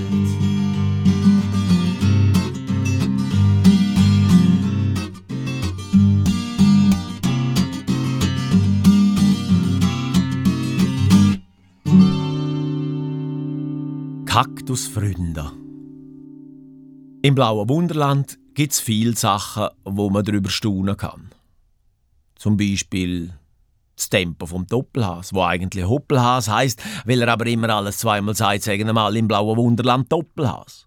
Kaktusfreunde. 14.25 15.53
Im 17.21 17.35
blauen 17.35 17.69
Wunderland 17.69 18.40
gibt 18.55 18.73
es 18.73 18.81
viele 18.81 19.17
Sachen, 19.17 19.69
wo 19.85 20.11
man 20.11 20.25
darüber 20.25 20.51
staunen 20.51 20.97
kann. 20.97 21.31
Zum 22.37 22.57
Beispiel 22.57 23.35
das 23.97 24.09
Tempo 24.09 24.47
vom 24.47 24.67
Doppelhas, 24.67 25.35
wo 25.35 25.43
eigentlich 25.43 25.85
Hoppelhas 25.85 26.49
heißt, 26.49 26.83
weil 27.05 27.21
er 27.21 27.29
aber 27.29 27.47
immer 27.47 27.69
alles 27.69 27.99
zweimal 27.99 28.35
sagt, 28.35 28.63
sagen 28.63 28.87
wir 28.87 28.93
mal 28.93 29.15
im 29.17 29.29
blauen 29.29 29.57
Wunderland 29.57 30.11
Doppelhas. 30.11 30.87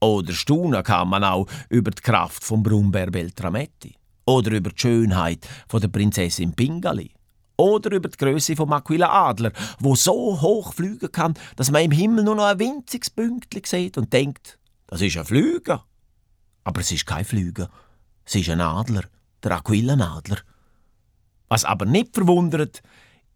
Oder 0.00 0.32
staunen 0.32 0.82
kann 0.84 1.08
man 1.08 1.24
auch 1.24 1.46
über 1.68 1.90
die 1.90 2.02
Kraft 2.02 2.44
von 2.44 2.62
Brummbär 2.62 3.10
Beltrametti. 3.10 3.96
Oder 4.26 4.52
über 4.52 4.70
die 4.70 4.78
Schönheit 4.78 5.46
von 5.68 5.80
der 5.80 5.88
Prinzessin 5.88 6.54
Pingali. 6.54 7.10
Oder 7.56 7.96
über 7.96 8.08
die 8.08 8.16
Größe 8.16 8.54
von 8.54 8.72
Aquila 8.72 9.30
Adler, 9.30 9.52
wo 9.80 9.96
so 9.96 10.40
hoch 10.40 10.72
fliegen 10.72 11.10
kann, 11.10 11.34
dass 11.56 11.72
man 11.72 11.82
im 11.82 11.90
Himmel 11.90 12.22
nur 12.22 12.36
noch 12.36 12.44
ein 12.44 12.60
winziges 12.60 13.10
Pünktchen 13.10 13.62
sieht 13.64 13.98
und 13.98 14.12
denkt, 14.12 14.58
das 14.86 15.00
ist 15.00 15.16
ein 15.16 15.24
Flüger. 15.24 15.84
Aber 16.68 16.82
es 16.82 16.92
ist 16.92 17.06
kein 17.06 17.24
Flüger. 17.24 17.70
Es 18.26 18.34
ist 18.34 18.50
ein 18.50 18.60
Adler, 18.60 19.04
der 19.42 19.52
Aquillenadler. 19.52 20.36
Was 21.48 21.64
aber 21.64 21.86
nicht 21.86 22.14
verwundert, 22.14 22.82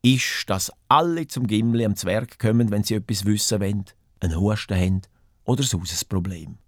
ist, 0.03 0.45
dass 0.49 0.71
alle 0.89 1.27
zum 1.27 1.47
Gimli 1.47 1.87
am 1.87 1.97
Zwerg 1.97 2.39
kommen, 2.39 2.71
wenn 2.71 2.85
sie 2.85 2.97
etwas 2.97 3.25
wissen 3.25 3.61
wollen, 3.61 3.87
einen 4.21 4.39
Husten 4.39 4.77
haben 4.77 5.03
oder 5.45 5.63
sonst 5.63 5.95
ein 5.95 6.09
Problem. 6.11 6.59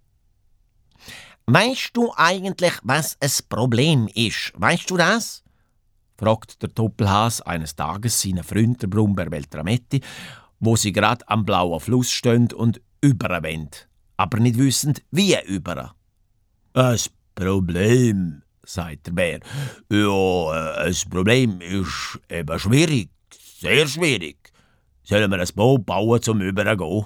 Weißt 1.45 1.91
du 1.93 2.11
eigentlich, 2.15 2.73
was 2.81 3.15
ein 3.21 3.29
Problem 3.47 4.09
ist? 4.15 4.51
Weißt 4.55 4.89
du 4.89 4.97
das? 4.97 5.43
fragt 6.17 6.63
der 6.63 6.69
Doppelhas 6.69 7.41
eines 7.41 7.75
Tages 7.75 8.19
seinen 8.19 8.43
Freund, 8.43 8.81
der 8.81 8.87
Brummbär 8.87 9.29
Beltrametti, 9.29 10.01
wo 10.59 10.75
sie 10.75 10.93
gerade 10.93 11.29
am 11.29 11.45
blauen 11.45 11.79
Fluss 11.79 12.09
stehen 12.09 12.51
und 12.53 12.81
überwenden, 13.01 13.81
aber 14.17 14.39
nicht 14.39 14.57
wissend, 14.57 15.03
wie 15.11 15.37
über. 15.45 15.93
Ein 16.75 16.99
Problem, 17.35 18.41
sagt 18.65 19.07
der 19.07 19.13
Bär. 19.13 19.39
Ja, 19.89 20.73
ein 20.83 21.09
Problem 21.09 21.61
ist 21.61 22.19
eben 22.29 22.59
schwierig, 22.59 23.11
sehr 23.61 23.87
schwierig. 23.87 24.51
Sollen 25.01 25.31
wir 25.31 25.39
ein 25.39 25.47
Boot 25.55 25.85
bauen 25.85 26.21
zum 26.21 26.41
Übergehen? 26.41 27.05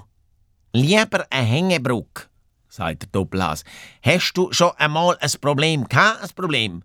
Lieber 0.72 1.24
eine 1.30 1.46
Hängebrücke, 1.46 2.24
sagt 2.68 3.02
der 3.02 3.08
Doppelhas. 3.12 3.62
Hast 4.02 4.32
du 4.34 4.52
schon 4.52 4.72
einmal 4.76 5.16
ein 5.20 5.30
Problem 5.40 5.84
gehabt, 5.84 6.20
ein 6.20 6.30
Problem? 6.34 6.82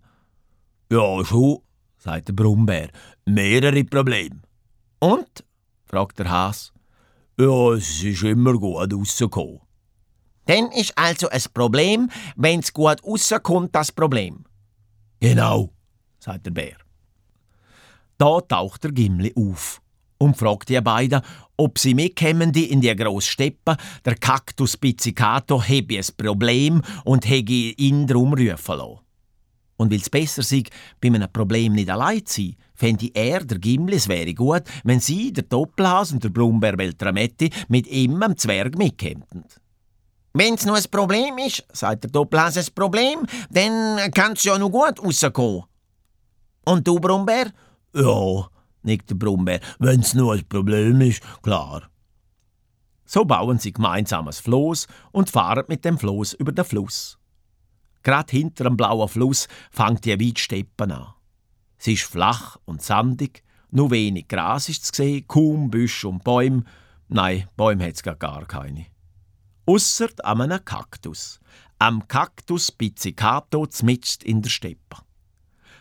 Ja, 0.88 1.24
schon, 1.24 1.62
sagt 1.98 2.28
der 2.28 2.34
Brummbär. 2.34 2.90
Mehrere 3.24 3.82
Probleme. 3.82 4.42
Und? 5.00 5.44
fragt 5.86 6.20
der 6.20 6.30
Has. 6.30 6.72
Ja, 7.36 7.72
es 7.72 8.04
ist 8.04 8.22
immer 8.22 8.52
gut 8.52 8.94
rausgekommen. 8.94 9.65
Dann 10.46 10.70
ist 10.72 10.96
also 10.96 11.28
ein 11.28 11.42
Problem, 11.52 12.10
wenn 12.36 12.60
es 12.60 12.72
gut 12.72 13.02
rauskommt, 13.04 13.74
das 13.74 13.92
Problem. 13.92 14.44
Genau, 15.20 15.70
sagt 16.18 16.46
der 16.46 16.52
Bär. 16.52 16.76
Da 18.18 18.40
taucht 18.40 18.84
der 18.84 18.92
Gimli 18.92 19.32
auf 19.36 19.80
und 20.18 20.36
fragt 20.36 20.68
die 20.68 20.80
beiden, 20.80 21.20
ob 21.56 21.78
sie 21.78 21.94
mitkommen 21.94 22.52
die 22.52 22.70
in 22.70 22.80
die 22.80 22.94
grosse 22.94 23.30
Steppe. 23.30 23.76
Der 24.04 24.14
Kaktus 24.14 24.76
Pizzicato 24.76 25.62
habe 25.62 25.98
ein 25.98 26.04
Problem 26.16 26.82
und 27.04 27.28
hätte 27.28 27.52
ihn 27.52 28.06
drum 28.06 28.32
rufen 28.32 28.78
lassen. 28.78 29.00
Und 29.78 29.92
es 29.92 30.08
besser 30.08 30.42
sei, 30.42 30.62
bei 31.00 31.08
einem 31.08 31.30
Problem 31.30 31.74
nicht 31.74 31.90
allein 31.90 32.24
zu 32.24 32.40
sein, 32.40 32.56
fände 32.74 33.10
er, 33.12 33.44
der 33.44 33.58
Gimli, 33.58 33.96
es 33.96 34.08
wäre 34.08 34.32
gut, 34.32 34.62
wenn 34.84 35.00
sie, 35.00 35.32
der 35.32 35.44
Doppelhas 35.44 36.12
und 36.12 36.24
der 36.24 36.30
Brummbär 36.30 36.76
Beltrametti, 36.76 37.50
mit 37.68 37.86
ihm 37.86 38.22
am 38.22 38.36
Zwerg 38.38 38.78
mitkämpften. 38.78 39.44
Wenn's 40.38 40.66
nur 40.66 40.76
ein 40.76 40.84
Problem 40.90 41.38
ist, 41.38 41.64
sagt 41.72 42.04
der 42.04 42.10
Doppelhase, 42.10 42.60
ein 42.60 42.74
Problem, 42.74 43.26
dann 43.48 44.10
kann's 44.10 44.44
ja 44.44 44.58
noch 44.58 44.68
gut 44.68 45.02
rauskommen. 45.02 45.64
Und 46.66 46.86
du, 46.86 47.00
Brummbär? 47.00 47.52
Ja, 47.94 48.46
nickt 48.82 49.08
der 49.08 49.14
Brummbär, 49.14 49.60
wenn's 49.78 50.12
nur 50.12 50.34
ein 50.34 50.46
Problem 50.46 51.00
ist, 51.00 51.22
klar. 51.42 51.88
So 53.06 53.24
bauen 53.24 53.58
sie 53.58 53.72
gemeinsam 53.72 54.28
ein 54.28 54.34
Floß 54.34 54.88
und 55.10 55.30
fahren 55.30 55.64
mit 55.68 55.86
dem 55.86 55.96
Floß 55.96 56.34
über 56.34 56.52
den 56.52 56.66
Fluss. 56.66 57.18
Gerade 58.02 58.36
hinter 58.36 58.64
dem 58.64 58.76
blauen 58.76 59.08
Fluss 59.08 59.48
fängt 59.70 60.04
die 60.04 60.20
Weitsteppe 60.20 60.84
an. 60.84 61.14
Sie 61.78 61.94
ist 61.94 62.02
flach 62.02 62.58
und 62.66 62.82
sandig, 62.82 63.42
nur 63.70 63.90
wenig 63.90 64.28
Gras 64.28 64.68
ist 64.68 64.84
zu 64.84 65.02
sehen, 65.02 65.26
kaum 65.26 65.70
Büsche 65.70 66.08
und 66.08 66.24
Bäume. 66.24 66.64
Nein, 67.08 67.48
Bäume 67.56 67.86
hat's 67.86 68.02
gar 68.02 68.16
keine. 68.16 68.86
Ausser 69.68 70.10
an 70.22 70.42
einem 70.42 70.64
Kaktus. 70.64 71.40
Am 71.80 72.06
Kaktus 72.06 72.70
Pizzicato 72.70 73.66
zmitzt 73.66 74.22
in 74.22 74.40
der 74.40 74.48
Steppe. 74.48 74.98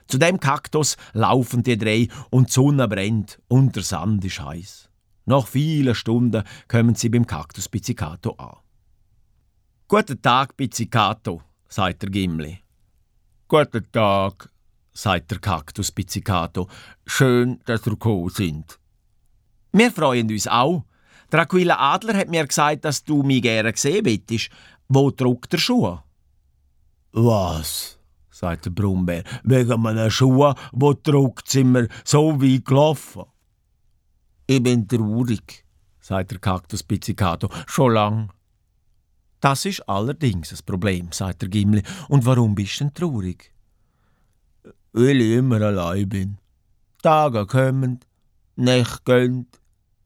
Zu 0.08 0.18
dem 0.18 0.40
Kaktus 0.40 0.98
laufen 1.14 1.62
die 1.62 1.78
drei 1.78 2.08
und 2.32 2.50
die 2.50 2.54
Sonne 2.54 2.88
brennt 2.88 3.40
und 3.48 3.76
der 3.76 3.84
Sand 3.84 4.26
ist 4.26 4.40
heiß. 4.40 4.90
Nach 5.26 5.48
vielen 5.48 5.94
Stunden 5.94 6.44
kommen 6.68 6.96
sie 6.96 7.10
beim 7.10 7.28
Kaktus 7.28 7.70
Pizzicato 7.70 8.32
an. 8.38 8.58
Guten 9.88 10.20
Tag, 10.20 10.58
Pizzicato, 10.58 11.44
sagt 11.70 12.02
der 12.02 12.10
Gimli. 12.10 12.60
Guten 13.48 13.92
Tag, 13.92 14.50
sagt 14.94 15.30
der 15.30 15.38
Kaktus 15.38 15.92
Pizzicato. 15.92 16.68
Schön, 17.06 17.60
dass 17.66 17.86
ihr 17.86 17.92
gekommen 17.92 18.30
sind. 18.30 18.80
Wir 19.72 19.92
freuen 19.92 20.32
uns 20.32 20.48
auch, 20.48 20.86
Aquila 21.32 21.94
Adler 21.94 22.18
hat 22.18 22.30
mir 22.30 22.46
gesagt, 22.46 22.86
dass 22.86 23.04
du 23.04 23.24
mich 23.24 23.42
gerne 23.42 23.74
sehen 23.76 24.06
willst. 24.06 24.50
Wo 24.88 25.12
druckt 25.12 25.54
der 25.54 25.58
Schuh? 25.58 25.98
Was? 27.12 27.96
sagt 28.36 28.66
der 28.66 28.72
Brummbär. 28.72 29.24
Wegen 29.44 29.82
meiner 29.82 30.12
Schuhe, 30.12 30.56
wo 30.74 30.94
druckt 30.94 31.50
sind 31.50 31.74
wir 31.74 31.88
so 32.04 32.42
wie 32.42 32.64
gelaufen. 32.64 33.24
Ich 34.46 34.62
bin 34.62 34.88
traurig, 34.88 35.66
sagt 36.00 36.32
der 36.32 36.40
Kaktus 36.40 36.84
Pizzicato. 36.84 37.50
Schon 37.66 37.94
lang. 37.94 38.32
Das 39.40 39.66
ist 39.66 39.88
allerdings 39.88 40.52
ein 40.52 40.66
Problem, 40.66 41.12
sagt 41.12 41.44
der 41.44 41.50
Gimli. 41.50 41.82
Und 42.10 42.26
warum 42.26 42.56
bist 42.56 42.80
du 42.80 42.86
denn 42.86 42.94
traurig? 42.94 43.54
Weil 44.92 45.22
ich 45.22 45.38
immer 45.38 45.62
allein 45.62 46.10
bin. 46.10 46.38
Tage 47.02 47.46
kommen, 47.46 48.00
Nächte 48.56 49.02
gehen, 49.06 49.48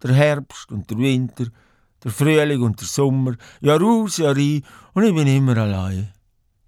der 0.04 0.14
Herbst 0.14 0.72
und 0.72 0.90
der 0.90 0.98
Winter, 0.98 1.46
der 2.04 2.12
Frühling 2.12 2.62
und 2.62 2.80
der 2.80 2.88
Sommer, 2.88 3.36
Jahr 3.62 3.82
aus, 3.82 4.18
Jahr 4.18 4.36
ein, 4.36 4.64
und 4.94 5.04
ich 5.04 5.14
bin 5.14 5.28
immer 5.28 5.58
allein. 5.58 6.14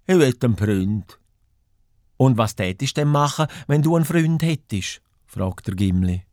Ich 0.06 0.16
will 0.16 0.34
einen 0.42 0.56
Freund. 0.56 1.18
Und 2.16 2.38
was 2.38 2.54
tätest 2.54 2.96
denn 2.96 3.08
machen, 3.08 3.46
wenn 3.66 3.82
du 3.82 3.96
einen 3.96 4.04
Freund 4.04 4.42
hättest? 4.42 5.00
fragt 5.26 5.66
der 5.66 5.74
Gimli. 5.74 6.24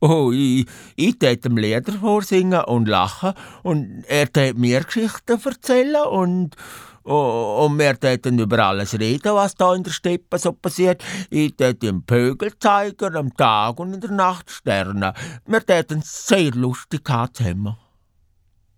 Oh, 0.00 0.32
ich, 0.32 0.66
ich 0.96 1.16
tät 1.18 1.46
ihm 1.46 1.56
Lieder 1.56 1.92
vorsingen 1.92 2.64
und 2.64 2.88
lachen 2.88 3.34
und 3.62 4.02
er 4.08 4.30
tät 4.32 4.58
mir 4.58 4.82
Geschichten 4.82 5.40
erzählen 5.44 6.04
und 6.10 6.56
und 7.04 7.78
wir 7.78 7.98
täten 7.98 8.38
über 8.38 8.58
alles 8.58 8.98
reden, 8.98 9.34
was 9.34 9.54
da 9.54 9.74
in 9.74 9.82
der 9.82 9.90
Steppe 9.90 10.38
so 10.38 10.52
passiert. 10.52 11.02
Ich 11.30 11.56
tät 11.56 11.82
ihm 11.82 12.02
Pögel 12.04 12.58
zeigen, 12.58 13.16
am 13.16 13.34
Tag 13.36 13.78
und 13.80 13.94
in 13.94 14.00
der 14.00 14.10
Nacht 14.10 14.50
Sterne. 14.50 15.14
Wir 15.46 15.64
täten 15.64 16.02
sehr 16.04 16.52
lustig 16.52 17.02
zusammen. 17.06 17.76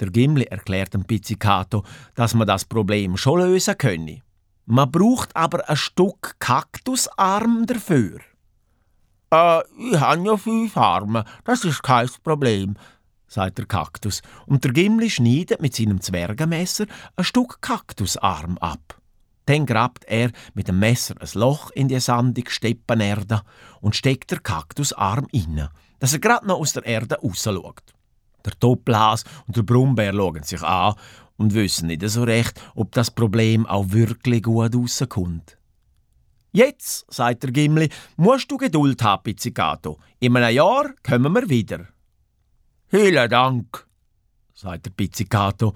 Der 0.00 0.10
Gimli 0.10 0.44
erklärt 0.44 0.94
dem 0.94 1.04
Pizzicato, 1.04 1.84
dass 2.14 2.34
man 2.34 2.46
das 2.46 2.64
Problem 2.64 3.16
schon 3.16 3.40
lösen 3.40 3.78
könne. 3.78 4.22
Man 4.66 4.90
braucht 4.90 5.36
aber 5.36 5.68
ein 5.68 5.76
Stück 5.76 6.36
Kaktusarm 6.38 7.66
dafür. 7.66 8.18
Äh, 9.30 9.62
ich 9.78 10.00
habe 10.00 10.26
ja 10.26 10.36
fünf 10.36 10.76
Arme, 10.76 11.24
das 11.44 11.64
ist 11.64 11.82
kein 11.82 12.08
Problem, 12.22 12.76
sagt 13.34 13.58
der 13.58 13.66
Kaktus, 13.66 14.22
und 14.46 14.64
der 14.64 14.72
Gimli 14.72 15.10
schneidet 15.10 15.60
mit 15.60 15.74
seinem 15.74 16.00
Zwergenmesser 16.00 16.86
ein 17.16 17.24
Stück 17.24 17.60
Kaktusarm 17.60 18.58
ab. 18.58 19.00
Dann 19.46 19.66
grabt 19.66 20.04
er 20.04 20.30
mit 20.54 20.68
dem 20.68 20.78
Messer 20.78 21.16
ein 21.20 21.28
Loch 21.34 21.70
in 21.72 21.88
die 21.88 22.00
sandige 22.00 22.50
Steppenerde 22.50 23.42
und 23.80 23.96
steckt 23.96 24.30
der 24.30 24.38
Kaktusarm 24.40 25.26
inne, 25.32 25.70
dass 25.98 26.14
er 26.14 26.20
gerade 26.20 26.46
noch 26.46 26.60
aus 26.60 26.72
der 26.72 26.86
Erde 26.86 27.16
rausschaut. 27.16 27.82
Der 28.44 28.52
Doppelhas 28.60 29.24
und 29.46 29.56
der 29.56 29.62
Brummbär 29.62 30.14
schauen 30.14 30.42
sich 30.44 30.62
an 30.62 30.94
und 31.36 31.54
wissen 31.54 31.88
nicht 31.88 32.08
so 32.08 32.22
recht, 32.22 32.60
ob 32.74 32.92
das 32.92 33.10
Problem 33.10 33.66
auch 33.66 33.90
wirklich 33.90 34.44
gut 34.44 34.74
rauskommt. 34.74 35.58
Jetzt, 36.52 37.12
sagt 37.12 37.42
der 37.42 37.50
Gimli, 37.50 37.88
musst 38.16 38.48
du 38.50 38.56
Geduld 38.56 39.02
haben, 39.02 39.24
Pizzicato. 39.24 39.98
In 40.20 40.36
einem 40.36 40.54
Jahr 40.54 40.90
kommen 41.02 41.32
wir 41.32 41.48
wieder. 41.48 41.88
Vielen 42.96 43.28
Dank, 43.28 43.88
sagt 44.54 44.86
der 44.86 44.92
Pizzicato, 44.92 45.74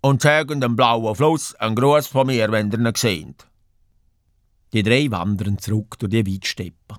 und 0.00 0.20
sagen 0.20 0.60
dem 0.60 0.74
blauen 0.74 1.14
Fluss 1.14 1.54
einen 1.54 1.76
Gruß 1.76 2.08
von 2.08 2.26
mir, 2.26 2.50
wenn 2.50 2.72
ihr 2.72 2.80
ihn 2.80 2.92
seht. 2.96 3.46
Die 4.72 4.82
drei 4.82 5.08
wandern 5.08 5.58
zurück 5.58 5.96
durch 6.00 6.10
die 6.10 6.26
Weitsteppe. 6.26 6.96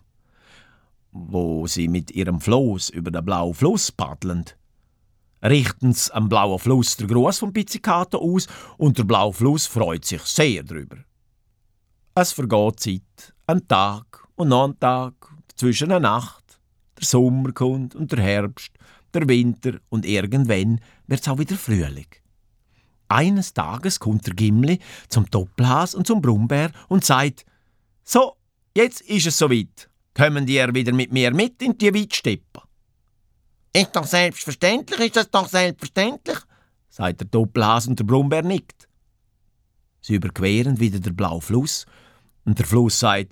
Wo 1.12 1.68
sie 1.68 1.90
mit 1.90 2.12
ihrem 2.12 2.40
Floß 2.40 2.92
über 2.92 3.12
den 3.12 3.26
blauen 3.26 3.54
Fluss 3.54 3.92
paddeln, 3.92 4.46
richten 5.44 5.92
sie 5.92 6.14
am 6.14 6.30
blauen 6.30 6.60
Fluss 6.60 6.96
den 6.96 7.10
Gruß 7.10 7.40
vom 7.40 7.52
Pizzicato 7.52 8.20
aus 8.20 8.48
und 8.78 8.98
der 8.98 9.04
blaue 9.04 9.34
Fluss 9.34 9.68
freut 9.68 10.06
sich 10.06 10.22
sehr 10.22 10.64
darüber. 10.64 11.00
Es 12.16 12.32
vergeht 12.32 12.80
Zeit, 12.80 13.34
ein 13.48 13.68
Tag 13.68 14.30
und 14.36 14.48
noch 14.48 14.70
ein 14.70 14.80
Tag, 14.80 15.14
zwischen 15.58 15.90
der 15.90 16.00
Nacht, 16.00 16.62
der 16.98 17.06
Sommer 17.06 17.52
kommt 17.52 17.96
und 17.96 18.14
der 18.14 18.24
Herbst 18.24 18.72
der 19.20 19.30
Winter 19.30 19.80
und 19.90 20.06
irgendwann 20.06 20.80
wird's 21.08 21.28
auch 21.28 21.40
wieder 21.40 21.56
Frühling. 21.56 22.08
Eines 23.10 23.54
Tages 23.54 24.00
kommt 24.00 24.28
der 24.28 24.34
Gimli 24.34 24.80
zum 25.08 25.30
Doppelhas 25.30 25.96
und 25.96 26.08
zum 26.08 26.22
Brummbär 26.22 26.72
und 26.90 27.06
sagt: 27.06 27.46
So, 28.04 28.36
jetzt 28.76 29.02
ist 29.02 29.28
es 29.28 29.38
soweit. 29.38 29.90
Kommen 30.14 30.46
die 30.46 30.56
wieder 30.74 30.94
mit 30.94 31.12
mir 31.12 31.34
mit 31.34 31.62
in 31.62 31.78
die 31.78 31.94
Weitsteppe? 31.94 32.62
Ist 33.72 33.96
doch 33.96 34.06
selbstverständlich, 34.06 35.00
ist 35.00 35.16
das 35.16 35.30
doch 35.30 35.48
selbstverständlich, 35.48 36.40
sagt 36.90 37.22
der 37.22 37.28
Doppelhas 37.28 37.88
und 37.88 38.00
der 38.00 38.06
Brummbär 38.06 38.42
nickt. 38.42 38.88
Sie 40.02 40.16
überqueren 40.16 40.80
wieder 40.80 41.00
den 41.00 41.16
blauen 41.16 41.42
Fluss 41.42 41.86
und 42.44 42.58
der 42.58 42.66
Fluss 42.66 43.00
sagt: 43.00 43.32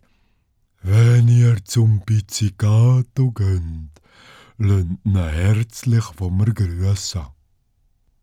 Wenn 0.84 1.28
ihr 1.28 1.58
zum 1.66 2.02
Pizzicato 2.06 3.32
geht, 4.58 4.68
Lönnt 4.68 4.99
herzlich 5.06 6.03
von 6.03 6.38
mir 6.38 6.53
grüßen. 6.53 7.26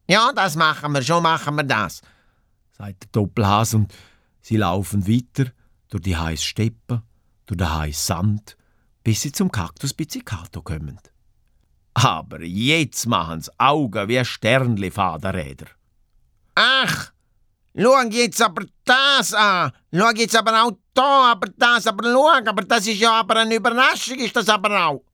Ja, 0.09 0.33
das 0.33 0.57
machen 0.57 0.93
wir, 0.93 1.03
schon 1.03 1.22
machen 1.22 1.55
wir 1.57 1.62
das, 1.62 2.03
sagt 2.76 3.05
der 3.05 3.09
Doppelhas 3.12 3.74
und 3.74 3.93
sie 4.41 4.57
laufen 4.57 5.07
weiter 5.07 5.53
durch 5.89 6.03
die 6.03 6.16
heiße 6.16 6.43
Steppe, 6.43 7.03
durch 7.47 7.59
den 7.59 7.72
heißen 7.72 8.16
Sand, 8.16 8.57
bis 9.05 9.22
sie 9.22 9.33
zum 9.33 9.51
Kaktus 9.51 9.95
Pizzicato 9.95 10.61
kommen. 10.62 10.99
Aber 11.95 12.43
jetzt 12.43 13.07
machen's 13.07 13.51
Augen 13.59 14.09
wie 14.09 14.24
Sternli 14.24 14.91
Fadenräder. 14.91 15.66
Ach, 16.55 17.12
schau 17.76 18.03
jetzt 18.11 18.43
aber 18.43 18.64
das 18.85 19.35
an. 19.35 19.72
Schau 19.95 20.11
jetzt 20.11 20.37
aber 20.37 20.64
auch 20.64 20.72
da, 20.95 21.33
aber 21.33 21.49
das, 21.57 21.87
aber 21.87 22.05
schau, 22.05 22.28
aber 22.28 22.64
das 22.64 22.87
ist 22.87 23.01
ja 23.01 23.20
aber 23.20 23.37
eine 23.37 23.55
Überraschung, 23.55 24.18
ist 24.18 24.35
das 24.35 24.49
aber 24.49 24.87
auch 24.87 25.05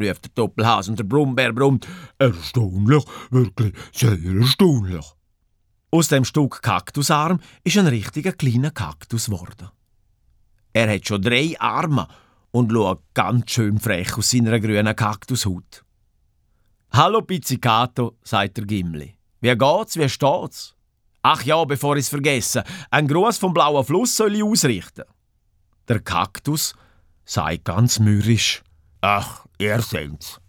ruft 0.00 0.24
der 0.24 0.30
Doppelhas 0.34 0.88
und 0.88 0.98
der 0.98 1.04
Brummbär 1.04 1.52
brummt. 1.52 1.86
Erstaunlich, 2.18 3.04
wirklich 3.30 3.74
sehr 3.92 4.18
erstaunlich. 4.22 5.04
Aus 5.90 6.08
dem 6.08 6.24
Stück 6.24 6.62
Kaktusarm 6.62 7.40
ist 7.64 7.78
ein 7.78 7.86
richtiger 7.86 8.32
kleiner 8.32 8.70
Kaktus 8.70 9.26
geworden. 9.26 9.70
Er 10.72 10.92
hat 10.92 11.06
schon 11.06 11.22
drei 11.22 11.58
Arme 11.58 12.06
und 12.50 12.70
schaut 12.72 13.02
ganz 13.14 13.50
schön 13.50 13.78
frech 13.78 14.16
aus 14.18 14.30
seiner 14.30 14.60
grünen 14.60 14.94
Kaktushaut. 14.94 15.84
Hallo 16.92 17.22
Pizzicato, 17.22 18.18
sagt 18.22 18.58
der 18.58 18.66
Gimli. 18.66 19.16
Wie 19.40 19.56
geht's, 19.56 19.96
wie 19.96 20.08
steht's? 20.08 20.74
Ach 21.22 21.42
ja, 21.42 21.64
bevor 21.64 21.96
ich's 21.96 22.08
vergesse, 22.08 22.62
ein 22.90 23.08
Gruß 23.08 23.38
vom 23.38 23.52
blauen 23.52 23.84
Fluss 23.84 24.16
soll 24.16 24.34
ich 24.34 24.42
ausrichten. 24.42 25.04
Der 25.88 26.00
Kaktus 26.00 26.74
sagt 27.24 27.64
ganz 27.64 27.98
mürrisch. 27.98 28.62
Ach, 29.08 29.46
Ihr 29.60 29.80
seht's. 29.82 30.40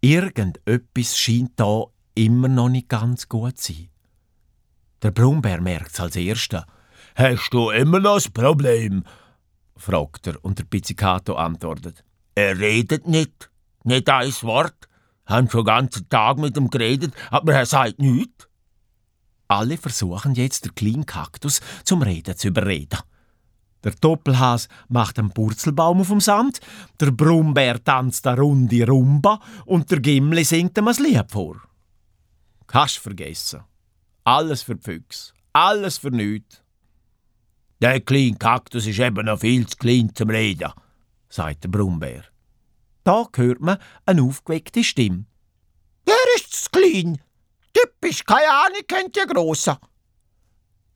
Irgendetwas 0.00 1.18
scheint 1.18 1.54
da 1.56 1.86
immer 2.14 2.46
noch 2.46 2.68
nicht 2.68 2.88
ganz 2.88 3.28
gut 3.28 3.58
zu 3.58 3.72
sein. 3.72 3.88
Der 5.02 5.10
Brummbär 5.10 5.60
merkt's 5.60 5.98
als 5.98 6.14
Erster. 6.14 6.66
Hast 7.16 7.50
du 7.52 7.70
immer 7.70 7.98
noch 7.98 8.14
das 8.14 8.30
Problem? 8.30 9.02
fragt 9.76 10.28
er 10.28 10.44
und 10.44 10.60
der 10.60 10.66
Pizzicato 10.66 11.34
antwortet. 11.34 12.04
Er 12.36 12.56
redet 12.60 13.08
nicht. 13.08 13.50
Nicht 13.82 14.08
ein 14.08 14.32
Wort. 14.42 14.88
Haben 15.26 15.50
schon 15.50 15.64
den 15.64 15.74
ganzen 15.74 16.08
Tag 16.08 16.38
mit 16.38 16.56
ihm 16.56 16.70
geredet, 16.70 17.12
aber 17.28 17.54
er 17.54 17.66
sagt 17.66 17.98
nichts. 17.98 18.46
Alle 19.48 19.78
versuchen 19.78 20.36
jetzt, 20.36 20.64
den 20.64 20.76
kleinen 20.76 21.06
Kaktus 21.06 21.60
zum 21.82 22.02
Reden 22.02 22.36
zu 22.36 22.48
überreden. 22.48 23.00
Der 23.84 23.92
Doppelhas 23.92 24.68
macht 24.88 25.18
einen 25.18 25.30
Purzelbaum 25.30 26.00
auf 26.00 26.08
dem 26.08 26.20
Sand, 26.20 26.60
der 27.00 27.10
Brummbär 27.12 27.82
tanzt 27.82 28.26
eine 28.26 28.40
runde 28.40 28.86
Rumba 28.86 29.40
und 29.66 29.90
der 29.90 30.00
Gimli 30.00 30.44
singt 30.44 30.76
ihm 30.78 30.88
ein 30.88 30.96
Lied 30.96 31.30
vor. 31.30 31.56
Hast 32.72 32.98
vergessen. 32.98 33.62
Alles 34.24 34.62
für 34.62 34.74
die 34.74 34.82
Füchse. 34.82 35.32
Alles 35.52 35.98
für 35.98 36.10
nichts. 36.10 36.62
Der 37.80 38.00
kleine 38.00 38.36
Kaktus 38.36 38.86
ist 38.86 38.98
eben 38.98 39.26
noch 39.26 39.40
viel 39.40 39.66
zu 39.66 39.76
klein 39.76 40.10
zum 40.14 40.30
Reden, 40.30 40.72
sagt 41.28 41.64
der 41.64 41.68
Brummbär. 41.68 42.24
Da 43.04 43.26
hört 43.34 43.60
man 43.60 43.78
eine 44.04 44.22
aufgeweckte 44.22 44.82
Stimme. 44.82 45.24
Der 46.06 46.16
ist 46.36 46.52
zu 46.52 46.70
klein. 46.70 47.22
Typisch, 47.72 48.24
keine 48.24 48.50
Ahnung, 48.50 48.82
kennt 48.86 49.16
ihr 49.16 49.26
Grossen. 49.26 49.76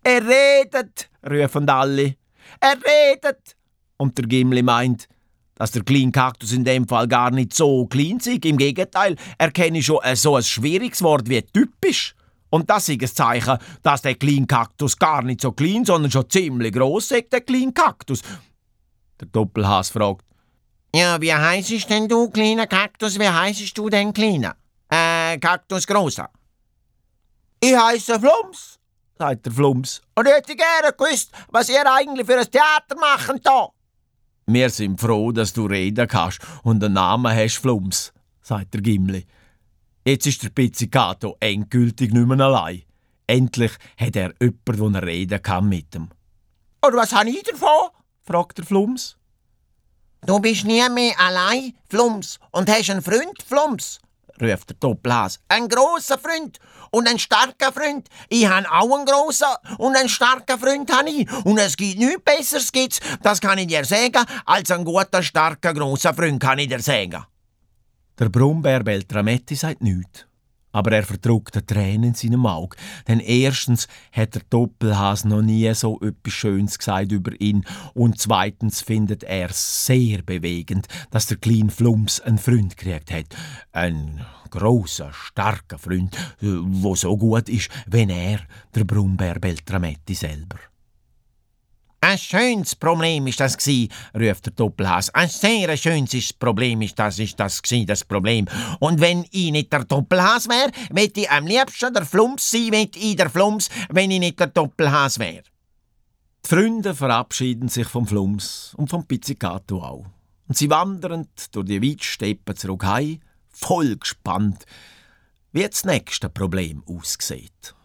Er 0.03 0.23
redet, 0.23 1.09
rufen 1.25 1.69
alle. 1.69 2.17
Er 2.61 2.77
redet! 2.77 3.57
Und 3.97 4.19
der 4.19 4.27
Gimli 4.27 4.63
meint, 4.63 5.09
dass 5.55 5.71
der 5.71 5.85
kleine 5.85 6.11
Kaktus 6.11 6.53
in 6.53 6.65
dem 6.65 6.89
Fall 6.89 7.07
gar 7.07 7.31
nicht 7.31 7.55
so 7.55 7.87
klein 7.87 8.19
sei. 8.21 8.39
Im 8.45 8.57
Gegenteil, 8.57 9.17
er 9.39 9.51
kenne 9.51 9.83
schon 9.83 10.01
so 10.15 10.37
ein 10.37 10.43
schwieriges 10.43 11.03
Wort 11.03 11.29
wie 11.29 11.43
typisch. 11.43 12.15
Und 12.51 12.69
das 12.69 12.89
ist 12.89 13.01
ein 13.01 13.09
Zeichen, 13.09 13.59
dass 13.83 14.03
der 14.03 14.15
kleine 14.15 14.47
Kaktus 14.47 14.99
gar 14.99 15.23
nicht 15.23 15.41
so 15.41 15.53
klein, 15.53 15.85
sondern 15.85 16.11
schon 16.11 16.29
ziemlich 16.29 16.73
groß 16.73 17.13
ist, 17.13 17.33
der 17.33 17.41
kleine 17.41 17.73
Kaktus. 17.73 18.23
Der 19.21 19.29
Doppelhas 19.29 19.91
fragt, 19.91 20.25
Ja, 20.95 21.21
wie 21.21 21.33
heißt 21.33 21.89
denn 21.89 22.09
du, 22.09 22.29
kleiner 22.29 22.67
Kaktus? 22.67 23.19
Wie 23.19 23.29
heißt 23.29 23.79
du 23.79 23.89
denn, 23.89 24.13
kleiner? 24.13 24.57
Äh, 24.91 25.39
Kaktus 25.39 25.87
großer. 25.87 26.29
Ich 27.61 27.75
heiße 27.75 28.19
Flums, 28.19 28.81
sagt 29.23 29.47
der 29.47 29.53
Flums. 29.53 30.03
Und 30.17 30.27
ich 30.27 30.33
hätte 30.33 30.57
gerne 30.57 30.93
gewusst, 30.99 31.31
was 31.49 31.69
ihr 31.69 31.85
eigentlich 31.87 32.27
für 32.27 32.41
ein 32.41 32.51
Theater 32.51 32.97
machen 32.99 33.41
da. 33.45 33.69
Wir 34.47 34.69
sind 34.69 35.01
froh, 35.01 35.31
dass 35.31 35.53
du 35.53 35.67
reden 35.67 36.09
kannst 36.09 36.41
und 36.65 36.83
einen 36.83 36.95
Namen 36.95 37.33
hast, 37.33 37.59
Flums, 37.59 38.13
sagt 38.41 38.75
der 38.75 38.81
Gimli. 38.81 39.25
Jetzt 40.05 40.27
ist 40.27 40.43
der 40.43 40.49
Pizzicato 40.49 41.37
endgültig 41.39 42.13
nicht 42.13 42.27
mehr 42.27 42.41
allein. 42.41 42.83
Endlich 43.29 43.71
hat 43.97 44.17
er 44.17 44.35
jemanden, 44.41 44.95
der 44.95 45.07
reden 45.07 45.41
kann 45.41 45.69
mit 45.69 45.95
ihm. 45.95 46.09
Und 46.85 46.97
was 46.97 47.13
habe 47.13 47.31
ich 47.31 47.45
davon? 47.45 47.91
fragt 48.25 48.59
der 48.59 48.65
Flums. 48.65 49.17
Du 50.27 50.41
bist 50.41 50.65
nie 50.65 50.83
mehr 50.89 51.15
allein, 51.21 51.75
Flums, 51.89 52.41
und 52.51 52.69
hast 52.69 52.91
einen 52.91 53.03
Freund, 53.03 53.41
Flums, 53.47 54.01
ruft 54.41 54.71
der 54.71 54.77
Doppelhas. 54.81 55.39
Ein 55.49 55.69
großer 55.69 56.19
Freund 56.19 56.59
und 56.93 57.09
ein 57.09 57.19
starker 57.19 57.73
Freund. 57.73 58.09
Ich 58.29 58.47
han 58.47 58.67
auch 58.67 58.95
einen 58.97 59.07
großen 59.07 59.49
und 59.79 59.97
einen 59.97 60.09
starken 60.09 60.59
Freund 60.59 60.95
han 60.97 61.09
ich. 61.09 61.31
Und 61.45 61.59
es 61.59 61.77
gibt 61.77 61.99
nichts 61.99 62.23
Besseres 62.25 62.71
gibt's, 62.71 63.01
das 63.23 63.41
kann 63.41 63.59
ich 63.59 63.67
dir 63.67 63.85
sagen, 63.85 64.25
als 64.47 64.71
ein 64.71 64.85
guter, 64.85 65.23
starker, 65.23 65.75
großer 65.75 66.15
Freund 66.15 66.41
kann 66.41 66.61
ich 66.61 66.69
dir 66.69 66.81
sagen. 66.81 67.25
Der 68.19 68.29
Brummbär 68.29 68.85
Beltrametti 68.85 69.57
sagt 69.57 69.83
nichts. 69.83 70.27
Aber 70.73 70.93
er 70.93 71.05
verdruckt 71.05 71.55
die 71.55 71.63
Tränen 71.63 72.11
in 72.11 72.15
seinem 72.15 72.47
Auge. 72.47 72.77
Denn 73.07 73.21
erstens 73.21 73.89
hat 74.11 74.35
der 74.35 74.43
Doppelhas 74.51 75.25
noch 75.25 75.43
nie 75.43 75.73
so 75.75 76.01
etwas 76.01 76.33
Schönes 76.33 76.79
gesagt 76.79 77.13
über 77.13 77.39
ihn. 77.41 77.65
Und 77.95 78.19
zweitens 78.19 78.81
findet 78.81 79.23
er 79.25 79.51
sehr 79.53 80.23
bewegend, 80.23 80.89
dass 81.11 81.27
der 81.27 81.37
kleine 81.37 81.71
Flums 81.71 82.21
einen 82.21 82.39
Freund 82.39 82.77
gekriegt 82.77 83.13
hat. 83.13 83.27
Ein 83.73 84.25
großer, 84.51 85.13
starker 85.13 85.79
Freund, 85.79 86.17
wo 86.41 86.95
so 86.95 87.17
gut 87.17 87.49
ist, 87.49 87.71
wenn 87.87 88.11
er, 88.11 88.41
der 88.75 88.85
Brummbär 88.85 89.39
Beltrametti 89.39 90.15
selber. 90.15 90.59
Ein 92.05 92.19
schönes 92.19 92.75
Problem 92.75 93.29
ist 93.29 93.39
das 93.39 93.57
gsi, 93.57 93.89
ruft 94.13 94.47
der 94.47 94.53
Doppelhaus. 94.55 95.09
Ein 95.11 95.29
sehr 95.29 95.77
schönes 95.77 96.33
Problem 96.33 96.83
ist 96.83 96.99
das, 96.99 97.21
ist 97.21 97.39
das 97.39 97.63
gsi, 97.63 97.87
das 97.87 98.03
Problem. 98.03 98.49
Und 98.81 99.01
wenn 99.01 99.25
ich 99.31 99.53
nicht 99.53 99.73
der 99.73 99.85
Doppelhaus 99.85 100.49
wär, 100.49 100.73
wett 100.91 101.17
ich 101.17 101.31
am 101.31 101.47
liebsten 101.47 101.95
der 101.95 102.05
Flums 102.05 102.51
sein, 102.51 102.73
wett 102.73 102.97
ich 102.97 103.15
der 103.15 103.31
Flums, 103.31 103.69
wenn 103.89 104.11
ich 104.11 104.19
nicht 104.19 104.41
der 104.41 104.49
Doppelhaus 104.49 105.21
wär. 105.21 105.43
Die 106.45 106.49
Freunde 106.49 106.93
verabschieden 106.93 107.69
sich 107.69 107.87
vom 107.87 108.05
Flums 108.05 108.75
und 108.77 108.91
vom 108.91 109.07
Pizzicato 109.07 109.81
auch. 109.81 110.07
Und 110.49 110.57
sie 110.57 110.71
wandern 110.71 111.29
durch 111.53 111.67
die 111.67 111.89
Weitsteppen 111.89 112.57
zurück 112.57 112.85
heim, 112.85 113.21
voll 113.49 113.97
gespannt, 113.97 114.65
wie 115.53 115.69
das 115.69 115.85
nächste 115.85 116.29
Problem 116.29 116.83
aussieht. 116.85 117.77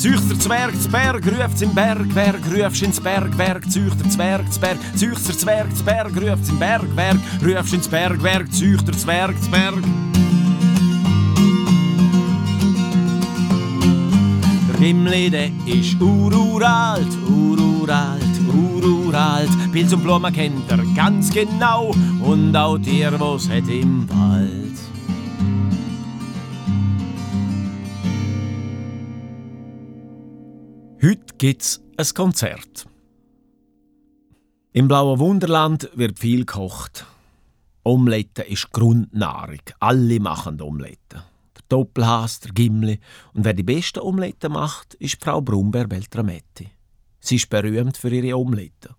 Züchter 0.00 0.38
Zwerg 0.38 0.80
zu 0.80 0.88
Berg, 0.88 1.26
ruft's 1.26 1.60
im 1.60 1.74
Bergwerk, 1.74 2.40
rufst 2.50 2.82
ins 2.82 2.98
Bergwerk, 2.98 3.70
Züchter 3.70 4.08
Zwerg 4.08 4.50
zu 4.50 4.58
Berg, 4.58 4.78
Züchter 4.96 5.36
Zwerg 5.36 5.76
zu 5.76 5.84
Berg, 5.84 6.16
ruft's 6.16 6.48
im 6.48 6.58
Bergwerk, 6.58 7.18
rufst 7.44 7.74
ins 7.74 7.86
Bergwerk, 7.86 8.50
Züchter 8.50 8.92
Zwerg 8.92 9.38
zu 9.42 9.50
Berg. 9.50 9.84
Der 14.70 14.80
Gimli, 14.80 15.28
der 15.28 15.50
ist 15.66 16.00
ururalt, 16.00 17.18
ururalt, 17.28 18.22
ururalt, 18.48 19.50
Pilz 19.70 19.92
und 19.92 20.02
Blumen 20.02 20.32
kennt 20.32 20.70
er 20.70 20.78
ganz 20.96 21.30
genau 21.30 21.94
und 22.22 22.56
auch 22.56 22.78
Tier, 22.78 23.12
was 23.20 23.50
hat 23.50 23.68
im 23.68 24.08
Wald. 24.08 24.89
Heute 31.02 31.34
gibt's 31.38 31.80
ein 31.96 32.06
Konzert. 32.14 32.86
Im 34.72 34.86
blauen 34.86 35.18
Wunderland 35.18 35.88
wird 35.94 36.18
viel 36.18 36.40
gekocht. 36.40 37.06
Omelette 37.84 38.42
ist 38.42 38.70
Grundnahrung. 38.70 39.62
Alle 39.78 40.20
machen 40.20 40.60
Omelette. 40.60 41.24
Der 41.56 41.62
Doppelhas, 41.70 42.40
der 42.40 42.52
Gimli. 42.52 43.00
Und 43.32 43.46
wer 43.46 43.54
die 43.54 43.62
besten 43.62 44.00
Omelette 44.00 44.50
macht, 44.50 44.92
ist 44.94 45.24
Frau 45.24 45.40
Brumber 45.40 45.86
Beltrametti. 45.86 46.68
Sie 47.18 47.36
ist 47.36 47.48
berühmt 47.48 47.96
für 47.96 48.10
ihre 48.10 48.36
Omelette. 48.36 48.94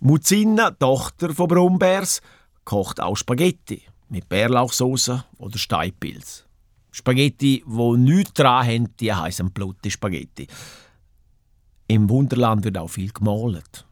Muzina, 0.00 0.70
Tochter 0.70 1.34
von 1.34 1.48
Brumbers, 1.48 2.22
kocht 2.64 3.00
auch 3.00 3.16
Spaghetti 3.16 3.82
mit 4.08 4.28
Bärlauchsoße 4.28 5.24
oder 5.38 5.58
Steinpilz. 5.58 6.46
Spaghetti, 6.92 7.64
wo 7.66 7.96
nichts 7.96 8.34
dran 8.34 8.64
haben, 8.64 8.96
die 9.00 9.12
heißen 9.12 9.50
Blutti 9.50 9.90
Spaghetti. 9.90 10.46
Im 11.92 12.08
Wunderland 12.08 12.64
wird 12.64 12.78
auch 12.78 12.88
viel 12.88 13.12
gemalt. 13.12 13.86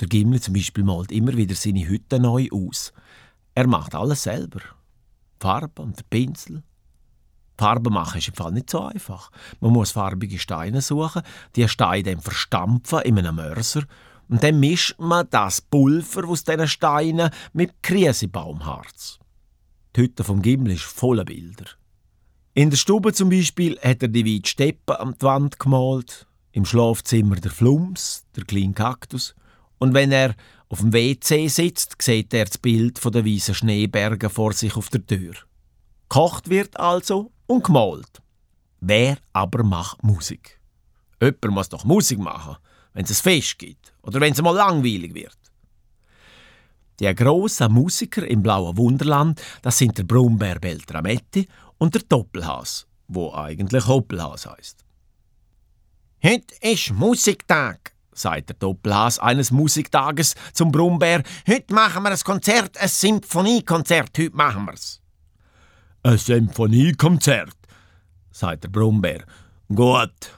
Der 0.00 0.06
Gimli 0.06 0.38
zum 0.38 0.52
Beispiel 0.52 0.84
malt 0.84 1.10
immer 1.10 1.34
wieder 1.34 1.54
seine 1.54 1.88
Hütte 1.88 2.20
neu 2.20 2.46
aus. 2.52 2.92
Er 3.54 3.66
macht 3.66 3.94
alles 3.94 4.24
selber. 4.24 4.58
Die 4.60 5.46
Farbe 5.46 5.80
und 5.80 5.96
der 5.96 6.04
Pinsel. 6.10 6.62
Farbe 7.56 7.88
machen 7.88 8.18
ist 8.18 8.28
im 8.28 8.34
Fall 8.34 8.52
nicht 8.52 8.68
so 8.68 8.82
einfach. 8.82 9.30
Man 9.60 9.72
muss 9.72 9.92
farbige 9.92 10.38
Steine 10.38 10.82
suchen, 10.82 11.22
die 11.56 11.66
Steine 11.68 12.02
dann 12.02 12.20
verstampfen 12.20 13.00
in 13.00 13.18
einem 13.18 13.36
Mörser 13.36 13.84
und 14.28 14.42
dann 14.42 14.60
mischt 14.60 14.96
man 14.98 15.26
das 15.30 15.62
Pulver 15.62 16.28
aus 16.28 16.44
diesen 16.44 16.68
Steinen 16.68 17.30
mit 17.54 17.82
Krisebaumharz. 17.82 19.20
Die 19.96 20.02
Hütte 20.02 20.22
vom 20.22 20.42
Gimli 20.42 20.74
ist 20.74 20.82
voller 20.82 21.24
Bilder. 21.24 21.64
In 22.52 22.68
der 22.68 22.76
Stube 22.76 23.14
zum 23.14 23.30
Beispiel 23.30 23.78
hat 23.80 24.02
er 24.02 24.08
die 24.08 24.26
weite 24.26 24.50
Steppe 24.50 25.00
an 25.00 25.14
die 25.18 25.22
Wand 25.22 25.58
gemalt, 25.58 26.28
im 26.52 26.64
Schlafzimmer 26.64 27.36
der 27.36 27.50
Flums, 27.50 28.24
der 28.36 28.44
kleine 28.44 28.72
Kaktus. 28.72 29.34
Und 29.78 29.94
wenn 29.94 30.12
er 30.12 30.34
auf 30.68 30.80
dem 30.80 30.92
WC 30.92 31.48
sitzt, 31.48 32.00
sieht 32.00 32.34
er 32.34 32.44
das 32.44 32.58
Bild 32.58 32.98
von 32.98 33.12
der 33.12 33.24
weißen 33.24 33.54
Schneeberge 33.54 34.28
vor 34.28 34.52
sich 34.52 34.76
auf 34.76 34.88
der 34.88 35.06
Tür. 35.06 35.34
Kocht 36.08 36.50
wird 36.50 36.78
also 36.78 37.32
und 37.46 37.64
gemalt. 37.64 38.22
Wer 38.80 39.18
aber 39.32 39.62
macht 39.62 40.02
Musik? 40.02 40.60
Jemand 41.20 41.50
muss 41.50 41.68
doch 41.68 41.84
Musik 41.84 42.18
machen, 42.18 42.56
wenn 42.92 43.04
es 43.04 43.10
ein 43.10 43.22
Fest 43.22 43.58
gibt 43.58 43.92
oder 44.02 44.20
wenn 44.20 44.32
es 44.32 44.42
mal 44.42 44.54
langweilig 44.54 45.14
wird. 45.14 45.36
Die 47.00 47.14
grossen 47.14 47.72
Musiker 47.72 48.26
im 48.26 48.42
blauen 48.42 48.76
Wunderland, 48.76 49.40
das 49.62 49.78
sind 49.78 49.96
der 49.98 50.04
Brummbär 50.04 50.58
Beltrametti 50.58 51.48
und 51.78 51.94
der 51.94 52.02
Doppelhas, 52.02 52.86
wo 53.06 53.32
eigentlich 53.32 53.86
Hoppelhas 53.86 54.46
heißt. 54.46 54.84
Heute 56.20 56.52
ist 56.62 56.92
Musiktag, 56.94 57.92
sagt 58.12 58.48
der 58.48 58.56
Doppelhas 58.56 59.20
eines 59.20 59.52
Musiktages 59.52 60.34
zum 60.52 60.72
Brummbär. 60.72 61.22
Heute 61.46 61.72
machen 61.72 62.02
wir 62.02 62.10
ein 62.10 62.18
Konzert, 62.18 62.76
ein 62.76 62.88
Symphoniekonzert. 62.88 64.18
Heute 64.18 64.36
machen 64.36 64.66
wir's. 64.66 65.00
Ein 66.02 66.18
Symphoniekonzert, 66.18 67.56
sagt 68.32 68.64
der 68.64 68.68
Brummbär. 68.68 69.24
Gut. 69.72 70.32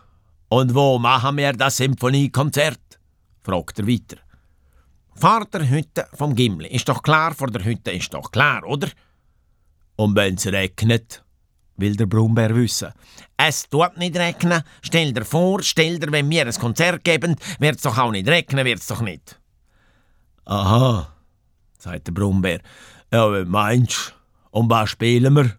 Und 0.51 0.75
wo 0.75 0.99
machen 0.99 1.39
wir 1.39 1.55
das 1.55 1.79
Symphoniekonzert? 1.79 3.01
fragt 3.43 3.79
er 3.79 3.89
weiter. 3.89 4.19
Vor 5.15 5.47
der 5.47 5.67
Hütte 5.67 6.09
vom 6.13 6.35
Gimli. 6.35 6.69
Ist 6.69 6.91
doch 6.91 7.03
klar, 7.03 7.35
vor 7.35 7.51
der 7.51 7.65
Hütte 7.65 7.91
ist 7.91 8.13
doch 8.13 8.31
klar, 8.31 8.65
oder? 8.67 8.89
Und 9.97 10.15
wenn's 10.15 10.47
regnet? 10.47 11.25
Will 11.81 11.97
der 11.97 12.07
Brummbär 12.07 12.55
wissen. 12.55 12.93
Es 13.37 13.69
tut 13.69 13.97
nicht 13.97 14.17
regnen. 14.17 14.63
Stell 14.83 15.13
dir 15.13 15.25
vor, 15.25 15.63
stell 15.63 15.99
dir, 15.99 16.13
wenn 16.13 16.29
wir 16.31 16.47
ein 16.47 16.55
Konzert 16.55 17.05
geben, 17.05 17.37
wird's 17.59 17.83
doch 17.83 17.99
auch 17.99 18.11
nicht 18.11 18.29
regnen, 18.29 18.65
wird's 18.65 18.87
doch 18.87 19.01
nicht. 19.01 19.41
Aha, 20.45 21.15
sagt 21.79 22.07
der 22.07 22.13
Brummbär. 22.13 22.61
Ja, 23.13 23.33
wie 23.33 23.45
meinst 23.45 24.15
Und 24.51 24.71
was 24.71 24.91
spielen 24.91 25.35
wir? 25.35 25.57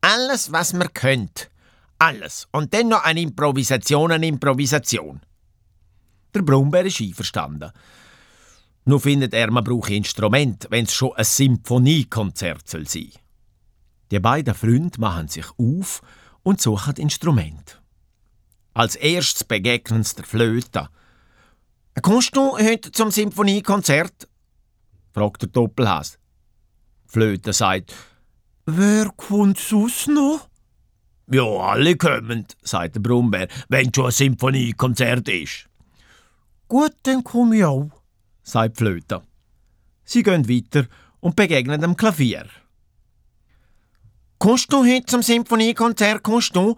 Alles, 0.00 0.52
was 0.52 0.72
wir 0.72 0.88
könnt. 0.88 1.50
Alles. 1.98 2.48
Und 2.52 2.74
dann 2.74 2.88
noch 2.88 3.04
eine 3.04 3.20
Improvisation, 3.20 4.12
eine 4.12 4.26
Improvisation. 4.26 5.20
Der 6.34 6.42
Brummbär 6.42 6.84
ist 6.86 7.00
einverstanden. 7.00 7.70
Nur 8.84 9.00
findet 9.00 9.32
er, 9.32 9.50
man 9.50 9.62
brauche 9.62 9.94
Instrument, 9.94 10.66
wenn 10.70 10.86
es 10.86 10.94
schon 10.94 11.12
ein 11.14 11.24
Symphoniekonzert 11.24 12.68
soll 12.68 12.88
sein. 12.88 13.12
Die 14.12 14.20
beiden 14.20 14.54
Freunde 14.54 15.00
machen 15.00 15.28
sich 15.28 15.46
auf 15.56 16.02
und 16.42 16.60
suchen 16.60 16.96
Instrument. 16.96 17.80
Als 18.74 18.94
erstes 18.94 19.42
begegnen 19.42 20.04
sie 20.04 20.16
der 20.16 20.26
Flöte. 20.26 20.90
Kommst 22.02 22.36
du 22.36 22.58
heute 22.58 22.92
zum 22.92 23.10
Symphoniekonzert? 23.10 24.28
fragt 25.14 25.40
der 25.40 25.48
Doppelhass. 25.48 26.18
Flöte 27.06 27.54
sagt, 27.54 27.94
Wer 28.66 29.08
kommt 29.16 29.58
sonst 29.58 30.08
noch? 30.08 30.46
Ja, 31.30 31.44
alle 31.44 31.96
kommen, 31.96 32.44
sagt 32.62 32.96
der 32.96 33.00
Brummbär, 33.00 33.48
wenn 33.70 33.94
schon 33.94 34.06
ein 34.06 34.12
Symphoniekonzert 34.12 35.26
ist. 35.30 35.70
Gut, 36.68 36.92
dann 37.04 37.24
komm 37.24 37.54
ich 37.54 37.64
auch, 37.64 37.90
sagt 38.42 38.76
Flöte. 38.76 39.22
Sie 40.04 40.22
gehen 40.22 40.46
weiter 40.50 40.86
und 41.20 41.34
begegnen 41.34 41.80
dem 41.80 41.96
Klavier. 41.96 42.46
Kommst 44.42 44.72
du 44.72 44.84
heute 44.84 45.06
zum 45.06 45.22
Symphoniekonzert, 45.22 46.24
kommst 46.24 46.56
du? 46.56 46.74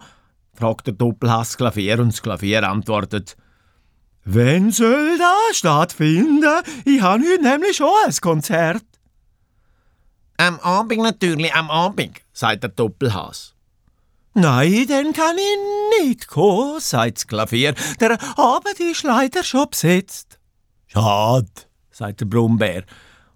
fragt 0.53 0.85
der 0.85 0.93
Doppelhass 0.93 1.57
Klavier 1.57 1.97
und 1.97 2.09
das 2.09 2.21
Klavier 2.21 2.61
antwortet, 2.69 3.35
Wenn 4.23 4.71
soll 4.71 5.17
das 5.17 5.57
stattfinden? 5.57 6.61
Ich 6.85 7.01
habe 7.01 7.23
heute 7.23 7.41
nämlich 7.41 7.77
schon 7.77 7.89
ein 8.05 8.13
Konzert. 8.21 8.85
Am 10.37 10.59
Abend 10.59 11.01
natürlich, 11.01 11.55
am 11.55 11.71
Abend, 11.71 12.21
sagt 12.33 12.61
der 12.61 12.69
Doppelhass. 12.69 13.55
Nein, 14.35 14.85
dann 14.87 15.11
kann 15.11 15.35
ich 15.35 16.03
nicht 16.05 16.27
kommen, 16.27 16.79
sagt 16.79 17.17
das 17.17 17.25
Klavier. 17.27 17.73
Der 17.99 18.19
Abend 18.37 18.79
ist 18.79 19.01
leider 19.01 19.43
schon 19.43 19.71
besetzt. 19.71 20.39
Schade, 20.85 21.49
sagt 21.89 22.21
der 22.21 22.25
Brummbär. 22.25 22.83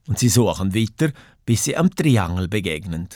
Und 0.08 0.20
sie 0.20 0.30
suchen 0.30 0.76
weiter, 0.76 1.14
bis 1.48 1.64
sie 1.64 1.76
am 1.76 1.90
Triangel 1.90 2.48
begegnen. 2.48 3.10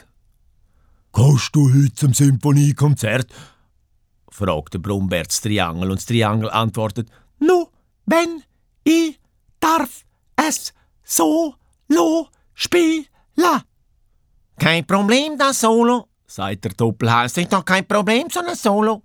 Kommst 1.14 1.56
du 1.56 1.72
heute 1.72 1.94
zum 1.94 2.14
Symphoniekonzert? 2.14 3.32
fragt 4.30 4.82
Brummbär 4.82 5.26
das 5.26 5.42
Triangel 5.42 5.92
und 5.92 6.00
das 6.00 6.08
Triangel 6.08 6.50
antwortet, 6.50 7.08
Nu, 7.40 7.68
wenn 8.08 8.42
ich 8.84 9.20
darf 9.60 10.06
es 10.36 10.74
so 11.04 11.54
lo 11.88 12.28
spielen. 12.56 13.06
Kein 14.58 14.88
Problem, 14.88 15.38
das 15.38 15.60
Solo, 15.60 16.08
sagt 16.26 16.66
der 16.66 16.74
Doppelhaus. 16.74 17.38
Ist 17.38 17.54
doch 17.54 17.64
kein 17.64 17.88
Problem, 17.88 18.28
so 18.32 18.40
ein 18.40 18.56
Solo. 18.56 19.04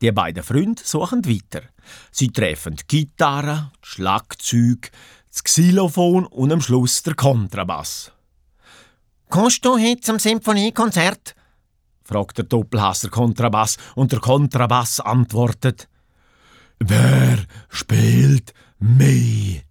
Die 0.00 0.10
beiden 0.10 0.42
Freunde 0.42 0.82
suchen 0.84 1.24
weiter. 1.24 1.62
Sie 2.10 2.32
treffen 2.32 2.74
die 2.74 2.84
Gitarre, 2.88 3.70
Schlagzeug, 3.80 4.90
das 5.30 5.44
Xylophon 5.44 6.26
und 6.26 6.52
am 6.52 6.60
Schluss 6.60 7.04
der 7.04 7.14
Kontrabass. 7.14 8.10
Kommst 9.32 9.64
du 9.64 9.78
heute 9.78 10.02
zum 10.02 10.18
Symphoniekonzert? 10.18 11.34
fragt 12.04 12.36
der 12.36 12.44
Doppelhasser 12.44 13.08
Kontrabass 13.08 13.78
und 13.94 14.12
der 14.12 14.20
Kontrabass 14.20 15.00
antwortet: 15.00 15.88
Wer 16.78 17.38
spielt 17.70 18.52
mich? 18.78 19.62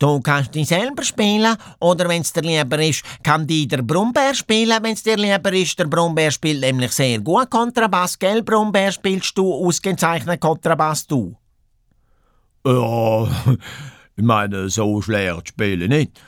Du 0.00 0.18
kannst 0.18 0.56
dich 0.56 0.66
selber 0.66 1.04
spielen 1.04 1.56
oder 1.78 2.08
wenn 2.08 2.22
es 2.22 2.32
dir 2.32 2.42
lieber 2.42 2.82
ist, 2.82 3.04
kann 3.22 3.46
die 3.46 3.68
der 3.68 3.82
Brummbär 3.82 4.34
spielen, 4.34 4.82
wenn 4.82 4.94
es 4.94 5.04
dir 5.04 5.16
lieber 5.16 5.52
ist. 5.52 5.78
Der 5.78 5.84
Brummbär 5.84 6.32
spielt 6.32 6.62
nämlich 6.62 6.90
sehr 6.90 7.20
gut 7.20 7.48
Kontrabass, 7.48 8.18
gell? 8.18 8.42
Brummbär 8.42 8.90
spielst 8.90 9.38
du 9.38 9.54
ausgezeichnet 9.54 10.40
Kontrabass, 10.40 11.06
du? 11.06 11.36
Ja, 12.66 13.22
ich 14.16 14.24
meine, 14.24 14.68
so 14.68 15.00
schlecht 15.00 15.50
spiele 15.50 15.84
ich 15.84 15.90
nicht 15.90 16.20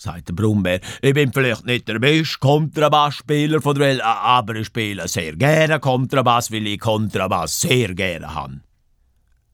sagt 0.00 0.28
der 0.28 0.34
Brummbär. 0.34 0.80
Ich 1.02 1.14
bin 1.14 1.32
vielleicht 1.32 1.66
nicht 1.66 1.86
der 1.88 1.98
beste 1.98 2.38
Kontrabassspieler 2.38 3.60
von 3.60 3.74
der 3.74 3.86
Welt, 3.86 4.02
aber 4.02 4.56
ich 4.56 4.66
spiele 4.66 5.06
sehr 5.08 5.36
gerne 5.36 5.78
Kontrabass, 5.80 6.50
weil 6.50 6.66
ich 6.66 6.80
Kontrabass 6.80 7.60
sehr 7.60 7.94
gerne 7.94 8.34
habe. 8.34 8.60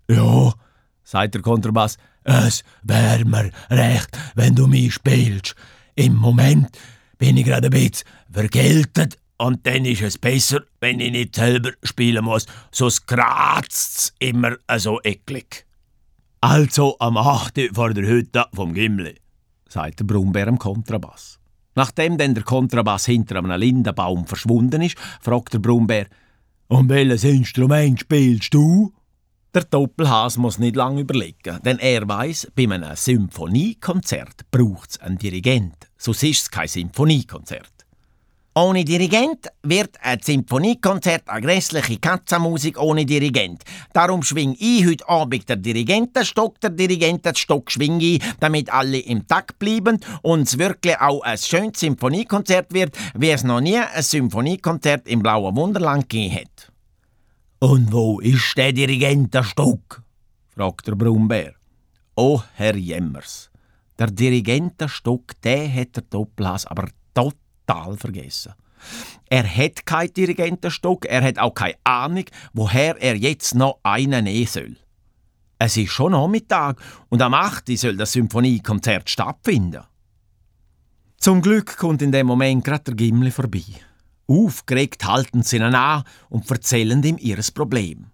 Ja, 0.09 0.53
sagt 1.03 1.35
der 1.35 1.43
Kontrabass, 1.43 1.99
es 2.25 2.63
wäre 2.83 3.25
mir 3.25 3.51
recht, 3.71 4.19
wenn 4.35 4.55
du 4.55 4.67
mich 4.67 4.95
spielst. 4.95 5.55
Im 5.95 6.15
Moment 6.15 6.69
bin 7.19 7.37
ich 7.37 7.45
gerade 7.45 7.69
ein 7.69 7.71
bisschen 7.71 8.07
vergeltet 8.31 9.19
und 9.39 9.67
dann 9.67 9.85
ist 9.85 10.03
es 10.03 10.19
besser, 10.19 10.63
wenn 10.81 11.01
ich 11.01 11.13
nicht 11.13 11.35
selber 11.35 11.73
spielen 11.83 12.25
muss, 12.25 12.47
sonst 12.71 13.07
kratzt's 13.07 14.15
immer 14.19 14.57
so 14.77 15.01
eklig. 15.03 15.67
Also 16.41 16.97
am 17.01 17.17
8. 17.17 17.71
vor 17.73 17.93
der 17.93 18.07
Hütte 18.07 18.47
vom 18.53 18.75
Gimli 18.75 19.17
sagt 19.77 20.01
der 20.01 20.05
Brummbär 20.07 20.49
am 20.49 20.59
Kontrabass. 20.59 21.39
Nachdem 21.75 22.17
dann 22.17 22.35
der 22.35 22.45
Kontrabass 22.45 23.05
hinter 23.05 23.37
einem 23.37 23.61
Lindenbaum 23.61 24.27
verschwunden 24.27 24.81
ist, 24.81 24.97
fragt 25.21 25.53
der 25.53 25.59
Brummbär, 25.59 26.07
Und 26.69 26.89
welches 26.89 27.25
Instrument 27.25 28.01
spielst 28.01 28.55
du? 28.55 28.95
Der 29.55 29.65
Doppelhas 29.65 30.39
muss 30.39 30.59
nicht 30.59 30.77
lange 30.77 31.03
überlegen, 31.03 31.61
denn 31.63 31.79
er 31.79 32.09
weiß, 32.09 32.53
bei 32.55 32.65
einem 32.65 32.97
Symphoniekonzert 32.97 34.51
braucht 34.51 34.93
es 34.93 35.01
einen 35.01 35.19
Dirigent, 35.19 35.77
sonst 35.99 36.23
ist 36.23 36.43
es 36.43 36.51
kein 36.51 36.69
Symphoniekonzert. 36.69 37.76
Ohne 38.59 38.87
Dirigent 38.87 39.49
wird 39.65 39.99
ein 40.01 40.19
Symphoniekonzert 40.23 41.29
eine 41.29 41.43
grässliche 41.43 41.99
Katzenmusik 41.99 42.81
ohne 42.81 43.05
Dirigent. 43.05 43.63
Darum 43.93 44.23
schwing 44.23 44.57
ich 44.59 44.87
heute 44.87 45.07
Abend 45.07 45.47
der 45.47 45.57
Dirigentenstock, 45.57 46.59
der 46.63 46.71
Dirigentenstock 46.71 47.71
schwing 47.71 48.01
ich, 48.01 48.23
damit 48.41 48.73
alle 48.73 48.99
im 48.99 49.27
Takt 49.27 49.59
bleiben 49.59 50.01
und 50.23 50.49
es 50.49 50.57
wirklich 50.57 50.99
auch 50.99 51.21
ein 51.21 51.37
schönes 51.37 51.81
Symphoniekonzert 51.81 52.73
wird, 52.73 52.97
wie 53.15 53.29
es 53.29 53.45
noch 53.45 53.61
nie 53.61 53.77
ein 53.77 54.03
Symphoniekonzert 54.03 55.07
im 55.07 55.23
Blauen 55.23 55.55
Wunderland 55.55 56.09
gegeben 56.09 56.37
hat. 56.37 56.73
Und 57.59 57.93
wo 57.93 58.21
ist 58.21 58.57
der 58.57 58.73
Dirigentenstock? 58.73 60.03
fragt 60.49 60.87
der 60.87 60.95
Brummbär. 60.95 61.53
Oh, 62.15 62.41
Herr 62.55 62.75
Jemmers, 62.75 63.51
der 63.99 64.07
Dirigentenstock, 64.07 65.39
der 65.43 65.71
hat 65.71 65.97
der 65.97 66.05
Doppelhass 66.05 66.65
aber 66.65 66.89
total 67.13 67.46
total 67.67 67.97
vergessen. 67.97 68.55
Er 69.29 69.45
hat 69.45 69.87
keinen 69.87 70.13
Dirigentenstock, 70.13 71.07
er 71.07 71.23
hat 71.23 71.39
auch 71.39 71.55
keine 71.55 71.77
Ahnung, 71.85 72.25
woher 72.53 73.01
er 73.01 73.17
jetzt 73.17 73.55
noch 73.55 73.81
einen 73.83 74.25
nehmen 74.25 74.47
soll. 74.47 74.77
Es 75.59 75.77
ist 75.77 75.91
schon 75.91 76.13
Nachmittag 76.13 76.81
und 77.09 77.23
am 77.23 77.35
8. 77.35 77.77
soll 77.79 77.97
das 77.97 78.13
Symphoniekonzert 78.13 79.09
stattfinden. 79.09 79.83
Zum 81.19 81.41
Glück 81.41 81.79
kommt 81.79 82.03
in 82.03 82.13
dem 82.13 82.27
Moment 82.27 82.63
gerade 82.63 82.85
der 82.85 82.95
Gimli 82.95 83.31
vorbei. 83.31 83.65
Aufgeregt 84.29 85.05
halten 85.07 85.43
sie 85.43 85.57
ihn 85.57 85.63
an 85.63 86.05
und 86.29 86.51
erzählen 86.51 87.03
ihm 87.03 87.17
ihr 87.19 87.39
Problem. 87.55 88.11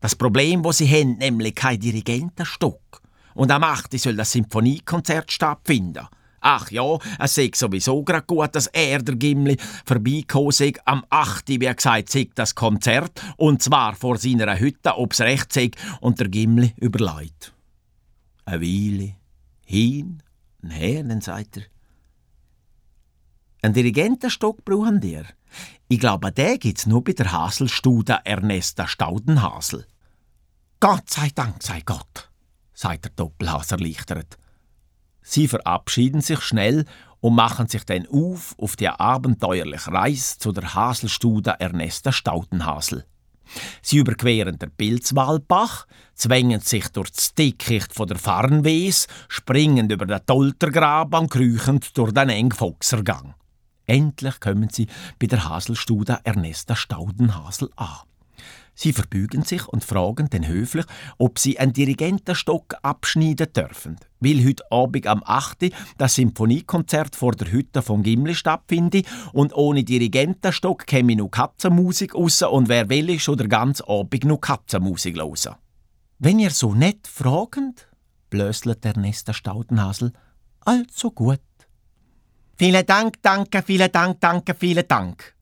Das 0.00 0.16
Problem, 0.16 0.64
wo 0.64 0.72
sie 0.72 0.88
haben, 0.88 1.16
nämlich 1.18 1.54
kein 1.54 1.80
Dirigentenstock. 1.80 3.00
Und 3.34 3.50
am 3.50 3.62
8. 3.62 3.98
soll 3.98 4.16
das 4.16 4.32
Symphoniekonzert 4.32 5.32
stattfinden. 5.32 6.06
Ach 6.44 6.70
ja, 6.72 6.98
es 7.20 7.36
sei 7.36 7.50
sowieso 7.54 8.02
grad 8.02 8.26
gut, 8.26 8.54
dass 8.54 8.66
er, 8.66 9.00
der 9.00 9.14
Gimli, 9.14 9.56
vorbeigekommen 9.86 10.50
sei. 10.50 10.72
Am 10.84 11.04
8. 11.08 11.48
wie 11.48 11.58
gesagt, 11.58 12.10
sei 12.10 12.28
das 12.34 12.56
Konzert. 12.56 13.22
Und 13.36 13.62
zwar 13.62 13.94
vor 13.94 14.18
seiner 14.18 14.58
Hütte, 14.58 14.98
ob's 14.98 15.20
recht 15.20 15.52
sei. 15.52 15.70
Und 16.00 16.18
der 16.18 16.28
Gimli 16.28 16.74
überlegt. 16.78 17.54
Eine 18.44 18.60
Weile, 18.60 19.14
hin 19.64 20.20
und 20.62 20.70
her, 20.70 21.04
dann 21.04 21.20
sagt 21.20 21.58
er, 21.58 21.62
einen 23.62 23.74
Dirigentenstock 23.74 24.64
brauchen 24.64 25.00
dir. 25.00 25.24
Ich 25.86 26.00
glaube, 26.00 26.32
der 26.32 26.58
gibt's 26.58 26.86
nur 26.86 27.04
bei 27.04 27.12
der 27.12 27.30
Haselstude 27.30 28.18
Ernesta 28.24 28.88
Staudenhasel. 28.88 29.86
Gott 30.80 31.08
sei 31.08 31.30
Dank, 31.32 31.62
sei 31.62 31.82
Gott, 31.82 32.30
sagt 32.74 33.04
der 33.04 33.12
Doppelhas 33.12 33.70
erleichtert. 33.70 34.36
Sie 35.22 35.48
verabschieden 35.48 36.20
sich 36.20 36.40
schnell 36.40 36.84
und 37.20 37.34
machen 37.34 37.68
sich 37.68 37.84
dann 37.84 38.06
auf 38.08 38.54
auf 38.58 38.76
die 38.76 38.88
abenteuerliche 38.88 39.92
Reise 39.92 40.38
zu 40.38 40.52
der 40.52 40.74
Haselstude 40.74 41.56
Ernesta 41.58 42.12
Staudenhasel. 42.12 43.04
Sie 43.82 43.98
überqueren 43.98 44.58
den 44.58 44.70
Pilzwaldbach, 44.70 45.86
zwängen 46.14 46.60
sich 46.60 46.88
durch 46.88 47.10
das 47.10 47.34
Dickicht 47.34 47.98
der 47.98 48.18
Farnwes, 48.18 49.08
springen 49.28 49.90
über 49.90 50.06
den 50.06 50.24
Toltergraben 50.26 51.20
und 51.20 51.30
kriechen 51.30 51.80
durch 51.94 52.12
den 52.12 52.28
engen 52.28 52.52
Foxergang. 52.52 53.34
Endlich 53.86 54.40
kommen 54.40 54.68
sie 54.70 54.86
bei 55.18 55.26
der 55.26 55.48
Haselstude 55.48 56.20
Ernesta 56.24 56.76
Staudenhasel 56.76 57.70
an. 57.76 58.11
Sie 58.74 58.92
verbeugen 58.92 59.42
sich 59.42 59.68
und 59.68 59.84
fragen 59.84 60.30
den 60.30 60.48
höflich, 60.48 60.86
ob 61.18 61.38
sie 61.38 61.58
einen 61.58 61.72
Dirigentenstock 61.72 62.74
abschneiden 62.82 63.52
dürfen, 63.52 63.96
weil 64.20 64.44
heute 64.44 64.64
Abend 64.70 65.06
am 65.06 65.22
8. 65.24 65.72
das 65.98 66.14
Symphoniekonzert 66.14 67.14
vor 67.14 67.32
der 67.32 67.52
Hütte 67.52 67.82
von 67.82 68.02
Gimli 68.02 68.34
stattfindet 68.34 69.06
und 69.32 69.54
ohne 69.54 69.84
Dirigentenstock 69.84 70.86
käme 70.86 71.16
nur 71.16 71.30
Katzenmusik 71.30 72.14
raus 72.14 72.42
und 72.42 72.68
wer 72.68 72.88
will, 72.88 73.18
schon 73.18 73.36
der 73.36 73.48
ganze 73.48 73.86
Abend 73.86 74.24
nur 74.24 74.40
Katzenmusik 74.40 75.16
hören. 75.16 75.56
Wenn 76.18 76.38
ihr 76.38 76.50
so 76.50 76.74
nett 76.74 77.06
fragend, 77.06 77.88
blöselt 78.30 78.84
der 78.84 78.96
Nester 78.96 79.34
Staudenhasel, 79.34 80.12
also 80.60 81.10
gut. 81.10 81.40
Vielen 82.56 82.86
Dank, 82.86 83.20
danke, 83.22 83.62
vielen 83.62 83.90
Dank, 83.90 84.20
danke, 84.20 84.54
vielen 84.54 84.86
Dank, 84.86 85.34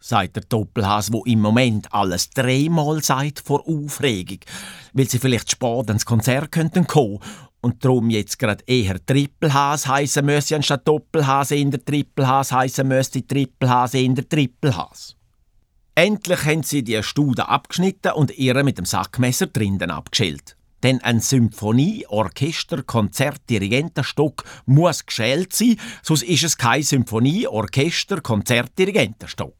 sagt 0.00 0.36
der 0.36 0.44
Doppelhas, 0.44 1.12
wo 1.12 1.24
im 1.24 1.40
Moment 1.40 1.92
alles 1.92 2.30
dreimal 2.30 3.02
sagt 3.02 3.40
vor 3.40 3.66
Aufregung, 3.66 4.40
weil 4.92 5.08
sie 5.08 5.18
vielleicht 5.18 5.50
spät 5.50 5.90
ins 5.90 6.06
Konzert 6.06 6.52
könnten 6.52 6.86
kommen 6.86 7.20
und 7.60 7.84
darum 7.84 8.10
jetzt 8.10 8.38
gerade 8.38 8.64
eher 8.66 9.04
Trippelhas 9.04 9.86
heißen 9.86 10.24
müsse 10.24 10.56
anstatt 10.56 10.86
Doppelhas 10.86 11.50
in 11.50 11.70
der 11.70 11.84
Trippelhas 11.84 12.52
heißen 12.52 12.86
müsste 12.86 13.26
Trippelhas 13.26 13.94
in 13.94 14.14
der 14.14 14.28
Trippelhas. 14.28 15.16
Endlich 15.94 16.44
haben 16.44 16.62
sie 16.62 16.84
die 16.84 17.02
Stude 17.02 17.48
abgeschnitten 17.48 18.12
und 18.12 18.38
ihre 18.38 18.62
mit 18.62 18.78
dem 18.78 18.84
Sackmesser 18.84 19.48
drinnen 19.48 19.90
abgeschält. 19.90 20.56
Denn 20.84 21.02
ein 21.02 21.20
Symphonie, 21.20 22.06
Orchester, 22.06 22.84
Konzert, 22.84 23.40
Dirigentenstock 23.50 24.44
muss 24.64 25.04
geschält 25.04 25.52
sein, 25.52 25.76
sonst 26.02 26.22
ist 26.22 26.44
es 26.44 26.56
kein 26.56 26.84
Symphonie, 26.84 27.48
Orchester, 27.48 28.20
Konzert, 28.20 28.78
Dirigentenstock. 28.78 29.57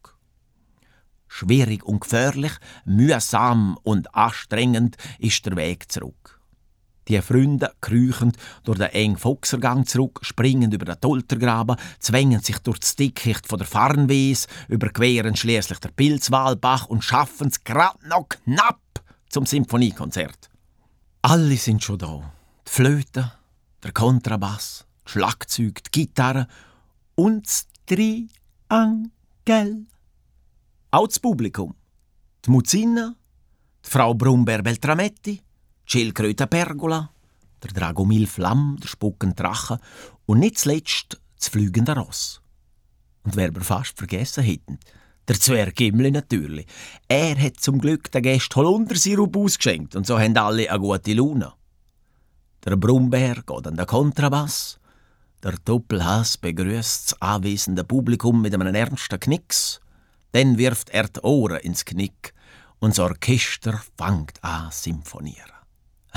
Schwierig 1.29 1.85
und 1.85 2.01
gefährlich, 2.01 2.53
mühsam 2.85 3.79
und 3.83 4.15
anstrengend 4.15 4.97
ist 5.19 5.45
der 5.47 5.57
Weg 5.57 5.91
zurück. 5.93 6.39
Die 7.09 7.21
Freunde 7.23 7.73
kriechen 7.81 8.33
durch 8.65 8.79
den 8.79 8.89
engen 8.89 9.17
Fuchsergang 9.17 9.87
zurück, 9.87 10.21
springen 10.23 10.71
über 10.73 10.85
den 10.85 11.01
Toltergraben, 11.01 11.77
zwängen 12.01 12.41
sich 12.41 12.59
durch 12.59 12.81
das 12.81 12.97
Dickicht 12.97 13.47
von 13.47 13.59
der 13.59 13.67
Farnwes, 13.67 14.47
überqueren 14.69 15.35
schließlich 15.35 15.79
den 15.79 15.95
Pilzwalbach 15.95 16.87
und 16.87 17.03
schaffen 17.03 17.49
es 17.49 17.65
gerade 17.65 18.07
noch 18.07 18.29
knapp 18.29 18.81
zum 19.31 19.47
Symphoniekonzert. 19.47 20.51
Alle 21.23 21.57
sind 21.57 21.83
schon 21.83 21.99
da. 21.99 22.31
Die 22.67 22.71
Flöte, 22.71 23.33
der 23.83 23.93
Kontrabass, 23.93 24.85
das 25.05 25.13
Schlagzeug, 25.13 25.83
die 25.85 25.91
Gitarre 25.91 26.47
und 27.15 27.47
das 27.47 27.67
Triangel. 27.87 29.11
Auch 30.91 31.07
das 31.07 31.19
Publikum. 31.19 31.75
Die 32.47 32.51
Muzina, 32.51 33.15
die 33.85 33.91
Frau 33.91 34.15
Brumber 34.15 34.63
Beltrametti, 34.63 35.37
die 35.37 35.43
Schildkröte 35.85 36.47
Pergola, 36.47 37.11
der 37.63 37.73
Dragomil 37.73 38.27
Flamm, 38.27 38.79
der 38.83 38.89
spuckende 38.89 39.35
Drache 39.35 39.81
und 40.25 40.39
nicht 40.39 40.59
zuletzt 40.59 41.21
das 41.39 41.49
fliegende 41.49 41.95
Ross. 41.95 42.41
Und 43.23 43.37
wer 43.37 43.55
wir 43.55 43.61
fast 43.61 43.99
vergessen 43.99 44.45
hätten, 44.45 44.79
der 45.29 45.39
Zwerg 45.39 45.75
Gimli 45.75 46.11
natürlich. 46.11 46.67
Er 47.07 47.39
hat 47.39 47.61
zum 47.61 47.81
Glück 47.81 48.11
den 48.11 48.23
Gästen 48.23 48.57
Holundersirup 48.57 49.37
ausgeschenkt 49.37 49.95
und 49.95 50.07
so 50.07 50.19
haben 50.19 50.39
alle 50.39 50.71
eine 50.71 50.81
gute 50.81 51.13
Laune. 51.13 51.53
Der 52.65 52.77
Brummbär 52.77 53.35
geht 53.35 53.67
an 53.67 53.77
den 53.77 53.87
Kontrabass. 53.87 54.81
Der 55.43 55.53
Doppelhass 55.67 56.39
begrüßt 56.39 57.13
das 57.13 57.21
anwesende 57.21 57.85
Publikum 57.85 58.41
mit 58.41 58.55
einem 58.55 58.75
ernsten 58.75 59.21
Knicks. 59.21 59.83
Dann 60.33 60.59
wirft 60.59 60.91
er 60.91 61.09
die 61.09 61.21
Ohren 61.21 61.61
ins 61.61 61.85
Knick 61.85 62.35
und 62.79 62.91
das 62.91 62.99
Orchester 62.99 63.83
fängt 63.97 64.43
an 64.43 64.71
symphonieren. 64.71 65.53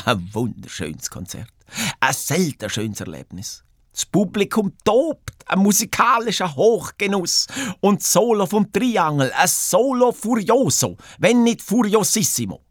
Ein 0.05 0.29
wunderschönes 0.33 1.09
Konzert. 1.09 1.51
Ein 1.99 2.13
selten 2.13 2.69
schönes 2.69 2.99
Erlebnis. 2.99 3.63
Das 3.93 4.05
Publikum 4.05 4.73
tobt, 4.83 5.43
ein 5.47 5.59
musikalischer 5.59 6.55
Hochgenuss. 6.55 7.47
Und 7.81 8.03
Solo 8.03 8.45
vom 8.45 8.71
Triangel, 8.71 9.31
ein 9.33 9.47
Solo 9.47 10.11
furioso, 10.11 10.97
wenn 11.19 11.43
nicht 11.43 11.61
furiosissimo. 11.61 12.61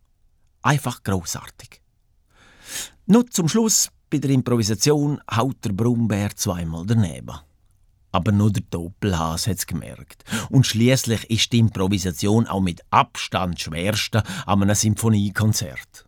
Einfach 0.62 1.02
großartig. 1.02 1.80
Nur 3.06 3.26
zum 3.26 3.48
Schluss 3.48 3.90
bei 4.08 4.18
der 4.18 4.30
Improvisation 4.30 5.20
haut 5.30 5.64
der 5.64 5.72
Brummbär 5.72 6.34
zweimal 6.34 6.86
daneben. 6.86 7.38
Aber 8.12 8.32
nur 8.32 8.50
der 8.50 8.62
Doppelhas 8.70 9.46
hat's 9.46 9.66
gemerkt. 9.66 10.24
Und 10.50 10.66
schließlich 10.66 11.30
ist 11.30 11.52
die 11.52 11.60
Improvisation 11.60 12.46
auch 12.46 12.60
mit 12.60 12.80
Abstand 12.90 13.60
schwerste 13.60 14.22
an 14.46 14.62
einem 14.62 14.74
Symphoniekonzert. 14.74 16.06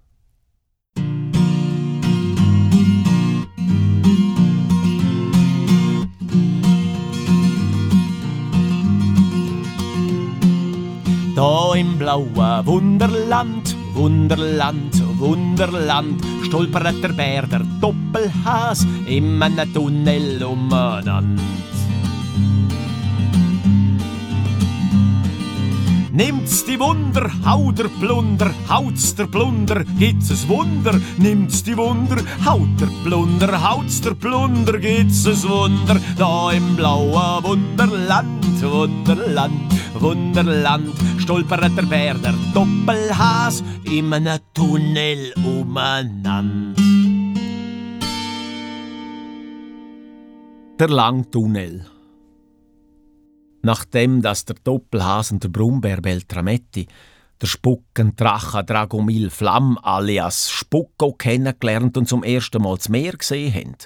Da 11.34 11.74
im 11.74 11.98
blauen 11.98 12.66
Wunderland, 12.66 13.74
Wunderland, 13.94 15.18
Wunderland, 15.18 16.22
stolpert 16.44 17.02
der 17.02 17.08
Bär, 17.08 17.46
der 17.46 17.62
Doppelhas, 17.80 18.86
in 19.06 19.42
einem 19.42 19.72
Tunnel 19.72 20.44
umeinander. 20.44 21.42
Nimmt's 26.14 26.66
die 26.66 26.78
Wunder, 26.78 27.30
haut 27.42 27.78
der 27.78 27.88
Plunder, 27.88 28.50
haut's 28.68 29.14
der 29.14 29.24
Plunder, 29.26 29.82
gibt's 29.98 30.28
es 30.28 30.46
Wunder. 30.46 31.00
Nimmt's 31.16 31.62
die 31.62 31.74
Wunder, 31.74 32.22
haut 32.44 32.68
der 32.78 32.88
Plunder, 33.02 33.62
haut's 33.62 34.02
der 34.02 34.12
Plunder, 34.12 34.78
gibt's 34.78 35.24
es 35.24 35.48
Wunder. 35.48 35.98
Da 36.18 36.52
im 36.52 36.76
blauen 36.76 37.42
Wunderland, 37.44 38.62
Wunderland, 38.62 39.72
Wunderland, 39.94 40.94
stolpert 41.16 41.74
der 41.78 41.86
Bär, 41.86 42.14
der 42.14 42.34
Doppelhas, 42.52 43.64
in 43.84 44.12
einem 44.12 44.38
Tunnel 44.52 45.32
umeinander. 45.42 46.74
Der 50.78 50.88
Langtunnel. 50.88 51.91
Nachdem 53.62 54.22
dass 54.22 54.44
der 54.44 54.56
Doppelhas 54.62 55.32
und 55.32 55.44
der 55.44 55.48
Brummbär 55.48 56.00
Beltrametti 56.00 56.88
der 57.42 57.48
Spucken 57.48 58.14
Drache 58.14 58.62
Dragomil 58.62 59.28
Flamm 59.28 59.76
alias 59.82 60.48
Spucko 60.48 61.12
kennengelernt 61.12 61.96
und 61.96 62.08
zum 62.08 62.22
ersten 62.22 62.62
Mal 62.62 62.76
das 62.76 62.88
Meer 62.88 63.14
gesehen 63.14 63.52
haben. 63.52 63.76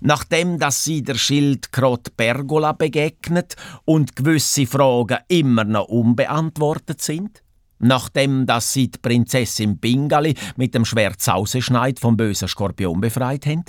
Nachdem 0.00 0.58
dass 0.58 0.82
sie 0.82 1.02
der 1.02 1.14
Schildkrott 1.14 2.16
Pergola 2.16 2.72
begegnet 2.72 3.54
und 3.84 4.16
gewisse 4.16 4.66
Fragen 4.66 5.18
immer 5.28 5.64
noch 5.64 5.86
unbeantwortet 5.86 7.00
sind. 7.00 7.42
Nachdem 7.78 8.46
dass 8.46 8.72
sie 8.72 8.90
die 8.90 8.98
Prinzessin 8.98 9.78
Bingali 9.78 10.34
mit 10.56 10.74
dem 10.74 10.84
Schwert 10.84 11.20
Sauseschneid 11.20 12.00
vom 12.00 12.16
bösen 12.16 12.48
Skorpion 12.48 13.00
befreit 13.00 13.44
haben, 13.46 13.64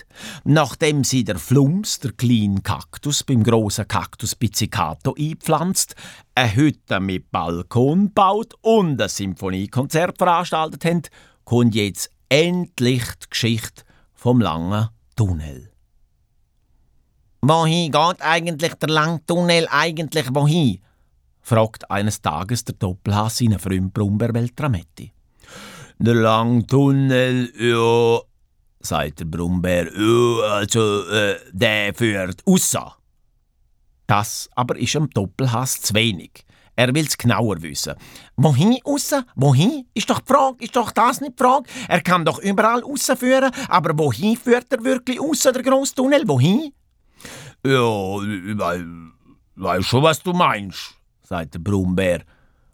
nachdem 0.45 1.03
sie 1.03 1.23
der 1.23 1.37
Flums, 1.37 1.99
der 1.99 2.13
kleinen 2.13 2.63
Kaktus, 2.63 3.23
beim 3.23 3.43
großen 3.43 3.87
Kaktus 3.87 4.35
Pizzicato 4.35 5.13
einpflanzt, 5.17 5.95
eine 6.35 6.55
Hütte 6.55 6.99
mit 6.99 7.31
Balkon 7.31 8.13
baut 8.13 8.53
und 8.61 9.01
ein 9.01 9.09
Symphoniekonzert 9.09 10.17
veranstaltet 10.17 10.85
haben, 10.85 11.01
kommt 11.43 11.75
jetzt 11.75 12.09
endlich 12.29 13.03
die 13.03 13.29
Geschichte 13.29 13.83
vom 14.13 14.39
langen 14.39 14.89
Tunnel. 15.15 15.71
Wohin 17.41 17.91
geht 17.91 18.21
eigentlich 18.21 18.73
der 18.75 18.89
lange 18.89 19.25
Tunnel 19.25 19.67
eigentlich 19.69 20.27
wohin? 20.33 20.79
Fragt 21.47 21.89
eines 21.89 22.21
Tages 22.21 22.65
der 22.65 22.75
Doppelhass 22.75 23.37
seinen 23.37 23.57
Freund 23.57 23.93
Brumber 23.93 24.33
Beltrametti. 24.33 25.13
Der 25.97 26.15
lange 26.15 26.67
Tunnel, 26.67 27.53
ja, 27.57 28.19
sagt 28.81 29.21
der 29.21 29.25
Brummbär, 29.25 29.85
ja, 29.85 30.55
also, 30.57 31.07
äh, 31.09 31.37
der 31.53 31.93
führt 31.95 32.43
raus. 32.45 32.77
Das 34.07 34.49
aber 34.55 34.77
ist 34.77 34.95
am 34.97 35.09
Doppelhass 35.09 35.81
zu 35.81 35.93
wenig. 35.93 36.45
Er 36.75 36.93
will 36.93 37.05
es 37.05 37.17
genauer 37.17 37.61
wissen. 37.61 37.95
Wohin 38.35 38.77
raus? 38.85 39.13
Wohin? 39.35 39.87
Ist 39.93 40.09
doch 40.09 40.19
die 40.19 40.33
Frage, 40.33 40.63
ist 40.65 40.75
doch 40.75 40.91
das 40.91 41.21
nicht 41.21 41.39
die 41.39 41.43
Frage? 41.43 41.69
Er 41.87 42.01
kann 42.01 42.25
doch 42.25 42.39
überall 42.39 42.81
rausführen, 42.81 43.51
aber 43.69 43.97
wohin 43.97 44.35
führt 44.35 44.71
er 44.71 44.83
wirklich 44.83 45.19
raus, 45.19 45.39
der 45.39 45.63
grosse 45.63 45.95
Tunnel? 45.95 46.27
Wohin? 46.27 46.73
Ja, 47.65 48.21
ich 48.21 48.57
weiß 49.55 49.85
schon, 49.85 50.03
was 50.03 50.21
du 50.21 50.33
meinst, 50.33 50.96
sagt 51.27 51.55
der 51.55 51.59
Brummbär. 51.59 52.21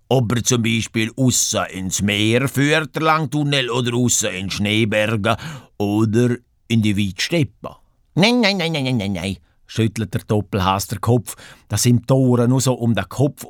Ob 0.09 0.31
er 0.35 0.43
zum 0.43 0.61
Beispiel 0.61 1.11
aussen 1.15 1.65
ins 1.71 2.01
Meer 2.03 2.47
führt, 2.47 2.95
der 2.95 3.01
Langtunnel, 3.01 3.71
oder 3.71 3.95
aussen 3.95 4.29
in 4.29 4.51
Schneeberge 4.51 5.37
oder 5.77 6.35
in 6.67 6.83
die 6.83 6.95
Weitsteppe. 6.95 7.77
Nein, 8.13 8.41
nein, 8.41 8.57
nein, 8.57 8.73
nein, 8.73 8.97
nein, 8.97 9.13
nein, 9.13 9.37
schüttelt 9.65 10.13
der 10.13 10.21
Doppelhaas 10.21 10.85
der 10.87 10.99
Kopf, 10.99 11.35
dass 11.67 11.87
ihm 11.87 12.05
Tore 12.05 12.47
nur 12.47 12.61
so 12.61 12.73
um 12.73 12.93
den 12.93 13.09
Kopf 13.09 13.43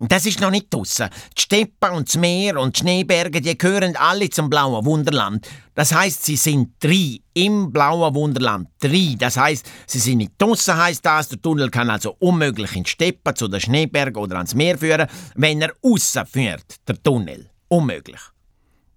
umwedlend. 0.00 0.12
Das 0.12 0.26
ist 0.26 0.40
noch 0.40 0.50
nicht 0.50 0.72
draussen. 0.72 1.08
Die 1.36 1.42
Steppe 1.42 1.90
und 1.92 2.08
das 2.08 2.16
Meer 2.16 2.58
und 2.58 2.76
die 2.76 2.80
Schneeberge, 2.80 3.40
die 3.40 3.56
gehören 3.56 3.96
alle 3.96 4.30
zum 4.30 4.50
blauen 4.50 4.84
Wunderland. 4.84 5.46
Das 5.74 5.94
heißt, 5.94 6.24
sie 6.24 6.36
sind 6.36 6.72
drei 6.80 7.20
im 7.34 7.72
blauen 7.72 8.14
Wunderland. 8.14 8.68
Drei. 8.80 9.14
Das 9.18 9.36
heißt, 9.36 9.66
sie 9.86 9.98
sind 9.98 10.18
nicht 10.18 10.32
draussen, 10.38 10.76
heißt 10.76 11.04
das. 11.04 11.28
Der 11.28 11.40
Tunnel 11.40 11.70
kann 11.70 11.90
also 11.90 12.16
unmöglich 12.18 12.74
in 12.76 12.84
die 12.84 12.90
Steppe, 12.90 13.34
zu 13.34 13.48
den 13.48 13.60
Schneebergen 13.60 14.16
oder 14.16 14.36
ans 14.36 14.54
Meer 14.54 14.78
führen, 14.78 15.06
wenn 15.34 15.62
er 15.62 15.72
aussen 15.82 16.26
führt, 16.26 16.76
der 16.88 17.02
Tunnel. 17.02 17.50
Unmöglich. 17.68 18.20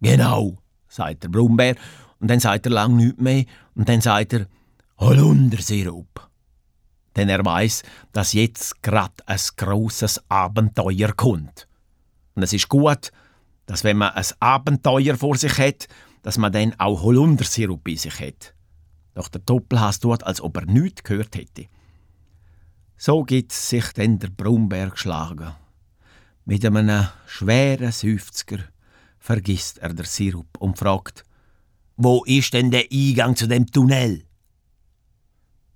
Genau, 0.01 0.57
sagt 0.87 1.23
der 1.23 1.29
Brummbär. 1.29 1.75
Und 2.19 2.29
dann 2.29 2.39
sagt 2.39 2.65
er 2.65 2.71
lang 2.71 2.95
nichts 2.95 3.21
mehr. 3.21 3.45
Und 3.75 3.87
dann 3.87 4.01
sagt 4.01 4.33
er, 4.33 4.47
Holundersirup 4.97 6.29
denn 7.15 7.29
er 7.29 7.43
weiß, 7.45 7.83
dass 8.11 8.33
jetzt 8.33 8.81
grad 8.81 9.27
ein 9.27 9.39
großes 9.57 10.29
Abenteuer 10.29 11.13
kommt. 11.13 11.67
Und 12.35 12.43
es 12.43 12.53
ist 12.53 12.69
gut, 12.69 13.11
dass 13.65 13.83
wenn 13.83 13.97
man 13.97 14.13
ein 14.13 14.25
Abenteuer 14.39 15.15
vor 15.15 15.37
sich 15.37 15.57
hat, 15.57 15.87
dass 16.21 16.37
man 16.37 16.51
dann 16.51 16.73
auch 16.79 17.03
Holundersirup 17.03 17.83
bei 17.83 17.95
sich 17.95 18.19
hat. 18.19 18.53
Doch 19.13 19.27
der 19.27 19.41
Doppelhass 19.41 19.99
tut, 19.99 20.23
als 20.23 20.41
ob 20.41 20.57
er 20.57 20.65
nichts 20.65 21.03
gehört 21.03 21.35
hätte. 21.35 21.67
So 22.97 23.23
gibt 23.23 23.51
sich 23.51 23.91
dann 23.93 24.19
der 24.19 24.29
Brummbär 24.29 24.89
geschlagen. 24.89 25.53
Mit 26.45 26.65
einem 26.65 27.07
schweren 27.27 27.91
Seufzer 27.91 28.57
vergisst 29.19 29.77
er 29.79 29.93
der 29.93 30.05
Sirup 30.05 30.57
und 30.59 30.77
fragt, 30.77 31.23
wo 31.95 32.23
ist 32.25 32.53
denn 32.53 32.71
der 32.71 32.85
Eingang 32.91 33.35
zu 33.35 33.47
dem 33.47 33.67
Tunnel? 33.67 34.25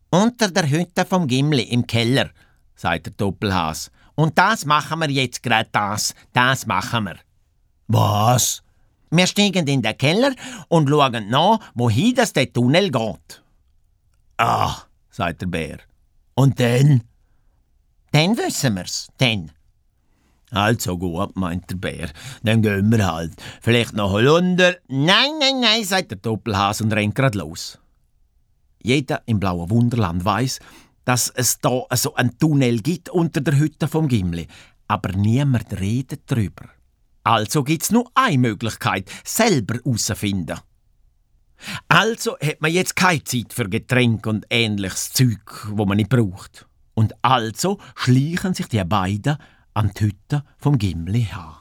Unter 0.09 0.49
der 0.49 0.69
Hütte 0.69 1.05
vom 1.05 1.27
Gimli 1.27 1.63
im 1.63 1.85
Keller, 1.85 2.29
sagt 2.75 3.07
der 3.07 3.13
Doppelhas. 3.13 3.91
Und 4.15 4.37
das 4.37 4.65
machen 4.65 4.99
wir 5.01 5.09
jetzt 5.09 5.43
gerade 5.43 5.69
das. 5.71 6.15
Das 6.33 6.65
machen 6.65 7.05
wir. 7.05 7.17
Was? 7.87 8.63
Wir 9.09 9.27
steigen 9.27 9.67
in 9.67 9.81
den 9.81 9.97
Keller 9.97 10.33
und 10.69 10.89
schauen 10.89 11.29
nach, 11.29 11.59
wohin 11.75 12.15
das 12.15 12.33
der 12.33 12.51
Tunnel 12.51 12.89
geht. 12.91 13.43
Ah, 14.37 14.75
sagt 15.09 15.41
der 15.41 15.47
Bär. 15.47 15.79
Und 16.35 16.59
dann? 16.59 17.03
Dann 18.11 18.37
wissen 18.37 18.75
wir's. 18.75 19.07
Dann. 19.17 19.51
Also 20.51 20.97
gut, 20.97 21.35
meint 21.35 21.69
der 21.69 21.75
Bär. 21.75 22.09
Dann 22.43 22.61
gehen 22.61 22.91
wir 22.91 23.05
halt. 23.05 23.33
Vielleicht 23.61 23.93
noch 23.93 24.11
Holunder. 24.11 24.77
Nein, 24.87 25.31
nein, 25.39 25.59
nein, 25.59 25.83
sagt 25.83 26.11
der 26.11 26.17
Doppelhas 26.17 26.81
und 26.81 26.93
rennt 26.93 27.15
grad 27.15 27.35
los. 27.35 27.79
Jeder 28.81 29.21
im 29.25 29.39
blauen 29.39 29.69
Wunderland 29.69 30.23
weiß, 30.23 30.59
dass 31.05 31.29
es 31.29 31.59
da 31.59 31.83
so 31.95 32.15
einen 32.15 32.37
Tunnel 32.37 32.81
gibt 32.81 33.09
unter 33.09 33.41
der 33.41 33.57
Hütte 33.57 33.87
vom 33.87 34.07
Gimli, 34.07 34.47
aber 34.87 35.13
niemand 35.13 35.79
redet 35.79 36.23
darüber. 36.27 36.65
Also 37.23 37.63
gibt's 37.63 37.91
nur 37.91 38.09
eine 38.13 38.37
Möglichkeit, 38.37 39.09
selber 39.23 39.75
herauszufinden. 39.75 40.59
Also 41.87 42.37
hat 42.39 42.61
man 42.61 42.71
jetzt 42.71 42.95
keine 42.95 43.23
Zeit 43.23 43.53
für 43.53 43.67
Getränk 43.67 44.27
und 44.27 44.45
ähnliches 44.49 45.11
Zeug, 45.11 45.67
wo 45.71 45.85
man 45.85 45.97
nicht 45.97 46.09
braucht. 46.09 46.67
Und 46.93 47.13
also 47.23 47.79
schleichen 47.95 48.53
sich 48.53 48.67
die 48.67 48.83
beiden 48.83 49.37
an 49.73 49.91
die 49.97 50.05
Hütte 50.05 50.43
vom 50.57 50.77
Gimli 50.77 51.23
her. 51.23 51.56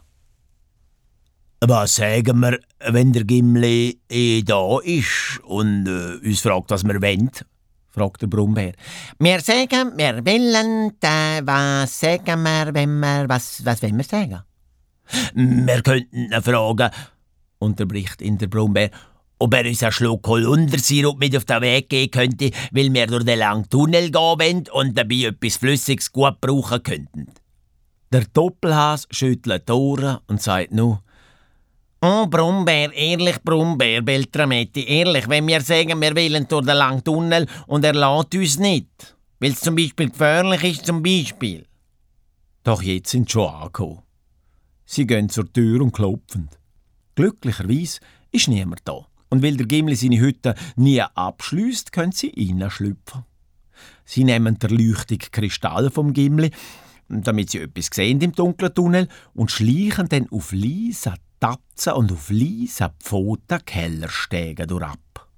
Was 1.69 1.97
sagen 1.97 2.39
wir, 2.39 2.61
wenn 2.93 3.12
der 3.12 3.25
Gimli 3.25 3.99
eh 4.09 4.43
da 4.43 4.79
ist 4.85 5.41
und 5.43 5.89
äh, 5.89 6.25
uns 6.25 6.41
fragt, 6.41 6.71
was 6.71 6.85
wir 6.85 7.03
wollen? 7.03 7.29
fragt 7.91 8.23
der 8.23 8.29
Brummbär. 8.29 8.75
Wir 9.19 9.41
sagen, 9.41 9.93
wir 9.97 10.25
wollen, 10.25 10.93
äh, 11.01 11.43
was 11.45 11.99
sagen 11.99 12.45
wir, 12.45 12.73
wenn 12.73 13.01
wir, 13.01 13.29
was, 13.29 13.64
was 13.64 13.83
wollen 13.83 13.97
wir 13.97 14.05
sagen? 14.05 14.43
Wir 15.35 15.83
könnten 15.83 16.33
ihn 16.33 16.43
fragen, 16.43 16.91
unterbricht 17.59 18.23
ihn 18.23 18.39
der 18.39 18.47
Brummbär, 18.47 18.91
ob 19.41 19.53
er 19.53 19.67
uns 19.67 19.83
einen 19.83 19.91
Schluck 19.91 20.25
Holundersirup 20.29 21.19
mit 21.19 21.37
auf 21.37 21.47
den 21.47 21.62
Weg 21.62 21.89
geben 21.89 22.12
könnte, 22.12 22.53
weil 22.71 22.95
wir 22.95 23.09
durch 23.09 23.25
den 23.25 23.41
langen 23.41 23.69
Tunnel 23.69 24.12
gehen 24.12 24.14
wollen 24.14 24.64
und 24.73 24.97
dabei 24.97 25.31
etwas 25.31 25.57
Flüssiges 25.57 26.12
gut 26.12 26.41
brauchen 26.41 26.81
könnten. 26.85 27.27
Der 28.12 28.25
Doppelhas 28.33 29.09
schüttelt 29.11 29.69
die 29.69 29.73
Ohren 29.73 30.19
und 30.29 30.41
sagt 30.41 30.71
nur, 30.71 31.03
Oh, 32.09 32.25
Brummbär, 32.29 32.93
ehrlich 32.93 33.43
Brummbär, 33.43 34.01
Beltrametti, 34.01 34.85
ehrlich, 34.85 35.29
wenn 35.29 35.49
wir 35.49 35.61
sagen, 35.61 36.01
wir 36.01 36.15
wollen 36.15 36.47
durch 36.47 36.65
den 36.65 36.77
langen 36.77 37.03
Tunnel 37.03 37.49
und 37.67 37.85
er 37.85 37.95
lässt 37.95 38.33
uns 38.33 38.61
nicht, 38.61 39.17
weil 39.41 39.51
es 39.51 39.59
zum 39.59 39.75
Beispiel 39.75 40.11
gefährlich 40.11 40.63
ist, 40.63 40.87
zum 40.87 41.03
Beispiel. 41.03 41.67
Doch 42.63 42.81
jetzt 42.81 43.11
sind 43.11 43.29
sie 43.29 43.33
schon 43.33 43.53
angekommen. 43.53 44.03
Sie 44.85 45.05
gehen 45.05 45.29
zur 45.29 45.53
Tür 45.53 45.81
und 45.81 45.91
klopfen. 45.91 46.49
Glücklicherweise 47.17 47.99
ist 48.31 48.47
niemand 48.47 48.83
da. 48.85 49.05
Und 49.29 49.43
weil 49.43 49.57
der 49.57 49.67
Gimli 49.67 49.97
seine 49.97 50.21
Hütte 50.21 50.55
nie 50.77 51.01
abschließt, 51.01 51.91
können 51.91 52.13
sie 52.13 52.33
schlüpfen. 52.69 53.25
Sie 54.05 54.23
nehmen 54.23 54.61
der 54.61 54.71
Leuchtung 54.71 55.19
Kristall 55.33 55.91
vom 55.91 56.13
Gimli, 56.13 56.53
damit 57.09 57.51
sie 57.51 57.63
etwas 57.63 57.91
sehen 57.93 58.21
im 58.21 58.31
dunklen 58.31 58.73
Tunnel 58.73 59.09
und 59.35 59.51
schleichen 59.51 60.09
dann 60.09 60.29
auf 60.31 60.53
leise 60.53 61.15
Tatzen 61.41 61.93
und 61.93 62.12
auf 62.12 62.30
leisen 62.30 62.91
Pfoten 63.01 63.64
Kellerstege 63.64 64.66
durchab. 64.66 65.28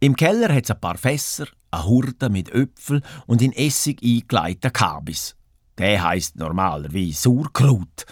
Im 0.00 0.16
Keller 0.16 0.54
hat 0.54 0.64
es 0.64 0.70
ein 0.70 0.80
paar 0.80 0.98
Fässer, 0.98 1.46
eine 1.70 1.86
Hurde 1.86 2.28
mit 2.28 2.50
Äpfel 2.50 3.02
und 3.26 3.40
in 3.40 3.52
Essig 3.52 4.02
eingeleiteten 4.02 4.72
Kabis. 4.72 5.36
Der 5.78 6.02
heisst 6.02 6.36
normalerweise 6.36 7.14
Sauerkraut. 7.14 8.04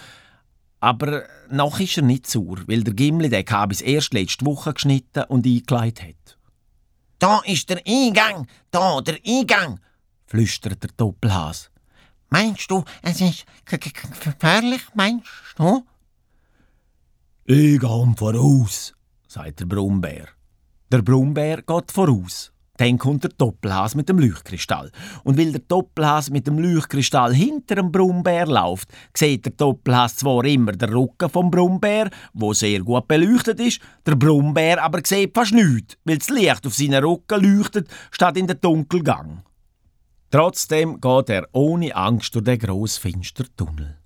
Aber 0.81 1.25
noch 1.51 1.79
ist 1.79 1.99
er 1.99 2.03
nicht 2.03 2.27
sauer, 2.27 2.59
weil 2.67 2.83
der 2.83 2.95
Gimli 2.95 3.29
den 3.29 3.45
Kabis 3.45 3.83
erst 3.83 4.15
letzte 4.15 4.47
Woche 4.47 4.73
geschnitten 4.73 5.25
und 5.25 5.47
eingeleitet 5.47 6.09
hat. 6.09 6.39
Da 7.19 7.41
ist 7.45 7.69
der 7.71 7.83
Eingang, 7.87 8.49
da 8.71 9.01
der 9.01 9.19
Eingang, 9.25 9.79
flüstert 10.27 10.83
der 10.83 10.91
Doppelhas. 10.97 11.71
Meinst 12.31 12.71
du, 12.71 12.83
es 13.03 13.21
ist 13.21 13.45
gefährlich, 13.67 14.83
meinst 14.95 15.29
du? 15.57 15.85
Ich 17.45 17.81
gehe 17.81 18.15
voraus, 18.17 18.95
sagt 19.27 19.59
der 19.59 19.67
Brummbär. 19.67 20.29
Der 20.93 21.03
Brummbär 21.03 21.63
geht 21.63 21.91
voraus. 21.91 22.53
Dann 22.77 22.99
kommt 22.99 23.25
der 23.25 23.33
Doppelhas 23.37 23.97
mit 23.97 24.09
dem 24.09 24.21
Leuchtkristall. 24.21 24.93
Und 25.25 25.37
weil 25.37 25.51
der 25.51 25.63
Doppelhas 25.63 26.31
mit 26.31 26.47
dem 26.47 26.61
Leuchtkristall 26.61 27.35
hinter 27.35 27.75
dem 27.75 27.91
Brummbär 27.91 28.47
läuft, 28.47 28.93
sieht 29.13 29.45
der 29.45 29.53
Doppelhas 29.55 30.15
zwar 30.19 30.45
immer 30.45 30.71
den 30.71 30.93
Rücken 30.93 31.29
vom 31.29 31.51
Brummbär, 31.51 32.11
wo 32.33 32.53
sehr 32.53 32.79
gut 32.79 33.09
beleuchtet 33.09 33.59
ist, 33.59 33.81
der 34.07 34.15
Brummbär 34.15 34.81
aber 34.81 35.01
sieht 35.05 35.35
fast 35.35 35.53
nichts, 35.53 35.97
weil 36.05 36.19
das 36.19 36.31
Licht 36.31 36.65
auf 36.65 36.75
seinen 36.75 37.03
Rücken 37.03 37.43
leuchtet, 37.43 37.89
statt 38.13 38.37
in 38.37 38.47
den 38.47 38.61
Dunkelgang. 38.61 39.43
Trotzdem 40.31 41.01
geht 41.01 41.29
er 41.29 41.49
ohne 41.51 41.97
Angst 41.97 42.37
durch 42.37 42.45
den 42.45 42.61
grossen 42.61 43.01
finsteren 43.01 43.51
Tunnel. 43.57 43.99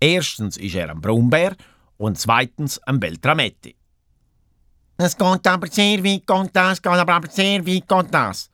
Erstens 0.00 0.56
ist 0.56 0.74
er 0.74 0.88
ein 0.88 1.02
Brummbär 1.02 1.54
und 2.00 2.18
zweitens 2.18 2.78
ein 2.84 2.98
Beltrametti. 2.98 3.76
Es 4.96 5.16
geht 5.16 5.46
aber 5.46 5.66
sehr 5.66 6.02
weit, 6.02 6.26
geht 6.26 6.50
das, 6.54 6.80
geht 6.80 6.92
aber, 6.92 7.30
sehr 7.30 7.66
weit, 7.66 7.88
geht 7.88 8.14
das, 8.14 8.50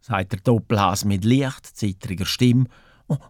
sagt 0.00 0.32
der 0.32 0.40
Doppelhas 0.40 1.04
mit 1.04 1.24
leicht 1.24 1.66
zittriger 1.66 2.24
Stimme. 2.24 2.64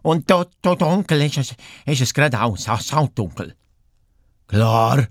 Und 0.01 0.29
dort, 0.29 0.53
dort 0.61 0.81
dunkel 0.81 1.21
ist 1.21 1.37
es, 1.37 1.55
ist 1.85 2.01
es 2.01 2.13
gerade 2.13 2.41
auch, 2.41 2.57
so 2.57 3.09
dunkel. 3.13 3.55
Klar, 4.47 5.07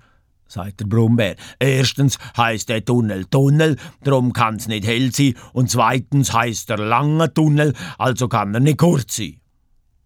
sagt 0.49 0.81
der 0.81 0.87
Brummbär. 0.87 1.37
Erstens 1.59 2.19
heißt 2.37 2.71
der 2.71 2.85
Tunnel 2.85 3.27
Tunnel, 3.27 3.77
darum 4.03 4.33
kann 4.33 4.57
es 4.57 4.69
nicht 4.69 4.87
hell 4.87 5.15
sein. 5.15 5.35
Und 5.53 5.71
zweitens 5.71 6.33
heißt 6.33 6.71
der 6.71 6.79
lange 6.79 7.33
Tunnel, 7.33 7.75
also 7.99 8.27
kann 8.27 8.55
er 8.55 8.61
nicht 8.61 8.79
kurz 8.79 9.17
sein. 9.17 9.39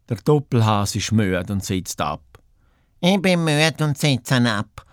Der 0.09 0.17
Doppelhas 0.17 0.97
ist 0.97 1.13
müde 1.13 1.53
und 1.53 1.65
sitzt 1.65 2.01
ab. 2.01 2.30
Ich 3.03 3.23
bin 3.23 3.45
müde 3.45 3.83
und 3.85 3.97
sitze 3.97 4.37
ab, 4.51 4.85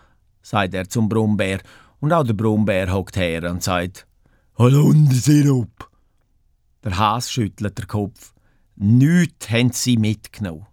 sagt 0.42 0.74
er 0.74 0.88
zum 0.88 1.10
Brummbär. 1.10 1.60
Und 2.00 2.14
auch 2.14 2.24
der 2.24 2.34
Brummbär 2.34 2.92
hockt 2.94 3.18
her 3.18 3.50
und 3.52 3.62
sagt, 3.62 4.08
Holundersirup. 4.58 5.90
Der 6.86 6.98
Has 6.98 7.30
schüttelt 7.30 7.78
den 7.78 7.88
Kopf. 7.88 8.34
Nichts 8.78 9.50
haben 9.50 9.72
sie 9.74 9.98
mitgenommen. 9.98 10.68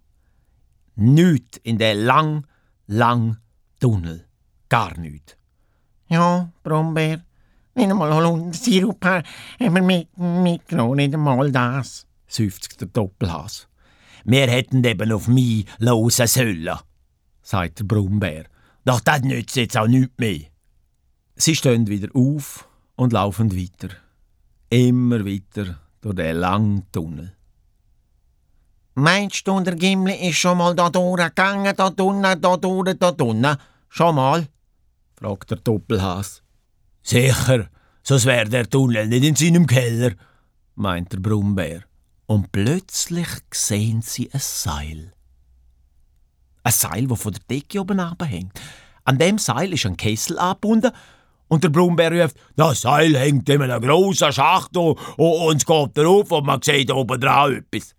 Nichts 0.95 1.57
in 1.63 1.77
den 1.77 2.05
lang, 2.05 2.47
lang 2.87 3.37
Tunnel. 3.81 4.25
Gar 4.69 4.97
nichts. 4.97 5.35
Ja, 6.07 6.49
Brummbär, 6.63 7.25
nicht 7.73 7.89
einmal 7.89 8.13
Holundersirup 8.13 9.03
haben 9.03 9.25
wir 9.59 9.81
mit, 9.81 10.17
mitgenommen, 10.17 10.95
nicht 10.95 11.13
einmal 11.13 11.51
das, 11.51 12.07
seufzt 12.27 12.79
der 12.79 12.87
Doppelhas. 12.87 13.67
wir 14.23 14.47
hätten 14.47 14.83
eben 14.85 15.11
auf 15.11 15.27
mich 15.27 15.65
losen 15.79 16.27
sollen, 16.27 16.79
sagt 17.45 17.79
der 17.79 17.85
Brummbär. 17.85 18.45
Doch 18.83 18.99
das 18.99 19.21
nützt 19.21 19.55
jetzt 19.55 19.77
auch 19.77 19.87
nichts 19.87 20.13
mehr. 20.17 20.41
Sie 21.35 21.55
stehen 21.55 21.87
wieder 21.87 22.09
auf 22.13 22.67
und 22.95 23.13
laufen 23.13 23.55
weiter. 23.55 23.95
Immer 24.69 25.25
weiter 25.25 25.79
durch 26.01 26.15
den 26.15 26.37
langen 26.37 26.91
Tunnel. 26.91 27.33
Meinst 28.95 29.47
du, 29.47 29.59
der 29.59 29.75
Gimli 29.75 30.29
ist 30.29 30.37
schon 30.37 30.57
mal 30.57 30.73
da 30.73 30.89
durchgegangen, 30.89 31.75
da 31.75 31.89
drinnen, 31.89 32.41
da 32.41 32.57
durch, 32.57 32.97
da 32.97 33.11
drinnen? 33.11 33.57
Schon 33.89 34.15
mal? 34.15 34.47
fragt 35.15 35.51
der 35.51 35.57
Doppelhas. 35.57 36.41
Sicher, 37.03 37.69
sonst 38.03 38.25
wäre 38.25 38.49
der 38.49 38.69
Tunnel 38.69 39.07
nicht 39.07 39.23
in 39.23 39.35
seinem 39.35 39.67
Keller, 39.67 40.13
meint 40.75 41.11
der 41.11 41.19
Brummbär. 41.19 41.83
Und 42.25 42.51
plötzlich 42.51 43.27
sehen 43.51 44.01
sie 44.01 44.31
ein 44.33 44.39
Seil. 44.41 45.14
Ein 46.65 46.71
Seil, 46.71 47.05
das 47.05 47.21
von 47.21 47.31
der 47.31 47.43
Decke 47.47 47.79
oben 47.79 47.99
abhängt. 47.99 48.59
An 49.03 49.19
dem 49.19 49.37
Seil 49.37 49.71
ist 49.71 49.85
ein 49.85 49.97
Kessel 49.97 50.39
angebunden 50.39 50.91
und 51.47 51.63
der 51.63 51.69
Brummbär 51.69 52.23
ruft, 52.23 52.37
das 52.55 52.81
Seil 52.81 53.15
hängt 53.15 53.47
in 53.49 53.61
einem 53.61 53.79
grossen 53.79 54.33
Schacht 54.33 54.75
und, 54.75 54.97
und 55.17 55.57
es 55.57 55.65
geht 55.65 55.95
darauf 55.95 56.31
und 56.31 56.45
man 56.47 56.59
sieht 56.63 56.91
oben 56.91 57.21
drauf 57.21 57.51
etwas. 57.51 57.93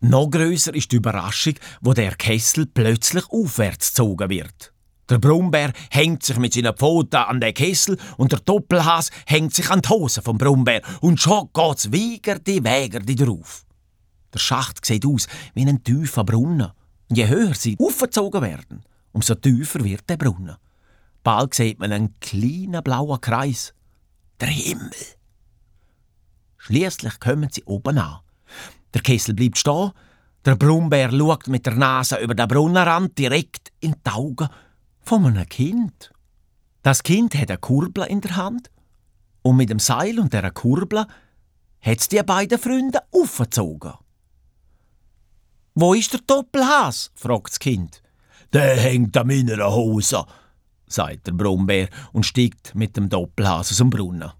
Noch 0.00 0.30
grösser 0.30 0.74
ist 0.74 0.90
die 0.90 0.96
Überraschung, 0.96 1.52
wo 1.82 1.92
der 1.92 2.14
Kessel 2.14 2.64
plötzlich 2.64 3.28
aufwärts 3.28 3.88
gezogen 3.88 4.30
wird. 4.30 4.72
Der 5.10 5.18
Brummbär 5.18 5.74
hängt 5.90 6.22
sich 6.22 6.38
mit 6.38 6.54
seinen 6.54 6.74
Pfoten 6.74 7.16
an 7.16 7.42
den 7.42 7.52
Kessel 7.52 7.98
und 8.16 8.32
der 8.32 8.40
Doppelhas 8.40 9.10
hängt 9.26 9.54
sich 9.54 9.68
an 9.68 9.82
die 9.82 9.90
Hose 9.90 10.22
vom 10.22 10.38
Brummbär 10.38 10.80
und 11.02 11.20
schon 11.20 11.50
geht's 11.52 11.92
wiegerte 11.92 12.64
Wägerte 12.64 13.16
drauf. 13.16 13.66
Der 14.32 14.38
Schacht 14.38 14.86
sieht 14.86 15.04
aus 15.04 15.28
wie 15.52 15.66
ein 15.66 15.84
tiefer 15.84 16.24
Brunnen. 16.24 16.72
Je 17.14 17.28
höher 17.28 17.54
sie 17.54 17.76
aufgezogen 17.78 18.40
werden, 18.40 18.84
umso 19.12 19.34
tiefer 19.34 19.84
wird 19.84 20.08
der 20.08 20.16
Brunnen. 20.16 20.56
Bald 21.22 21.54
sieht 21.54 21.78
man 21.78 21.92
einen 21.92 22.18
kleinen 22.20 22.82
blauen 22.82 23.20
Kreis. 23.20 23.74
Der 24.40 24.48
Himmel. 24.48 24.90
Schließlich 26.56 27.20
kommen 27.20 27.50
sie 27.52 27.64
oben 27.64 27.98
an. 27.98 28.20
Der 28.94 29.02
Kessel 29.02 29.34
bleibt 29.34 29.58
stehen. 29.58 29.92
Der 30.44 30.56
Brummbär 30.56 31.10
schaut 31.10 31.48
mit 31.48 31.66
der 31.66 31.74
Nase 31.74 32.16
über 32.16 32.34
den 32.34 32.48
Brunnenrand 32.48 33.16
direkt 33.18 33.72
in 33.80 33.94
die 34.04 34.10
Augen 34.10 34.48
von 35.02 35.26
einem 35.26 35.48
Kind. 35.48 36.12
Das 36.82 37.02
Kind 37.02 37.34
hat 37.34 37.50
eine 37.50 37.58
Kurbel 37.58 38.04
in 38.04 38.20
der 38.22 38.36
Hand 38.36 38.70
und 39.42 39.56
mit 39.56 39.70
dem 39.70 39.78
Seil 39.78 40.18
und 40.18 40.32
der 40.32 40.50
Kurbel 40.50 41.06
hat 41.80 41.98
es 41.98 42.08
die 42.08 42.22
beiden 42.22 42.58
Freunde 42.58 43.00
aufgezogen. 43.12 43.92
Wo 45.74 45.94
ist 45.94 46.12
der 46.12 46.20
Doppelhas? 46.20 47.10
fragt 47.14 47.50
das 47.52 47.58
Kind. 47.58 48.02
Der 48.52 48.76
hängt 48.76 49.16
an 49.16 49.26
meiner 49.26 49.72
Hose, 49.72 50.24
sagt 50.86 51.26
der 51.26 51.32
Brummbär 51.32 51.88
und 52.12 52.26
steigt 52.26 52.74
mit 52.74 52.96
dem 52.96 53.08
Doppelhas 53.08 53.74
dem 53.76 53.88
Brunnen. 53.88 54.30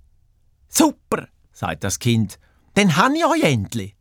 Super, 0.68 1.28
sagt 1.52 1.84
das 1.84 1.98
Kind. 1.98 2.38
Dann 2.74 2.96
han 2.96 3.14
ich 3.14 3.24
euch 3.24 3.42
endlich. 3.42 3.96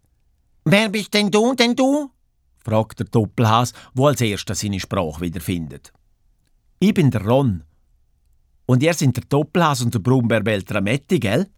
Wer 0.66 0.90
bist 0.90 1.14
denn 1.14 1.32
du, 1.32 1.56
denn 1.56 1.76
du? 1.76 2.12
fragt 2.58 3.00
der 3.00 3.08
Doppelhas, 3.08 3.74
wo 3.94 4.08
als 4.08 4.22
erster 4.22 4.54
seine 4.54 4.80
Sprache 4.80 5.22
wiederfindet. 5.22 5.94
Ich 6.80 6.94
bin 6.94 7.12
der 7.12 7.26
Ron. 7.26 7.64
Und 8.66 8.84
ihr 8.84 8.94
sind 8.94 9.18
der 9.18 9.24
Doppelhas 9.24 9.82
und 9.82 9.94
der 9.94 10.00
Brummbär 10.00 10.42
Beltrametti, 10.42 11.20
gell? 11.20 11.50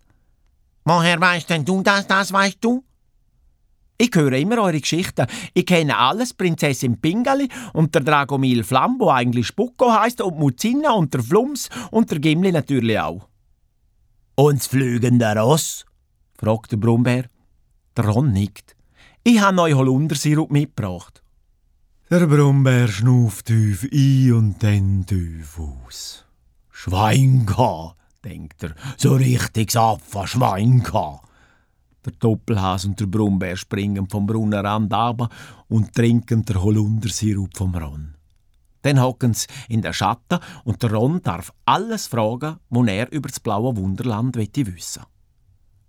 Woher 0.86 1.20
weißt 1.20 1.50
denn 1.50 1.66
du 1.66 1.82
das, 1.82 2.08
das 2.08 2.32
weißt 2.32 2.58
du? 2.62 2.84
Ich 3.98 4.12
höre 4.16 4.34
immer 4.34 4.58
eure 4.58 4.80
Geschichten. 4.80 5.28
Ich 5.54 5.66
kenne 5.66 5.98
alles, 5.98 6.34
Prinzessin 6.34 7.00
Pingali 7.00 7.48
und 7.74 7.94
der 7.94 8.02
Dragomil 8.02 8.64
Flamm, 8.64 8.98
wo 9.00 9.10
eigentlich 9.10 9.48
Spucko 9.48 9.92
heißt 9.92 10.22
und 10.22 10.40
Muzina 10.40 10.94
und 10.94 11.14
der 11.14 11.24
Flums 11.24 11.70
und 11.92 12.10
der 12.10 12.20
Gimli 12.20 12.52
natürlich 12.52 13.00
auch. 13.00 13.28
Und 14.36 14.60
das 14.60 14.68
fliegende 14.68 15.32
Ross? 15.38 15.86
fragt 16.36 16.72
der 16.72 16.78
Brummbär. 16.78 17.26
Der 17.96 18.06
Ron 18.06 18.32
nickt. 18.32 18.76
Ich 19.24 19.40
habe 19.40 19.62
euch 19.62 19.76
Holundersirup 19.76 20.52
mitgebracht. 20.52 21.22
Der 22.10 22.26
Brummbär 22.28 22.88
schnuft 22.88 23.46
tief 23.46 23.88
ein 23.92 24.34
und 24.34 24.64
dann 24.64 25.06
tief 25.06 25.60
aus. 25.60 26.26
Schwein 26.72 27.46
denkt 28.26 28.64
er. 28.64 28.76
So 28.98 29.16
richtig 29.16 29.76
Apfel 29.78 30.28
Schwein 30.28 30.84
gehabt. 30.84 31.28
Der 32.06 32.14
Doppelhas 32.20 32.86
und 32.86 33.00
der 33.00 33.06
Brummbär 33.06 33.56
springen 33.56 34.10
vom 34.10 34.26
Brunnenrand 34.26 34.94
ab 34.94 35.34
und 35.70 35.94
trinken 35.94 36.44
der 36.44 36.62
Holundersirup 36.62 37.56
vom 37.56 37.76
Ron. 37.76 38.16
Dann 38.82 39.02
hocken 39.02 39.34
sie 39.34 39.48
in 39.70 39.82
der 39.82 39.94
Schatten 39.94 40.40
und 40.66 40.84
der 40.84 40.94
Ron 40.94 41.22
darf 41.22 41.54
alles 41.66 42.08
fragen, 42.08 42.58
was 42.70 42.88
er 42.88 43.12
über 43.12 43.30
das 43.30 43.40
blaue 43.40 43.76
Wunderland 43.78 44.36
wissen 44.36 45.04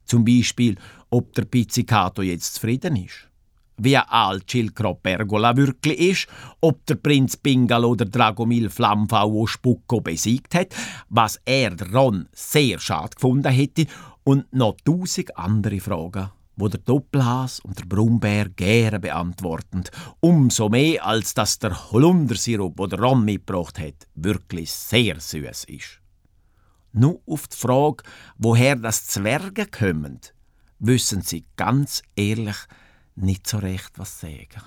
Zum 0.04 0.24
Beispiel, 0.24 0.76
ob 1.10 1.32
der 1.34 1.44
Pizzicato 1.44 2.22
jetzt 2.22 2.54
zufrieden 2.54 2.96
ist. 2.96 3.28
Wie 3.76 3.96
alt 3.96 4.48
Schildkröte 4.48 5.00
Pergola 5.02 5.56
wirklich 5.56 5.98
ist, 5.98 6.28
ob 6.60 6.86
der 6.86 6.94
Prinz 6.94 7.36
Pingal 7.36 7.84
oder 7.84 8.04
Dragomil 8.04 8.70
Flammfau 8.70 9.46
Spucco 9.46 10.00
besiegt 10.00 10.54
hat, 10.54 10.68
was 11.08 11.40
er, 11.44 11.70
der 11.70 11.92
Ron, 11.92 12.28
sehr 12.32 12.78
schade 12.78 13.16
gefunden 13.16 13.52
hätte 13.52 13.86
und 14.24 14.52
noch 14.52 14.76
tausend 14.84 15.36
andere 15.36 15.80
Fragen, 15.80 16.30
wo 16.56 16.68
der 16.68 16.80
Doppelhas 16.80 17.60
und 17.60 17.78
der 17.78 17.84
Brummbär 17.84 18.48
gerne 18.48 19.00
beantworten, 19.00 19.84
umso 20.20 20.68
mehr 20.68 21.04
als 21.04 21.34
dass 21.34 21.58
der 21.58 21.92
Holundersirup, 21.92 22.76
den 22.76 23.00
Ron 23.00 23.24
mitgebracht 23.24 23.78
hat, 23.78 24.06
wirklich 24.14 24.72
sehr 24.72 25.20
süß 25.20 25.64
ist. 25.64 26.00
Nur 26.92 27.20
auf 27.26 27.48
die 27.48 27.56
Frage, 27.56 28.04
woher 28.38 28.76
das 28.76 29.06
Zwerge 29.06 29.66
kommen, 29.66 30.20
wissen 30.78 31.22
sie 31.22 31.44
ganz 31.56 32.02
ehrlich 32.14 32.56
nicht 33.16 33.46
so 33.46 33.58
recht 33.58 33.98
was 33.98 34.20
sagen. 34.20 34.62